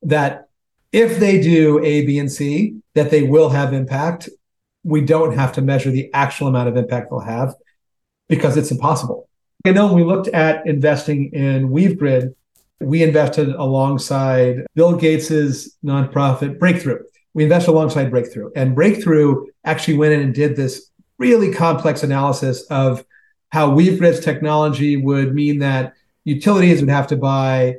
that 0.03 0.49
if 0.93 1.19
they 1.19 1.41
do 1.41 1.83
A, 1.85 2.05
B, 2.05 2.19
and 2.19 2.31
C, 2.31 2.77
that 2.95 3.11
they 3.11 3.23
will 3.23 3.51
have 3.51 3.73
impact. 3.73 4.29
We 4.83 5.03
don't 5.03 5.37
have 5.37 5.53
to 5.55 5.63
measure 5.63 5.91
the 5.91 6.11
actual 6.15 6.49
amount 6.49 6.69
of 6.69 6.77
impact 6.77 7.11
they'll 7.11 7.21
have 7.21 7.55
because 8.29 8.57
it's 8.57 8.71
impossible. 8.71 9.29
I 9.65 9.73
know 9.73 9.87
when 9.87 9.97
we 9.97 10.05
looked 10.05 10.29
at 10.29 10.67
investing 10.67 11.33
in 11.35 11.69
WeaveGrid, 11.69 12.35
we 12.81 13.03
invested 13.03 13.49
alongside 13.51 14.65
Bill 14.75 14.97
Gates's 14.97 15.77
nonprofit 15.85 16.59
Breakthrough. 16.59 17.01
We 17.35 17.45
invested 17.45 17.73
alongside 17.73 18.11
Breakthrough, 18.11 18.51
and 18.57 18.75
Breakthrough 18.75 19.47
actually 19.65 19.99
went 19.99 20.15
in 20.15 20.21
and 20.21 20.35
did 20.35 20.57
this 20.57 20.91
really 21.19 21.53
complex 21.53 22.03
analysis 22.03 22.63
of 22.71 23.05
how 23.51 23.71
WeaveGrid's 23.71 24.21
technology 24.21 24.97
would 24.97 25.35
mean 25.35 25.59
that 25.59 25.93
utilities 26.25 26.81
would 26.81 26.89
have 26.89 27.09
to 27.09 27.17
buy 27.17 27.77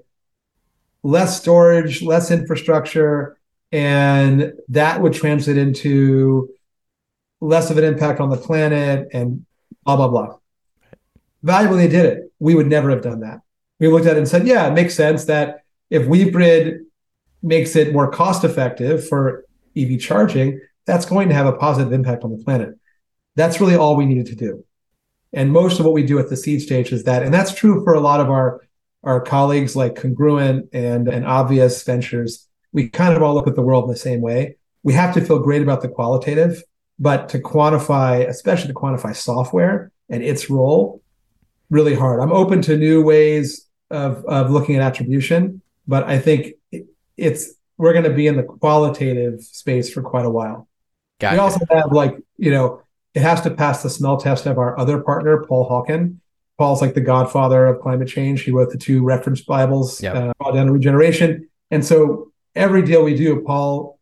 less 1.02 1.42
storage, 1.42 2.04
less 2.04 2.30
infrastructure, 2.30 3.38
and 3.72 4.54
that 4.70 5.02
would 5.02 5.14
translate 5.14 5.58
into 5.58 6.50
less 7.40 7.72
of 7.72 7.78
an 7.80 7.84
impact 7.84 8.20
on 8.20 8.30
the 8.30 8.38
planet 8.38 9.08
and 9.14 9.44
blah 9.84 9.96
blah 9.96 10.08
blah 10.08 10.36
valuable 11.44 11.78
they 11.78 11.88
did 11.88 12.06
it. 12.06 12.32
We 12.40 12.56
would 12.56 12.68
never 12.68 12.90
have 12.90 13.02
done 13.02 13.22
that. 13.22 13.42
We 13.80 13.88
looked 13.88 14.06
at 14.06 14.16
it 14.16 14.20
and 14.20 14.28
said, 14.28 14.48
yeah, 14.48 14.68
it 14.68 14.74
makes 14.74 14.96
sense 14.96 15.26
that 15.26 15.64
if 15.90 16.04
WeaveGrid 16.04 16.80
makes 17.42 17.76
it 17.76 17.94
more 17.94 18.12
cost 18.12 18.44
effective 18.44 19.08
for 19.08 19.46
EV 19.76 20.00
charging, 20.00 20.60
that's 20.86 21.06
going 21.06 21.30
to 21.30 21.36
have 21.36 21.48
a 21.48 21.54
positive 21.54 21.94
impact 21.94 22.24
on 22.24 22.32
the 22.32 22.44
planet. 22.44 22.78
That's 23.36 23.60
really 23.60 23.76
all 23.76 23.96
we 23.96 24.06
needed 24.06 24.28
to 24.28 24.36
do. 24.36 24.66
And 25.34 25.52
most 25.52 25.80
of 25.80 25.86
what 25.86 25.94
we 25.94 26.04
do 26.04 26.20
at 26.20 26.30
the 26.30 26.36
seed 26.36 26.62
stage 26.62 26.92
is 26.92 27.06
that, 27.06 27.24
and 27.24 27.34
that's 27.34 27.54
true 27.54 27.84
for 27.84 27.94
a 27.94 28.00
lot 28.00 28.20
of 28.20 28.30
our 28.30 28.62
our 29.04 29.20
colleagues 29.20 29.76
like 29.76 29.96
Congruent 29.96 30.70
and 30.74 31.08
and 31.08 31.26
Obvious 31.26 31.82
Ventures. 31.84 32.48
We 32.72 32.90
kind 32.90 33.16
of 33.16 33.24
all 33.24 33.34
look 33.34 33.48
at 33.48 33.56
the 33.56 33.62
world 33.62 33.86
in 33.86 33.90
the 33.90 33.98
same 33.98 34.22
way. 34.22 34.58
We 34.84 34.94
have 34.94 35.14
to 35.16 35.22
feel 35.22 35.40
great 35.40 35.62
about 35.62 35.82
the 35.82 35.88
qualitative, 35.88 36.64
but 37.00 37.30
to 37.30 37.40
quantify, 37.40 38.28
especially 38.28 38.68
to 38.68 38.74
quantify 38.74 39.16
software 39.16 39.92
and 40.10 40.24
its 40.24 40.50
role, 40.50 41.02
really 41.72 41.96
hard. 41.96 42.20
I'm 42.20 42.32
open 42.32 42.62
to 42.64 42.78
new 42.78 43.02
ways 43.02 43.68
of 43.90 44.24
of 44.26 44.52
looking 44.52 44.76
at 44.76 44.84
attribution, 44.84 45.64
but 45.88 46.04
I 46.04 46.20
think 46.20 46.54
it's 47.18 47.54
we're 47.78 47.94
going 47.94 48.06
to 48.06 48.14
be 48.14 48.28
in 48.28 48.38
the 48.38 48.44
qualitative 48.44 49.42
space 49.42 49.92
for 49.92 50.04
quite 50.04 50.26
a 50.26 50.30
while. 50.30 50.68
Got 51.20 51.32
we 51.32 51.38
it. 51.40 51.42
also 51.42 51.66
have 51.72 51.92
like 51.92 52.16
you 52.38 52.52
know 52.52 52.84
it 53.16 53.24
has 53.24 53.42
to 53.42 53.52
pass 53.52 53.82
the 53.82 53.90
smell 53.90 54.18
test 54.18 54.46
of 54.46 54.60
our 54.60 54.78
other 54.78 55.02
partner, 55.02 55.44
Paul 55.48 55.68
Hawken. 55.68 56.18
Paul's 56.58 56.82
like 56.82 56.94
the 56.94 57.02
godfather 57.02 57.66
of 57.66 57.82
climate 57.82 58.08
change. 58.08 58.44
He 58.44 58.52
wrote 58.52 58.70
the 58.70 58.78
two 58.78 59.04
reference 59.04 59.42
Bibles, 59.42 60.02
yep. 60.04 60.16
uh, 60.16 60.52
and 60.52 60.72
Regeneration. 60.72 61.50
And 61.72 61.84
so 61.84 62.32
every 62.54 62.84
deal 62.84 63.04
we 63.04 63.16
do, 63.16 63.42
Paul 63.42 63.98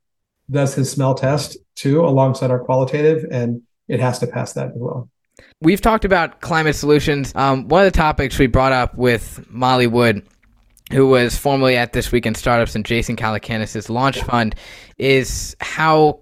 does 0.51 0.75
his 0.75 0.91
smell 0.91 1.13
test 1.13 1.57
too, 1.75 2.01
alongside 2.01 2.51
our 2.51 2.59
qualitative, 2.59 3.25
and 3.31 3.61
it 3.87 4.01
has 4.01 4.19
to 4.19 4.27
pass 4.27 4.53
that 4.53 4.67
as 4.67 4.73
well. 4.75 5.09
We've 5.61 5.81
talked 5.81 6.05
about 6.05 6.41
climate 6.41 6.75
solutions. 6.75 7.33
Um, 7.35 7.67
one 7.67 7.85
of 7.85 7.91
the 7.91 7.97
topics 7.97 8.37
we 8.39 8.47
brought 8.47 8.71
up 8.71 8.95
with 8.95 9.45
Molly 9.49 9.87
Wood, 9.87 10.25
who 10.91 11.07
was 11.07 11.37
formerly 11.37 11.75
at 11.75 11.93
This 11.93 12.11
Week 12.11 12.25
in 12.25 12.35
Startups 12.35 12.75
and 12.75 12.85
Jason 12.85 13.15
Calacanis' 13.15 13.89
launch 13.89 14.21
fund, 14.23 14.55
is 14.97 15.55
how 15.59 16.21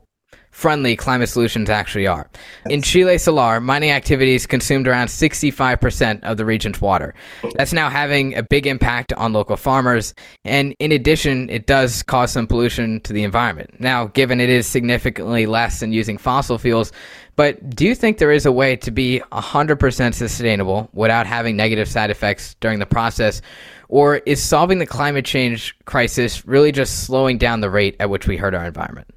friendly 0.58 0.96
climate 0.96 1.30
solutions 1.30 1.70
actually 1.70 2.08
are. 2.08 2.28
In 2.68 2.82
Chile 2.82 3.20
Salar, 3.20 3.62
mining 3.62 3.92
activities 3.92 4.48
consumed 4.48 4.88
around 4.88 5.06
65% 5.06 6.24
of 6.24 6.38
the 6.38 6.46
region's 6.46 6.82
water. 6.82 7.14
That's 7.54 7.74
now 7.74 7.92
having 7.92 8.36
a 8.36 8.42
big 8.42 8.66
impact 8.66 9.14
on 9.14 9.34
local 9.34 9.56
farmers, 9.56 10.16
and 10.44 10.74
in 10.80 10.92
addition, 10.92 11.48
it 11.52 11.68
does 11.68 12.02
cause 12.02 12.32
some 12.32 12.48
pollution 12.48 13.02
to 13.02 13.14
the 13.14 13.24
environment. 13.24 13.80
Now, 13.80 14.08
given 14.08 14.42
it 14.42 14.50
is 14.50 14.66
significantly 14.66 15.46
less 15.46 15.80
than 15.80 15.94
using 15.94 16.18
fossil 16.18 16.58
fuels, 16.58 16.92
but 17.36 17.70
do 17.70 17.86
you 17.86 17.94
think 17.94 18.18
there 18.18 18.32
is 18.32 18.48
a 18.48 18.52
way 18.52 18.76
to 18.78 18.90
be 18.90 19.22
100% 19.32 20.14
sustainable 20.16 20.90
without 20.92 21.28
having 21.28 21.56
negative 21.56 21.88
side 21.88 22.10
effects 22.10 22.56
during 22.62 22.80
the 22.80 22.88
process? 22.88 23.44
Or 23.90 24.18
is 24.26 24.42
solving 24.42 24.80
the 24.80 24.88
climate 24.88 25.24
change 25.24 25.76
crisis 25.86 26.48
really 26.48 26.72
just 26.72 27.04
slowing 27.04 27.38
down 27.38 27.62
the 27.62 27.70
rate 27.70 27.96
at 28.00 28.10
which 28.10 28.26
we 28.26 28.38
hurt 28.38 28.56
our 28.56 28.66
environment? 28.66 29.08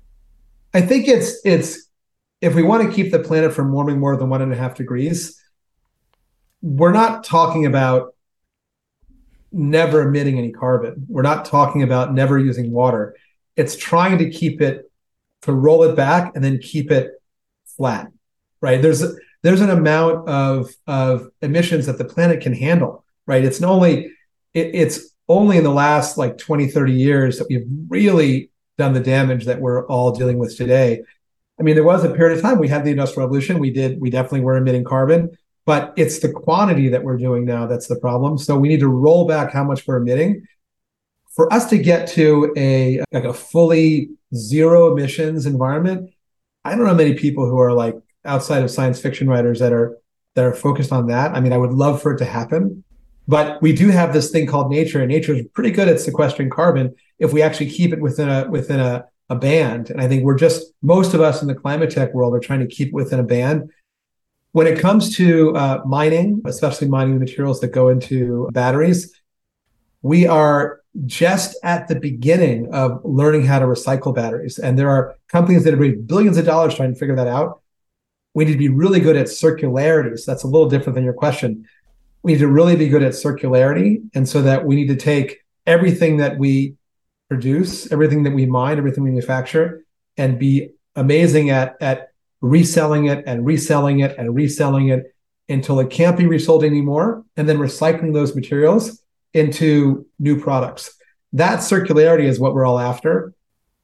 I 0.73 0.81
think 0.81 1.09
it's 1.09 1.41
it's 1.45 1.89
if 2.41 2.55
we 2.55 2.63
want 2.63 2.89
to 2.89 2.95
keep 2.95 3.13
the 3.13 3.19
planet 3.19 3.53
from 3.53 3.73
warming 3.73 3.99
more 3.99 4.17
than 4.17 4.29
one 4.29 4.43
and 4.43 4.53
a 4.53 4.57
half 4.57 4.75
degrees, 4.75 5.41
we're 6.63 6.93
not 6.93 7.25
talking 7.25 7.67
about 7.67 8.15
never 9.53 10.03
emitting 10.03 10.39
any 10.39 10.53
carbon. 10.53 11.07
We're 11.09 11.23
not 11.23 11.45
talking 11.45 11.83
about 11.83 12.15
never 12.15 12.39
using 12.39 12.71
water. 12.71 13.17
It's 13.57 13.77
trying 13.77 14.19
to 14.19 14.31
keep 14.31 14.61
it 14.61 14.91
to 15.43 15.53
roll 15.53 15.83
it 15.85 15.97
back 15.97 16.33
and 16.35 16.45
then 16.45 16.59
keep 16.59 16.91
it 16.91 17.13
flat. 17.77 18.09
Right? 18.61 18.81
There's 18.81 19.03
there's 19.43 19.61
an 19.61 19.71
amount 19.71 20.29
of 20.29 20.71
of 20.87 21.29
emissions 21.43 21.87
that 21.87 21.99
the 21.99 22.05
planet 22.05 22.41
can 22.41 22.55
handle. 22.55 23.05
Right? 23.27 23.45
It's 23.45 23.61
only 23.63 24.13
it, 24.55 24.75
it's 24.75 25.11
only 25.29 25.59
in 25.59 25.65
the 25.65 25.71
last 25.71 26.17
like 26.19 26.39
20 26.39 26.69
30 26.69 26.93
years 26.93 27.39
that 27.39 27.47
we've 27.49 27.67
really 27.89 28.50
done 28.81 28.95
the 28.95 29.01
damage 29.01 29.45
that 29.45 29.61
we're 29.61 29.87
all 29.87 30.11
dealing 30.11 30.39
with 30.39 30.57
today. 30.57 31.03
I 31.59 31.63
mean, 31.63 31.75
there 31.75 31.85
was 31.85 32.03
a 32.03 32.15
period 32.15 32.37
of 32.37 32.43
time 32.43 32.59
we 32.59 32.69
had 32.69 32.85
the 32.85 32.91
industrial 32.91 33.27
revolution. 33.27 33.59
We 33.59 33.71
did, 33.71 34.01
we 34.01 34.09
definitely 34.09 34.41
were 34.41 34.57
emitting 34.57 34.85
carbon, 34.85 35.37
but 35.67 35.93
it's 35.97 36.19
the 36.21 36.33
quantity 36.33 36.89
that 36.89 37.05
we're 37.05 37.19
doing 37.19 37.45
now 37.45 37.67
that's 37.67 37.87
the 37.87 38.01
problem. 38.01 38.39
So 38.39 38.59
we 38.59 38.69
need 38.69 38.81
to 38.81 38.89
roll 38.89 39.29
back 39.29 39.53
how 39.53 39.63
much 39.63 39.87
we're 39.87 39.99
emitting. 39.99 40.47
For 41.37 41.53
us 41.53 41.69
to 41.71 41.79
get 41.79 42.09
to 42.09 42.53
a 42.57 43.03
like 43.13 43.25
a 43.25 43.35
fully 43.35 44.11
zero 44.35 44.91
emissions 44.93 45.47
environment, 45.47 46.11
I 46.65 46.75
don't 46.75 46.87
know 46.87 46.95
many 46.95 47.15
people 47.15 47.49
who 47.49 47.59
are 47.59 47.73
like 47.73 47.95
outside 48.25 48.63
of 48.63 48.71
science 48.71 49.01
fiction 49.01 49.29
writers 49.29 49.61
that 49.61 49.73
are 49.73 49.97
that 50.35 50.45
are 50.45 50.55
focused 50.55 50.93
on 50.93 51.07
that. 51.09 51.37
I 51.37 51.41
mean, 51.41 51.53
I 51.53 51.59
would 51.59 51.73
love 51.73 52.03
for 52.03 52.15
it 52.15 52.19
to 52.19 52.25
happen. 52.25 52.85
But 53.31 53.63
we 53.63 53.73
do 53.73 53.91
have 53.91 54.13
this 54.13 54.33
thing 54.33 54.49
called 54.49 54.73
nature, 54.73 54.99
and 54.99 55.09
nature 55.09 55.35
is 55.35 55.47
pretty 55.55 55.71
good 55.71 55.87
at 55.87 56.01
sequestering 56.01 56.51
carbon 56.51 56.97
if 57.21 57.33
we 57.33 57.43
actually 57.43 57.71
keep 57.71 57.93
it 57.93 58.01
within 58.01 58.29
a 58.29 58.51
within 58.51 58.81
a, 58.81 59.05
a 59.29 59.37
band. 59.37 59.89
And 59.91 60.01
I 60.01 60.09
think 60.09 60.25
we're 60.25 60.43
just 60.47 60.73
most 60.83 61.15
of 61.15 61.21
us 61.21 61.41
in 61.41 61.47
the 61.47 61.55
climate 61.55 61.91
tech 61.93 62.13
world 62.13 62.35
are 62.35 62.41
trying 62.41 62.59
to 62.59 62.67
keep 62.67 62.89
it 62.89 62.95
within 62.95 63.21
a 63.21 63.23
band. 63.23 63.71
When 64.51 64.67
it 64.67 64.81
comes 64.81 65.17
to 65.19 65.55
uh, 65.55 65.83
mining, 65.87 66.43
especially 66.45 66.89
mining 66.89 67.15
the 67.15 67.21
materials 67.21 67.61
that 67.61 67.69
go 67.69 67.89
into 67.89 68.49
batteries, 68.53 69.15
we 70.03 70.27
are 70.27 70.81
just 71.07 71.57
at 71.63 71.87
the 71.87 71.95
beginning 71.95 72.75
of 72.75 73.01
learning 73.05 73.45
how 73.45 73.61
to 73.61 73.67
recycle 73.67 74.13
batteries. 74.13 74.59
And 74.59 74.77
there 74.77 74.91
are 74.91 75.15
companies 75.29 75.63
that 75.63 75.71
have 75.71 75.79
made 75.79 76.09
billions 76.09 76.37
of 76.37 76.47
dollars 76.47 76.75
trying 76.75 76.95
to 76.95 76.99
figure 76.99 77.15
that 77.15 77.29
out. 77.29 77.63
We 78.35 78.45
need 78.45 78.53
to 78.53 78.59
be 78.59 78.69
really 78.69 78.99
good 78.99 79.17
at 79.17 79.27
circularity. 79.27 80.19
So 80.19 80.33
that's 80.33 80.43
a 80.43 80.49
little 80.49 80.69
different 80.69 80.97
than 80.97 81.05
your 81.05 81.15
question 81.15 81.69
we 82.23 82.33
need 82.33 82.39
to 82.39 82.49
really 82.49 82.77
be 82.77 82.89
good 82.89 83.03
at 83.03 83.13
circularity. 83.13 84.03
And 84.15 84.29
so 84.29 84.43
that 84.43 84.65
we 84.65 84.77
need 84.77 84.89
to 84.89 84.97
take 84.97 85.39
everything 85.67 86.19
that 86.19 86.39
we 86.39 86.75
produce, 87.29 87.91
everything 87.93 88.25
that 88.25 88.33
we 88.33 88.47
mine, 88.47 88.79
everything 88.79 89.05
we 89.05 89.11
manufacture, 89.11 89.85
and 90.17 90.39
be 90.39 90.71
amazing 90.97 91.51
at, 91.51 91.77
at 91.81 92.09
reselling 92.41 93.07
it 93.07 93.25
and 93.27 93.47
reselling 93.47 94.01
it 94.01 94.17
and 94.19 94.35
reselling 94.35 94.89
it 94.89 95.15
until 95.49 95.81
it 95.81 95.91
can't 95.91 96.17
be 96.17 96.27
resold 96.27 96.63
anymore, 96.65 97.25
and 97.37 97.49
then 97.49 97.59
recycling 97.59 98.15
those 98.15 98.35
materials 98.35 99.03
into 99.35 100.07
new 100.19 100.41
products. 100.41 100.97
That 101.33 101.61
circularity 101.61 102.25
is 102.25 102.39
what 102.39 102.55
we're 102.55 102.67
all 102.67 102.79
after. 102.79 103.33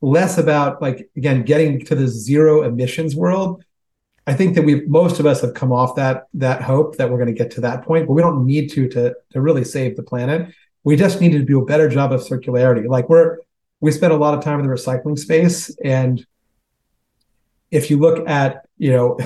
Less 0.01 0.39
about 0.39 0.83
like 0.83 1.09
again 1.17 1.43
getting 1.43 1.85
to 1.87 1.95
the 1.95 2.07
zero 2.07 2.63
emissions 2.63 3.17
world 3.17 3.65
I 4.27 4.35
think 4.35 4.57
that 4.57 4.63
we 4.63 4.85
most 4.87 5.21
of 5.21 5.27
us 5.27 5.41
have 5.43 5.55
come 5.55 5.73
off 5.73 5.95
that 5.97 6.25
that 6.35 6.63
hope 6.63 6.97
that 6.97 7.11
we're 7.11 7.19
going 7.19 7.33
to 7.33 7.39
get 7.39 7.53
to 7.53 7.61
that 7.63 7.85
point, 7.85 8.07
but 8.07 8.15
we 8.15 8.23
don't 8.23 8.45
need 8.45 8.71
to 8.73 8.89
to 8.89 9.15
to 9.31 9.41
really 9.41 9.65
save 9.65 9.97
the 9.97 10.03
planet. 10.03 10.53
We 10.83 10.97
just 10.97 11.21
need 11.21 11.33
to 11.33 11.43
do 11.43 11.61
a 11.61 11.65
better 11.65 11.89
job 11.89 12.13
of 12.13 12.21
circularity. 12.23 12.89
Like 12.89 13.09
we're 13.09 13.39
we 13.81 13.93
spend 13.93 14.13
a 14.13 14.17
lot 14.17 14.37
of 14.37 14.43
time 14.43 14.59
in 14.59 14.67
the 14.67 14.73
recycling 14.73 15.19
space, 15.19 15.75
and 15.85 16.27
if 17.71 17.89
you 17.89 17.99
look 17.99 18.29
at 18.29 18.67
you 18.79 18.93
know 18.93 19.17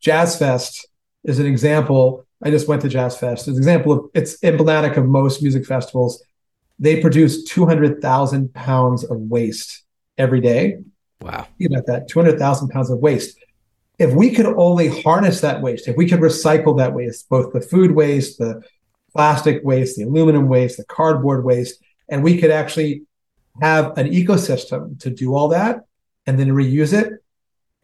Jazz 0.00 0.38
Fest 0.38 0.86
is 1.24 1.38
an 1.38 1.46
example. 1.46 2.26
I 2.44 2.50
just 2.50 2.66
went 2.66 2.82
to 2.82 2.88
Jazz 2.88 3.16
Fest. 3.16 3.46
It's 3.46 3.56
an 3.56 3.62
example 3.62 3.92
of 3.92 4.10
it's 4.14 4.42
emblematic 4.42 4.96
of 4.96 5.06
most 5.06 5.42
music 5.42 5.64
festivals. 5.64 6.22
They 6.78 7.00
produce 7.00 7.44
two 7.44 7.64
hundred 7.64 8.02
thousand 8.02 8.52
pounds 8.52 9.04
of 9.04 9.16
waste 9.16 9.84
every 10.18 10.40
day. 10.40 10.78
Wow, 11.22 11.46
think 11.56 11.70
about 11.70 11.86
that: 11.86 12.08
two 12.08 12.20
hundred 12.20 12.38
thousand 12.38 12.68
pounds 12.68 12.90
of 12.90 12.98
waste 12.98 13.38
if 13.98 14.12
we 14.14 14.30
could 14.30 14.46
only 14.46 14.88
harness 15.02 15.40
that 15.40 15.60
waste, 15.60 15.88
if 15.88 15.96
we 15.96 16.08
could 16.08 16.20
recycle 16.20 16.76
that 16.78 16.94
waste, 16.94 17.28
both 17.28 17.52
the 17.52 17.60
food 17.60 17.92
waste, 17.92 18.38
the 18.38 18.62
plastic 19.12 19.62
waste, 19.62 19.96
the 19.96 20.04
aluminum 20.04 20.48
waste, 20.48 20.78
the 20.78 20.84
cardboard 20.84 21.44
waste, 21.44 21.82
and 22.08 22.22
we 22.22 22.38
could 22.38 22.50
actually 22.50 23.02
have 23.60 23.96
an 23.98 24.08
ecosystem 24.10 24.98
to 25.00 25.10
do 25.10 25.34
all 25.34 25.48
that 25.48 25.84
and 26.26 26.38
then 26.38 26.48
reuse 26.48 26.92
it, 26.92 27.12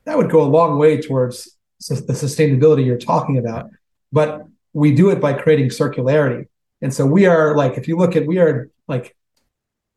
that 0.05 0.17
would 0.17 0.31
go 0.31 0.43
a 0.43 0.45
long 0.49 0.79
way 0.79 1.01
towards 1.01 1.57
the 1.87 1.95
sustainability 1.95 2.85
you're 2.85 2.97
talking 2.97 3.37
about. 3.39 3.71
But 4.11 4.47
we 4.73 4.95
do 4.95 5.11
it 5.11 5.21
by 5.21 5.35
creating 5.35 5.69
circularity. 5.69 6.47
And 6.81 6.93
so 6.95 7.05
we 7.05 7.27
are 7.27 7.57
like, 7.57 7.77
if 7.77 7.87
you 7.89 7.97
look 7.97 8.17
at, 8.17 8.27
we 8.27 8.39
are 8.39 8.71
like 8.87 9.15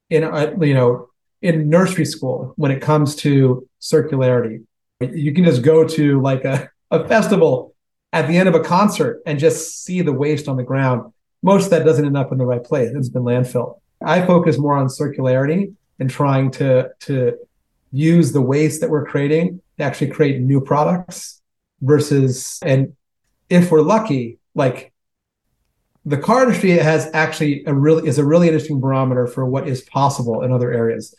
in, 0.09 0.23
you 0.61 0.73
know, 0.73 1.07
in 1.41 1.69
nursery 1.69 2.05
school 2.05 2.53
when 2.57 2.71
it 2.71 2.81
comes 2.81 3.15
to 3.17 3.67
circularity 3.81 4.65
you 5.01 5.33
can 5.33 5.43
just 5.43 5.61
go 5.61 5.87
to 5.87 6.21
like 6.21 6.45
a, 6.45 6.69
a 6.91 7.07
festival 7.07 7.75
at 8.13 8.27
the 8.27 8.37
end 8.37 8.49
of 8.49 8.55
a 8.55 8.59
concert 8.59 9.21
and 9.25 9.39
just 9.39 9.83
see 9.83 10.01
the 10.01 10.13
waste 10.13 10.47
on 10.47 10.57
the 10.57 10.63
ground. 10.63 11.11
Most 11.43 11.65
of 11.65 11.69
that 11.71 11.85
doesn't 11.85 12.05
end 12.05 12.17
up 12.17 12.31
in 12.31 12.37
the 12.37 12.45
right 12.45 12.63
place. 12.63 12.91
It's 12.93 13.09
been 13.09 13.23
landfill. 13.23 13.79
I 14.03 14.25
focus 14.25 14.57
more 14.57 14.75
on 14.75 14.87
circularity 14.87 15.73
and 15.99 16.09
trying 16.09 16.51
to 16.51 16.89
to 17.01 17.37
use 17.91 18.31
the 18.31 18.41
waste 18.41 18.81
that 18.81 18.89
we're 18.89 19.05
creating 19.05 19.61
to 19.77 19.83
actually 19.83 20.07
create 20.07 20.41
new 20.41 20.61
products 20.61 21.41
versus 21.81 22.59
and 22.63 22.93
if 23.49 23.69
we're 23.69 23.81
lucky, 23.81 24.39
like 24.55 24.93
the 26.05 26.17
car 26.17 26.43
industry 26.43 26.71
has 26.71 27.09
actually 27.13 27.63
a 27.65 27.73
really 27.73 28.07
is 28.07 28.17
a 28.17 28.25
really 28.25 28.47
interesting 28.47 28.79
barometer 28.79 29.27
for 29.27 29.45
what 29.45 29.67
is 29.67 29.81
possible 29.81 30.41
in 30.41 30.51
other 30.51 30.71
areas 30.71 31.13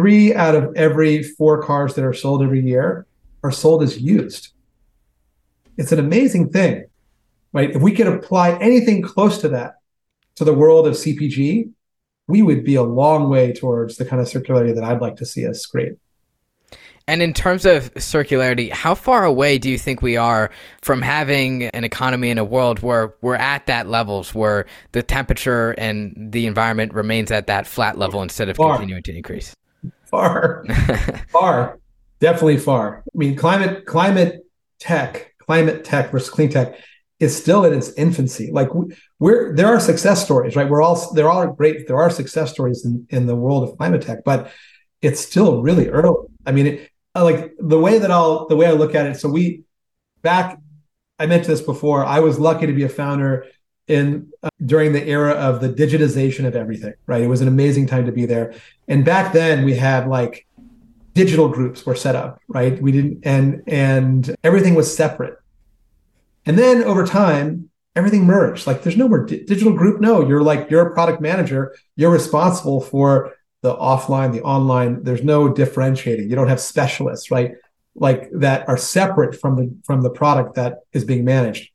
three 0.00 0.34
out 0.34 0.54
of 0.54 0.74
every 0.76 1.22
four 1.22 1.62
cars 1.62 1.94
that 1.94 2.04
are 2.04 2.14
sold 2.14 2.42
every 2.42 2.62
year 2.62 3.06
are 3.44 3.52
sold 3.52 3.82
as 3.82 4.00
used. 4.00 4.48
It's 5.76 5.92
an 5.92 5.98
amazing 5.98 6.50
thing, 6.50 6.86
right? 7.52 7.70
If 7.70 7.82
we 7.82 7.92
could 7.92 8.06
apply 8.06 8.52
anything 8.60 9.02
close 9.02 9.38
to 9.42 9.48
that 9.50 9.74
to 10.36 10.44
the 10.44 10.54
world 10.54 10.86
of 10.86 10.94
CPG, 10.94 11.70
we 12.28 12.40
would 12.40 12.64
be 12.64 12.76
a 12.76 12.82
long 12.82 13.28
way 13.28 13.52
towards 13.52 13.96
the 13.96 14.06
kind 14.06 14.22
of 14.22 14.28
circularity 14.28 14.74
that 14.74 14.84
I'd 14.84 15.02
like 15.02 15.16
to 15.16 15.26
see 15.26 15.46
us 15.46 15.66
create. 15.66 15.96
And 17.06 17.20
in 17.20 17.34
terms 17.34 17.66
of 17.66 17.92
circularity, 17.94 18.70
how 18.70 18.94
far 18.94 19.24
away 19.24 19.58
do 19.58 19.68
you 19.68 19.76
think 19.76 20.00
we 20.00 20.16
are 20.16 20.50
from 20.80 21.02
having 21.02 21.64
an 21.64 21.84
economy 21.84 22.30
in 22.30 22.38
a 22.38 22.44
world 22.44 22.80
where 22.80 23.14
we're 23.20 23.34
at 23.34 23.66
that 23.66 23.86
levels 23.88 24.34
where 24.34 24.64
the 24.92 25.02
temperature 25.02 25.72
and 25.72 26.14
the 26.32 26.46
environment 26.46 26.94
remains 26.94 27.30
at 27.30 27.48
that 27.48 27.66
flat 27.66 27.98
level 27.98 28.22
instead 28.22 28.48
of 28.48 28.56
far. 28.56 28.76
continuing 28.76 29.02
to 29.02 29.14
increase? 29.14 29.54
Far, 30.10 30.64
far, 31.28 31.78
definitely 32.20 32.58
far. 32.58 33.02
I 33.06 33.18
mean, 33.18 33.36
climate, 33.36 33.86
climate 33.86 34.46
tech, 34.78 35.34
climate 35.38 35.84
tech 35.84 36.10
versus 36.10 36.30
clean 36.30 36.50
tech 36.50 36.76
is 37.20 37.36
still 37.36 37.64
in 37.64 37.74
its 37.74 37.92
infancy. 37.92 38.50
Like 38.50 38.68
we're 39.18 39.54
there 39.54 39.66
are 39.66 39.78
success 39.78 40.24
stories, 40.24 40.56
right? 40.56 40.68
We're 40.68 40.82
all 40.82 41.12
there 41.12 41.30
are 41.30 41.48
great. 41.48 41.86
There 41.86 41.98
are 41.98 42.10
success 42.10 42.50
stories 42.50 42.84
in 42.84 43.06
in 43.10 43.26
the 43.26 43.36
world 43.36 43.68
of 43.68 43.76
climate 43.76 44.02
tech, 44.02 44.24
but 44.24 44.50
it's 45.02 45.20
still 45.20 45.62
really 45.62 45.88
early. 45.88 46.28
I 46.46 46.52
mean, 46.52 46.66
it, 46.66 46.90
uh, 47.14 47.24
like 47.24 47.52
the 47.58 47.78
way 47.78 47.98
that 47.98 48.10
I'll 48.10 48.48
the 48.48 48.56
way 48.56 48.66
I 48.66 48.72
look 48.72 48.94
at 48.94 49.06
it. 49.06 49.20
So 49.20 49.28
we 49.28 49.62
back. 50.22 50.58
I 51.18 51.26
mentioned 51.26 51.52
this 51.52 51.60
before. 51.60 52.04
I 52.04 52.20
was 52.20 52.38
lucky 52.38 52.66
to 52.66 52.72
be 52.72 52.84
a 52.84 52.88
founder 52.88 53.46
in 53.90 54.30
uh, 54.42 54.48
during 54.64 54.92
the 54.92 55.04
era 55.06 55.32
of 55.32 55.60
the 55.60 55.68
digitization 55.68 56.46
of 56.46 56.54
everything 56.56 56.94
right 57.06 57.22
it 57.22 57.26
was 57.26 57.40
an 57.40 57.48
amazing 57.48 57.86
time 57.86 58.06
to 58.06 58.12
be 58.12 58.26
there 58.26 58.54
and 58.88 59.04
back 59.04 59.32
then 59.32 59.64
we 59.64 59.74
had 59.74 60.08
like 60.08 60.46
digital 61.14 61.48
groups 61.48 61.84
were 61.84 61.94
set 61.94 62.14
up 62.16 62.40
right 62.48 62.80
we 62.80 62.92
didn't 62.92 63.20
and 63.24 63.62
and 63.66 64.34
everything 64.44 64.74
was 64.74 64.94
separate 64.94 65.36
and 66.46 66.58
then 66.58 66.82
over 66.84 67.04
time 67.04 67.68
everything 67.96 68.24
merged 68.24 68.66
like 68.66 68.82
there's 68.82 68.96
no 68.96 69.08
more 69.08 69.24
di- 69.26 69.44
digital 69.44 69.72
group 69.72 70.00
no 70.00 70.26
you're 70.26 70.42
like 70.42 70.70
you're 70.70 70.86
a 70.86 70.94
product 70.94 71.20
manager 71.20 71.74
you're 71.96 72.12
responsible 72.12 72.80
for 72.80 73.34
the 73.62 73.76
offline, 73.76 74.32
the 74.32 74.42
online. 74.42 75.02
There's 75.02 75.22
no 75.22 75.52
differentiating. 75.52 76.30
You 76.30 76.36
don't 76.36 76.48
have 76.48 76.60
specialists, 76.60 77.30
right? 77.30 77.52
Like 77.94 78.30
that 78.32 78.68
are 78.68 78.76
separate 78.76 79.38
from 79.38 79.56
the 79.56 79.74
from 79.84 80.02
the 80.02 80.10
product 80.10 80.54
that 80.54 80.78
is 80.92 81.04
being 81.04 81.24
managed. 81.24 81.70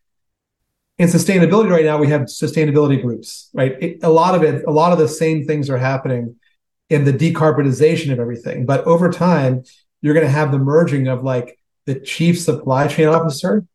In 0.98 1.10
sustainability 1.10 1.70
right 1.70 1.84
now, 1.84 1.98
we 1.98 2.08
have 2.08 2.22
sustainability 2.22 3.02
groups, 3.02 3.50
right? 3.54 3.76
It, 3.82 4.00
a 4.04 4.10
lot 4.10 4.34
of 4.34 4.44
it, 4.44 4.64
a 4.66 4.72
lot 4.72 4.94
of 4.94 4.98
the 4.98 5.10
same 5.10 5.46
things 5.46 5.70
are 5.70 5.78
happening 5.78 6.36
in 6.90 7.04
the 7.04 7.12
decarbonization 7.12 8.14
of 8.14 8.20
everything. 8.20 8.66
But 8.66 8.86
over 8.86 9.12
time, 9.12 9.64
you're 10.02 10.14
going 10.14 10.26
to 10.26 10.32
have 10.32 10.52
the 10.52 10.60
merging 10.60 11.08
of 11.08 11.24
like 11.24 11.60
the 11.86 11.96
chief 11.96 12.40
supply 12.40 12.88
chain 12.88 13.08
officer 13.08 13.66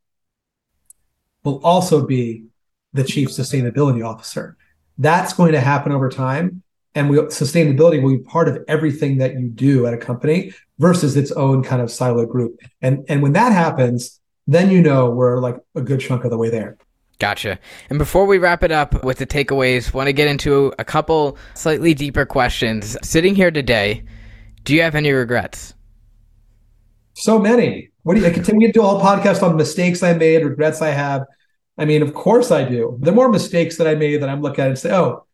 will 1.45 1.61
also 1.65 2.07
be 2.07 2.45
the 2.93 3.05
chief 3.05 3.29
sustainability 3.29 4.07
officer. 4.07 4.57
That's 4.99 5.33
going 5.33 5.53
to 5.53 5.61
happen 5.61 5.93
over 5.93 6.09
time. 6.09 6.63
And 6.95 7.09
we, 7.09 7.19
sustainability 7.19 8.03
will 8.03 8.19
be 8.19 8.25
part 8.25 8.49
of 8.49 8.65
everything 8.67 9.19
that 9.19 9.35
you 9.35 9.49
do 9.49 9.87
at 9.87 9.95
a 9.95 9.97
company 9.97 10.53
versus 10.79 11.17
its 11.17 11.31
own 11.33 11.63
kind 11.63 11.81
of 11.81 11.91
silo 11.91 12.27
group. 12.27 12.59
And, 12.83 13.05
and 13.09 13.23
when 13.23 13.33
that 13.35 13.53
happens, 13.53 14.21
then 14.47 14.71
you 14.71 14.83
know 14.83 15.11
we're 15.11 15.39
like 15.39 15.57
a 15.75 15.83
good 15.83 16.01
chunk 16.01 16.25
of 16.25 16.31
the 16.31 16.39
way 16.39 16.51
there. 16.51 16.79
Gotcha. 17.21 17.59
And 17.91 17.99
before 17.99 18.25
we 18.25 18.39
wrap 18.39 18.65
it 18.65 18.73
up 18.73 19.05
with 19.05 19.19
the 19.19 19.27
takeaways, 19.27 19.93
want 19.93 20.07
to 20.07 20.13
get 20.15 20.27
into 20.27 20.73
a 20.79 20.85
couple 20.85 21.37
slightly 21.55 21.93
deeper 21.93 22.25
questions. 22.25 22.97
Sitting 23.03 23.35
here 23.35 23.51
today, 23.51 24.03
do 24.65 24.75
you 24.75 24.81
have 24.81 24.95
any 24.95 25.13
regrets? 25.13 25.75
So 27.13 27.39
many. 27.39 27.91
What 28.05 28.15
do 28.15 28.23
you 28.23 28.31
continue 28.31 28.69
to 28.69 28.73
do 28.73 28.81
all 28.81 29.03
podcast 29.03 29.43
on 29.43 29.57
mistakes 29.57 30.03
I 30.03 30.15
made, 30.15 30.43
regrets 30.45 30.81
I 30.81 30.89
have? 30.89 31.27
I 31.77 31.85
mean, 31.85 32.01
of 32.01 32.15
course 32.15 32.51
I 32.51 32.65
do. 32.65 32.97
The 33.01 33.13
more 33.13 33.29
mistakes 33.29 33.77
that 33.77 33.87
I 33.87 33.95
made 33.95 34.23
that 34.23 34.31
I'm 34.31 34.41
looking 34.41 34.65
at 34.65 34.69
and 34.69 34.79
say, 34.79 34.91
oh, 34.91 35.27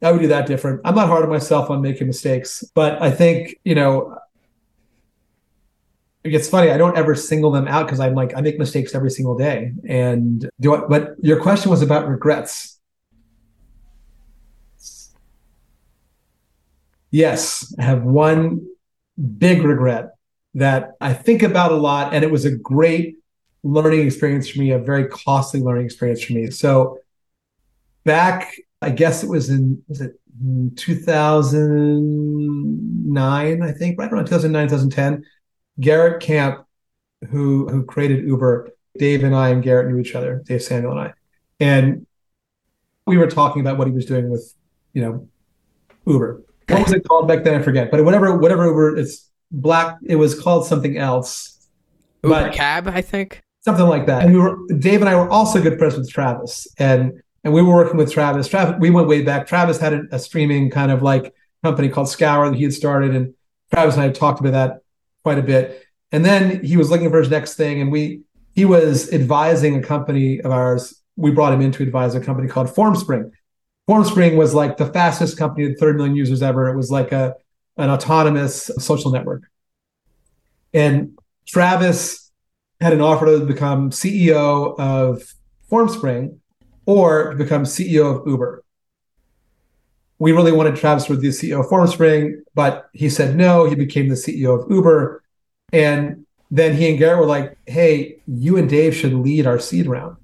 I 0.00 0.10
would 0.10 0.22
do 0.22 0.28
that 0.28 0.46
different. 0.46 0.80
I'm 0.86 0.94
not 0.94 1.08
hard 1.08 1.24
on 1.24 1.30
myself 1.30 1.68
on 1.68 1.82
making 1.82 2.06
mistakes, 2.06 2.64
but 2.74 3.00
I 3.02 3.10
think, 3.10 3.56
you 3.62 3.74
know, 3.74 4.16
it's 6.24 6.48
funny. 6.48 6.70
I 6.70 6.78
don't 6.78 6.96
ever 6.96 7.14
single 7.14 7.50
them 7.50 7.68
out 7.68 7.86
because 7.86 8.00
I'm 8.00 8.14
like, 8.14 8.34
I 8.34 8.40
make 8.40 8.58
mistakes 8.58 8.94
every 8.94 9.10
single 9.10 9.36
day. 9.36 9.72
And 9.86 10.48
do 10.58 10.74
I, 10.74 10.80
but 10.88 11.16
your 11.20 11.38
question 11.40 11.70
was 11.70 11.82
about 11.82 12.08
regrets. 12.08 12.80
Yes, 17.10 17.74
I 17.78 17.82
have 17.82 18.02
one 18.02 18.66
big 19.38 19.62
regret 19.62 20.14
that 20.54 20.92
I 21.00 21.12
think 21.12 21.42
about 21.42 21.72
a 21.72 21.76
lot. 21.76 22.14
And 22.14 22.24
it 22.24 22.30
was 22.30 22.46
a 22.46 22.56
great 22.56 23.16
learning 23.62 24.06
experience 24.06 24.48
for 24.48 24.60
me, 24.60 24.70
a 24.70 24.78
very 24.78 25.06
costly 25.08 25.60
learning 25.60 25.84
experience 25.84 26.24
for 26.24 26.32
me. 26.32 26.50
So 26.50 26.98
back, 28.04 28.54
I 28.80 28.88
guess 28.90 29.22
it 29.22 29.28
was 29.28 29.50
in 29.50 29.82
was 29.88 30.00
it 30.00 30.18
2009, 30.76 33.62
I 33.62 33.72
think, 33.72 33.98
right 33.98 34.10
around 34.10 34.24
2009, 34.24 34.68
2010. 34.68 35.22
Garrett 35.80 36.22
Camp, 36.22 36.64
who 37.30 37.68
who 37.68 37.84
created 37.84 38.26
Uber, 38.26 38.70
Dave 38.98 39.24
and 39.24 39.34
I 39.34 39.50
and 39.50 39.62
Garrett 39.62 39.88
knew 39.88 39.98
each 39.98 40.14
other, 40.14 40.42
Dave 40.46 40.62
Samuel 40.62 40.92
and 40.92 41.00
I. 41.00 41.12
And 41.60 42.06
we 43.06 43.16
were 43.16 43.26
talking 43.26 43.60
about 43.60 43.78
what 43.78 43.86
he 43.86 43.92
was 43.92 44.06
doing 44.06 44.30
with, 44.30 44.54
you 44.92 45.02
know, 45.02 45.28
Uber. 46.06 46.42
What 46.68 46.82
was 46.84 46.92
it 46.92 47.06
called 47.06 47.28
back 47.28 47.44
then? 47.44 47.60
I 47.60 47.62
forget. 47.62 47.90
But 47.90 48.04
whatever, 48.04 48.36
whatever 48.36 48.66
Uber, 48.66 48.96
it's 48.96 49.30
black. 49.50 49.98
It 50.04 50.16
was 50.16 50.38
called 50.38 50.66
something 50.66 50.96
else. 50.96 51.68
Uber 52.22 52.34
but, 52.34 52.52
Cab, 52.52 52.88
I 52.88 53.02
think 53.02 53.42
something 53.64 53.86
like 53.86 54.06
that. 54.06 54.24
And 54.24 54.34
we 54.34 54.40
were 54.40 54.58
Dave 54.78 55.00
and 55.00 55.08
I 55.08 55.16
were 55.16 55.28
also 55.28 55.60
good 55.62 55.78
friends 55.78 55.96
with 55.96 56.10
Travis, 56.10 56.66
and 56.78 57.20
and 57.42 57.52
we 57.52 57.62
were 57.62 57.74
working 57.74 57.96
with 57.96 58.12
Travis. 58.12 58.48
Travis, 58.48 58.76
we 58.80 58.90
went 58.90 59.08
way 59.08 59.22
back. 59.22 59.46
Travis 59.46 59.78
had 59.78 59.92
a, 59.92 60.02
a 60.12 60.18
streaming 60.18 60.70
kind 60.70 60.90
of 60.90 61.02
like 61.02 61.34
company 61.62 61.88
called 61.88 62.08
Scour 62.08 62.48
that 62.50 62.56
he 62.56 62.62
had 62.62 62.72
started, 62.72 63.14
and 63.14 63.34
Travis 63.72 63.94
and 63.94 64.02
I 64.02 64.06
had 64.06 64.14
talked 64.14 64.40
about 64.40 64.52
that 64.52 64.80
quite 65.24 65.38
a 65.38 65.42
bit. 65.42 65.82
And 66.12 66.24
then 66.24 66.62
he 66.62 66.76
was 66.76 66.90
looking 66.90 67.10
for 67.10 67.18
his 67.18 67.30
next 67.30 67.54
thing, 67.56 67.80
and 67.80 67.90
we 67.90 68.20
he 68.54 68.64
was 68.64 69.12
advising 69.12 69.76
a 69.76 69.82
company 69.82 70.40
of 70.40 70.52
ours. 70.52 71.02
We 71.16 71.32
brought 71.32 71.52
him 71.52 71.60
in 71.60 71.72
to 71.72 71.82
advise 71.82 72.14
a 72.14 72.20
company 72.20 72.46
called 72.46 72.68
FormSpring. 72.68 73.32
FormSpring 73.88 74.36
was 74.36 74.54
like 74.54 74.76
the 74.76 74.86
fastest 74.86 75.36
company 75.36 75.68
with 75.68 75.80
30 75.80 75.96
million 75.96 76.16
users 76.16 76.42
ever. 76.42 76.68
It 76.68 76.76
was 76.76 76.90
like 76.90 77.10
a 77.10 77.34
an 77.76 77.90
autonomous 77.90 78.70
social 78.78 79.10
network. 79.10 79.42
And 80.72 81.18
Travis 81.46 82.30
had 82.80 82.92
an 82.92 83.00
offer 83.00 83.26
to 83.26 83.44
become 83.44 83.90
CEO 83.90 84.78
of 84.78 85.34
FormSpring 85.70 86.38
or 86.86 87.30
to 87.30 87.36
become 87.36 87.64
CEO 87.64 88.20
of 88.20 88.28
Uber. 88.28 88.62
We 90.24 90.32
really 90.32 90.52
wanted 90.52 90.76
Travis 90.76 91.04
to 91.04 91.18
be 91.18 91.28
the 91.28 91.34
CEO 91.34 91.60
of 91.60 91.66
FormSpring, 91.66 92.44
but 92.54 92.88
he 92.94 93.10
said 93.10 93.36
no. 93.36 93.66
He 93.66 93.74
became 93.74 94.08
the 94.08 94.14
CEO 94.14 94.58
of 94.58 94.70
Uber. 94.70 95.22
And 95.70 96.24
then 96.50 96.74
he 96.74 96.88
and 96.88 96.98
Garrett 96.98 97.18
were 97.18 97.26
like, 97.26 97.58
hey, 97.66 98.22
you 98.26 98.56
and 98.56 98.66
Dave 98.66 98.96
should 98.96 99.12
lead 99.12 99.46
our 99.46 99.58
seed 99.58 99.86
round, 99.86 100.16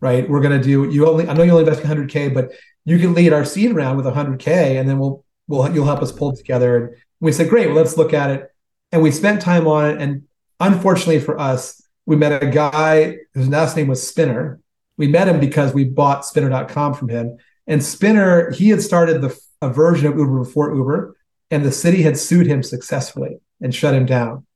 right? 0.00 0.28
We're 0.28 0.42
going 0.42 0.60
to 0.60 0.62
do, 0.62 0.90
you 0.90 1.08
only, 1.08 1.26
I 1.26 1.32
know 1.32 1.44
you 1.44 1.52
only 1.52 1.64
invest 1.64 1.82
100K, 1.82 2.34
but 2.34 2.50
you 2.84 2.98
can 2.98 3.14
lead 3.14 3.32
our 3.32 3.46
seed 3.46 3.74
round 3.74 3.96
with 3.96 4.04
100K 4.04 4.78
and 4.78 4.86
then 4.86 4.98
we'll, 4.98 5.24
we'll, 5.46 5.74
you'll 5.74 5.86
help 5.86 6.02
us 6.02 6.12
pull 6.12 6.36
together. 6.36 6.76
And 6.76 6.96
we 7.20 7.32
said, 7.32 7.48
great, 7.48 7.68
well, 7.68 7.76
let's 7.76 7.96
look 7.96 8.12
at 8.12 8.28
it. 8.28 8.52
And 8.92 9.02
we 9.02 9.10
spent 9.10 9.40
time 9.40 9.66
on 9.66 9.88
it. 9.88 9.98
And 9.98 10.24
unfortunately 10.60 11.20
for 11.20 11.40
us, 11.40 11.80
we 12.04 12.16
met 12.16 12.42
a 12.42 12.48
guy 12.48 13.16
whose 13.32 13.48
last 13.48 13.78
name 13.78 13.88
was 13.88 14.06
Spinner. 14.06 14.60
We 14.98 15.08
met 15.08 15.26
him 15.26 15.40
because 15.40 15.72
we 15.72 15.84
bought 15.84 16.26
spinner.com 16.26 16.92
from 16.92 17.08
him. 17.08 17.38
And 17.68 17.84
Spinner, 17.84 18.50
he 18.50 18.70
had 18.70 18.82
started 18.82 19.22
the 19.22 19.38
a 19.62 19.68
version 19.68 20.06
of 20.06 20.16
Uber 20.16 20.38
before 20.38 20.74
Uber, 20.74 21.16
and 21.50 21.64
the 21.64 21.72
city 21.72 22.02
had 22.02 22.16
sued 22.16 22.46
him 22.46 22.62
successfully 22.62 23.38
and 23.60 23.74
shut 23.74 23.94
him 23.94 24.06
down. 24.06 24.46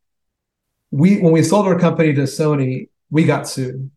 We 0.91 1.21
when 1.21 1.33
we 1.33 1.45
sold 1.45 1.67
our 1.67 1.79
company 1.79 2.13
to 2.15 2.23
Sony, 2.23 2.89
we 3.11 3.25
got 3.25 3.49
sued. 3.49 3.91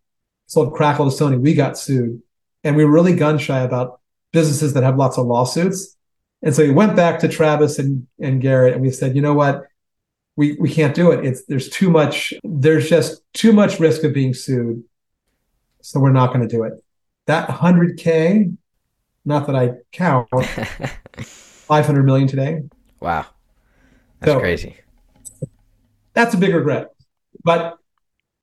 Sold 0.45 0.74
Crackle 0.76 1.09
to 1.09 1.16
Sony, 1.16 1.39
we 1.39 1.55
got 1.55 1.78
sued. 1.78 2.22
And 2.63 2.76
we 2.76 2.86
were 2.86 2.91
really 2.91 3.16
gun 3.16 3.39
shy 3.39 3.61
about 3.61 3.99
businesses 4.32 4.74
that 4.74 4.84
have 4.84 4.97
lots 4.97 5.18
of 5.18 5.26
lawsuits. 5.26 5.95
And 6.43 6.55
so 6.55 6.63
we 6.63 6.72
went 6.72 6.95
back 6.95 7.20
to 7.20 7.28
Travis 7.28 7.80
and, 7.80 8.05
and 8.20 8.41
Garrett 8.41 8.74
and 8.74 8.82
we 8.82 8.91
said, 8.91 9.16
you 9.16 9.22
know 9.22 9.34
what? 9.34 9.66
we 10.36 10.57
we 10.59 10.70
can't 10.70 10.95
do 10.95 11.11
it. 11.11 11.26
It's 11.26 11.45
there's 11.45 11.70
too 11.70 11.89
much. 11.89 12.34
There's 12.43 12.89
just 12.89 13.22
too 13.34 13.53
much 13.53 13.80
risk 13.80 14.03
of 14.03 14.13
being 14.13 14.34
sued, 14.34 14.84
so 15.82 15.99
we're 15.99 16.11
not 16.11 16.34
going 16.34 16.47
to 16.47 16.53
do 16.53 16.63
it. 16.63 16.74
That 17.28 17.47
100k, 17.49 18.55
not 19.26 19.47
that 19.47 19.55
I 19.55 19.71
count, 19.91 20.30
500 21.17 22.03
million 22.03 22.28
today. 22.28 22.61
Wow, 22.99 23.26
that's 24.19 24.32
so, 24.32 24.39
crazy. 24.39 24.78
That's 26.13 26.34
a 26.34 26.38
big 26.38 26.53
regret, 26.53 26.91
but 27.43 27.78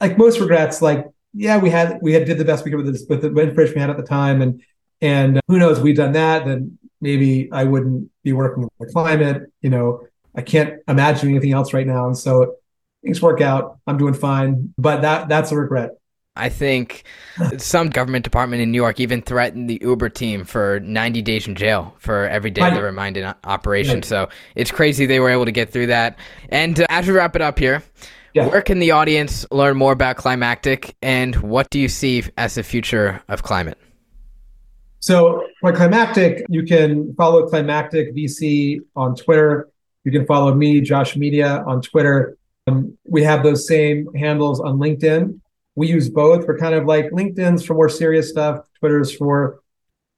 like 0.00 0.18
most 0.18 0.40
regrets, 0.40 0.82
like 0.82 1.06
yeah, 1.32 1.58
we 1.58 1.70
had 1.70 1.98
we 2.02 2.12
had 2.12 2.24
did 2.24 2.38
the 2.38 2.44
best 2.44 2.64
we 2.64 2.70
could 2.70 2.78
with 2.78 2.92
this 2.92 3.06
with 3.08 3.22
the 3.22 3.28
information 3.28 3.74
we 3.74 3.80
had 3.80 3.90
at 3.90 3.96
the 3.96 4.02
time, 4.02 4.42
and 4.42 4.62
and 5.00 5.40
who 5.48 5.58
knows, 5.58 5.80
we'd 5.80 5.96
done 5.96 6.12
that, 6.12 6.44
then 6.44 6.78
maybe 7.00 7.50
I 7.50 7.64
wouldn't 7.64 8.10
be 8.22 8.32
working 8.32 8.62
with 8.62 8.72
the 8.78 8.92
climate, 8.92 9.50
you 9.60 9.70
know 9.70 10.06
I 10.34 10.42
can't 10.42 10.80
imagine 10.88 11.28
anything 11.28 11.52
else 11.52 11.72
right 11.72 11.86
now. 11.86 12.06
And 12.06 12.16
so 12.16 12.56
things 13.04 13.20
work 13.20 13.40
out. 13.40 13.78
I'm 13.86 13.98
doing 13.98 14.14
fine, 14.14 14.72
but 14.78 15.02
that 15.02 15.28
that's 15.28 15.52
a 15.52 15.56
regret. 15.56 15.92
I 16.36 16.48
think 16.48 17.04
some 17.58 17.90
government 17.90 18.24
department 18.24 18.62
in 18.62 18.70
New 18.70 18.76
York 18.76 19.00
even 19.00 19.22
threatened 19.22 19.68
the 19.68 19.78
Uber 19.82 20.08
team 20.08 20.44
for 20.44 20.80
90 20.80 21.22
days 21.22 21.46
in 21.46 21.54
jail 21.54 21.94
for 21.98 22.28
every 22.28 22.50
day 22.50 22.70
they 22.70 22.80
were 22.80 22.92
minding 22.92 23.24
operation. 23.44 23.96
Right. 23.96 24.04
So 24.04 24.28
it's 24.54 24.70
crazy 24.70 25.06
they 25.06 25.20
were 25.20 25.30
able 25.30 25.44
to 25.44 25.52
get 25.52 25.70
through 25.70 25.88
that. 25.88 26.18
And 26.48 26.80
uh, 26.80 26.86
as 26.88 27.06
we 27.06 27.14
wrap 27.14 27.36
it 27.36 27.42
up 27.42 27.58
here, 27.58 27.82
yeah. 28.34 28.48
where 28.48 28.62
can 28.62 28.78
the 28.78 28.92
audience 28.92 29.46
learn 29.50 29.76
more 29.76 29.92
about 29.92 30.16
Climactic 30.16 30.96
and 31.02 31.36
what 31.36 31.70
do 31.70 31.78
you 31.78 31.88
see 31.88 32.24
as 32.38 32.54
the 32.54 32.62
future 32.62 33.22
of 33.28 33.42
climate? 33.42 33.78
So 35.00 35.48
for 35.60 35.72
Climactic, 35.72 36.46
you 36.48 36.62
can 36.62 37.12
follow 37.14 37.48
Climactic 37.48 38.14
VC 38.14 38.78
on 38.94 39.16
Twitter. 39.16 39.68
You 40.04 40.12
can 40.12 40.26
follow 40.26 40.54
me, 40.54 40.80
Josh 40.80 41.16
Media, 41.16 41.64
on 41.66 41.82
Twitter. 41.82 42.36
Um, 42.68 42.96
we 43.04 43.22
have 43.24 43.42
those 43.42 43.66
same 43.66 44.06
handles 44.14 44.60
on 44.60 44.78
LinkedIn. 44.78 45.40
We 45.74 45.88
use 45.88 46.08
both 46.08 46.44
for 46.44 46.58
kind 46.58 46.74
of 46.74 46.86
like 46.86 47.10
LinkedIn's 47.10 47.64
for 47.64 47.74
more 47.74 47.88
serious 47.88 48.28
stuff, 48.28 48.60
Twitter's 48.78 49.14
for 49.14 49.60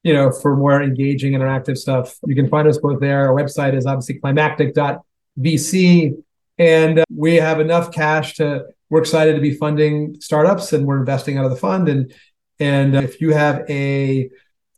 you 0.03 0.13
know 0.13 0.31
for 0.31 0.57
more 0.57 0.83
engaging, 0.83 1.33
interactive 1.33 1.77
stuff. 1.77 2.17
You 2.27 2.35
can 2.35 2.49
find 2.49 2.69
us 2.69 2.79
both 2.79 3.01
there. 3.01 3.29
Our 3.29 3.35
website 3.35 3.75
is 3.75 3.87
obviously 3.87 4.17
climactic.vc, 4.17 6.23
and 6.59 6.99
uh, 6.99 7.05
we 7.15 7.37
have 7.37 7.61
enough 7.61 7.93
cash 7.93 8.37
to. 8.37 8.65
We're 8.91 9.01
excited 9.01 9.35
to 9.35 9.41
be 9.41 9.55
funding 9.55 10.21
startups, 10.21 10.73
and 10.73 10.87
we're 10.87 10.99
investing 10.99 11.39
out 11.39 11.45
of 11.45 11.51
the 11.51 11.57
fund. 11.57 11.89
And 11.89 12.13
and 12.61 12.95
if 12.95 13.21
you 13.21 13.33
have 13.33 13.69
a 13.69 14.31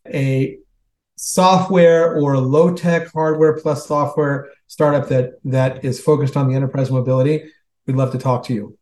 a 0.06 0.58
software 1.16 2.14
or 2.14 2.38
low 2.38 2.74
tech 2.74 3.12
hardware 3.12 3.58
plus 3.58 3.86
software 3.86 4.50
startup 4.66 5.08
that 5.08 5.32
that 5.44 5.84
is 5.84 6.00
focused 6.00 6.36
on 6.36 6.48
the 6.48 6.54
enterprise 6.54 6.90
mobility, 6.90 7.50
we'd 7.86 7.96
love 7.96 8.12
to 8.12 8.18
talk 8.18 8.44
to 8.44 8.54
you. 8.54 8.78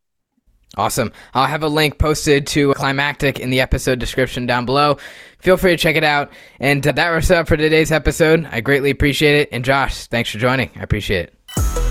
Awesome. 0.77 1.13
I'll 1.35 1.47
have 1.47 1.63
a 1.63 1.69
link 1.69 1.99
posted 1.99 2.47
to 2.49 2.75
Climactic 2.75 3.39
in 3.39 3.51
the 3.51 3.61
episode 3.61 3.99
description 3.99 4.47
down 4.47 4.67
below. 4.67 4.99
Feel 5.39 5.57
free 5.57 5.73
to 5.73 5.77
check 5.77 5.97
it 5.97 6.05
out. 6.05 6.33
And 6.59 6.87
uh, 6.87 6.93
that 6.93 7.09
wraps 7.09 7.31
up 7.31 7.47
for 7.49 7.57
today's 7.57 7.93
episode. 7.93 8.49
I 8.51 8.61
greatly 8.61 8.91
appreciate 8.91 9.37
it. 9.37 9.49
And 9.53 9.65
Josh, 9.65 10.07
thanks 10.07 10.31
for 10.31 10.39
joining. 10.39 10.71
I 10.77 10.83
appreciate 10.83 11.31
it. 11.57 11.84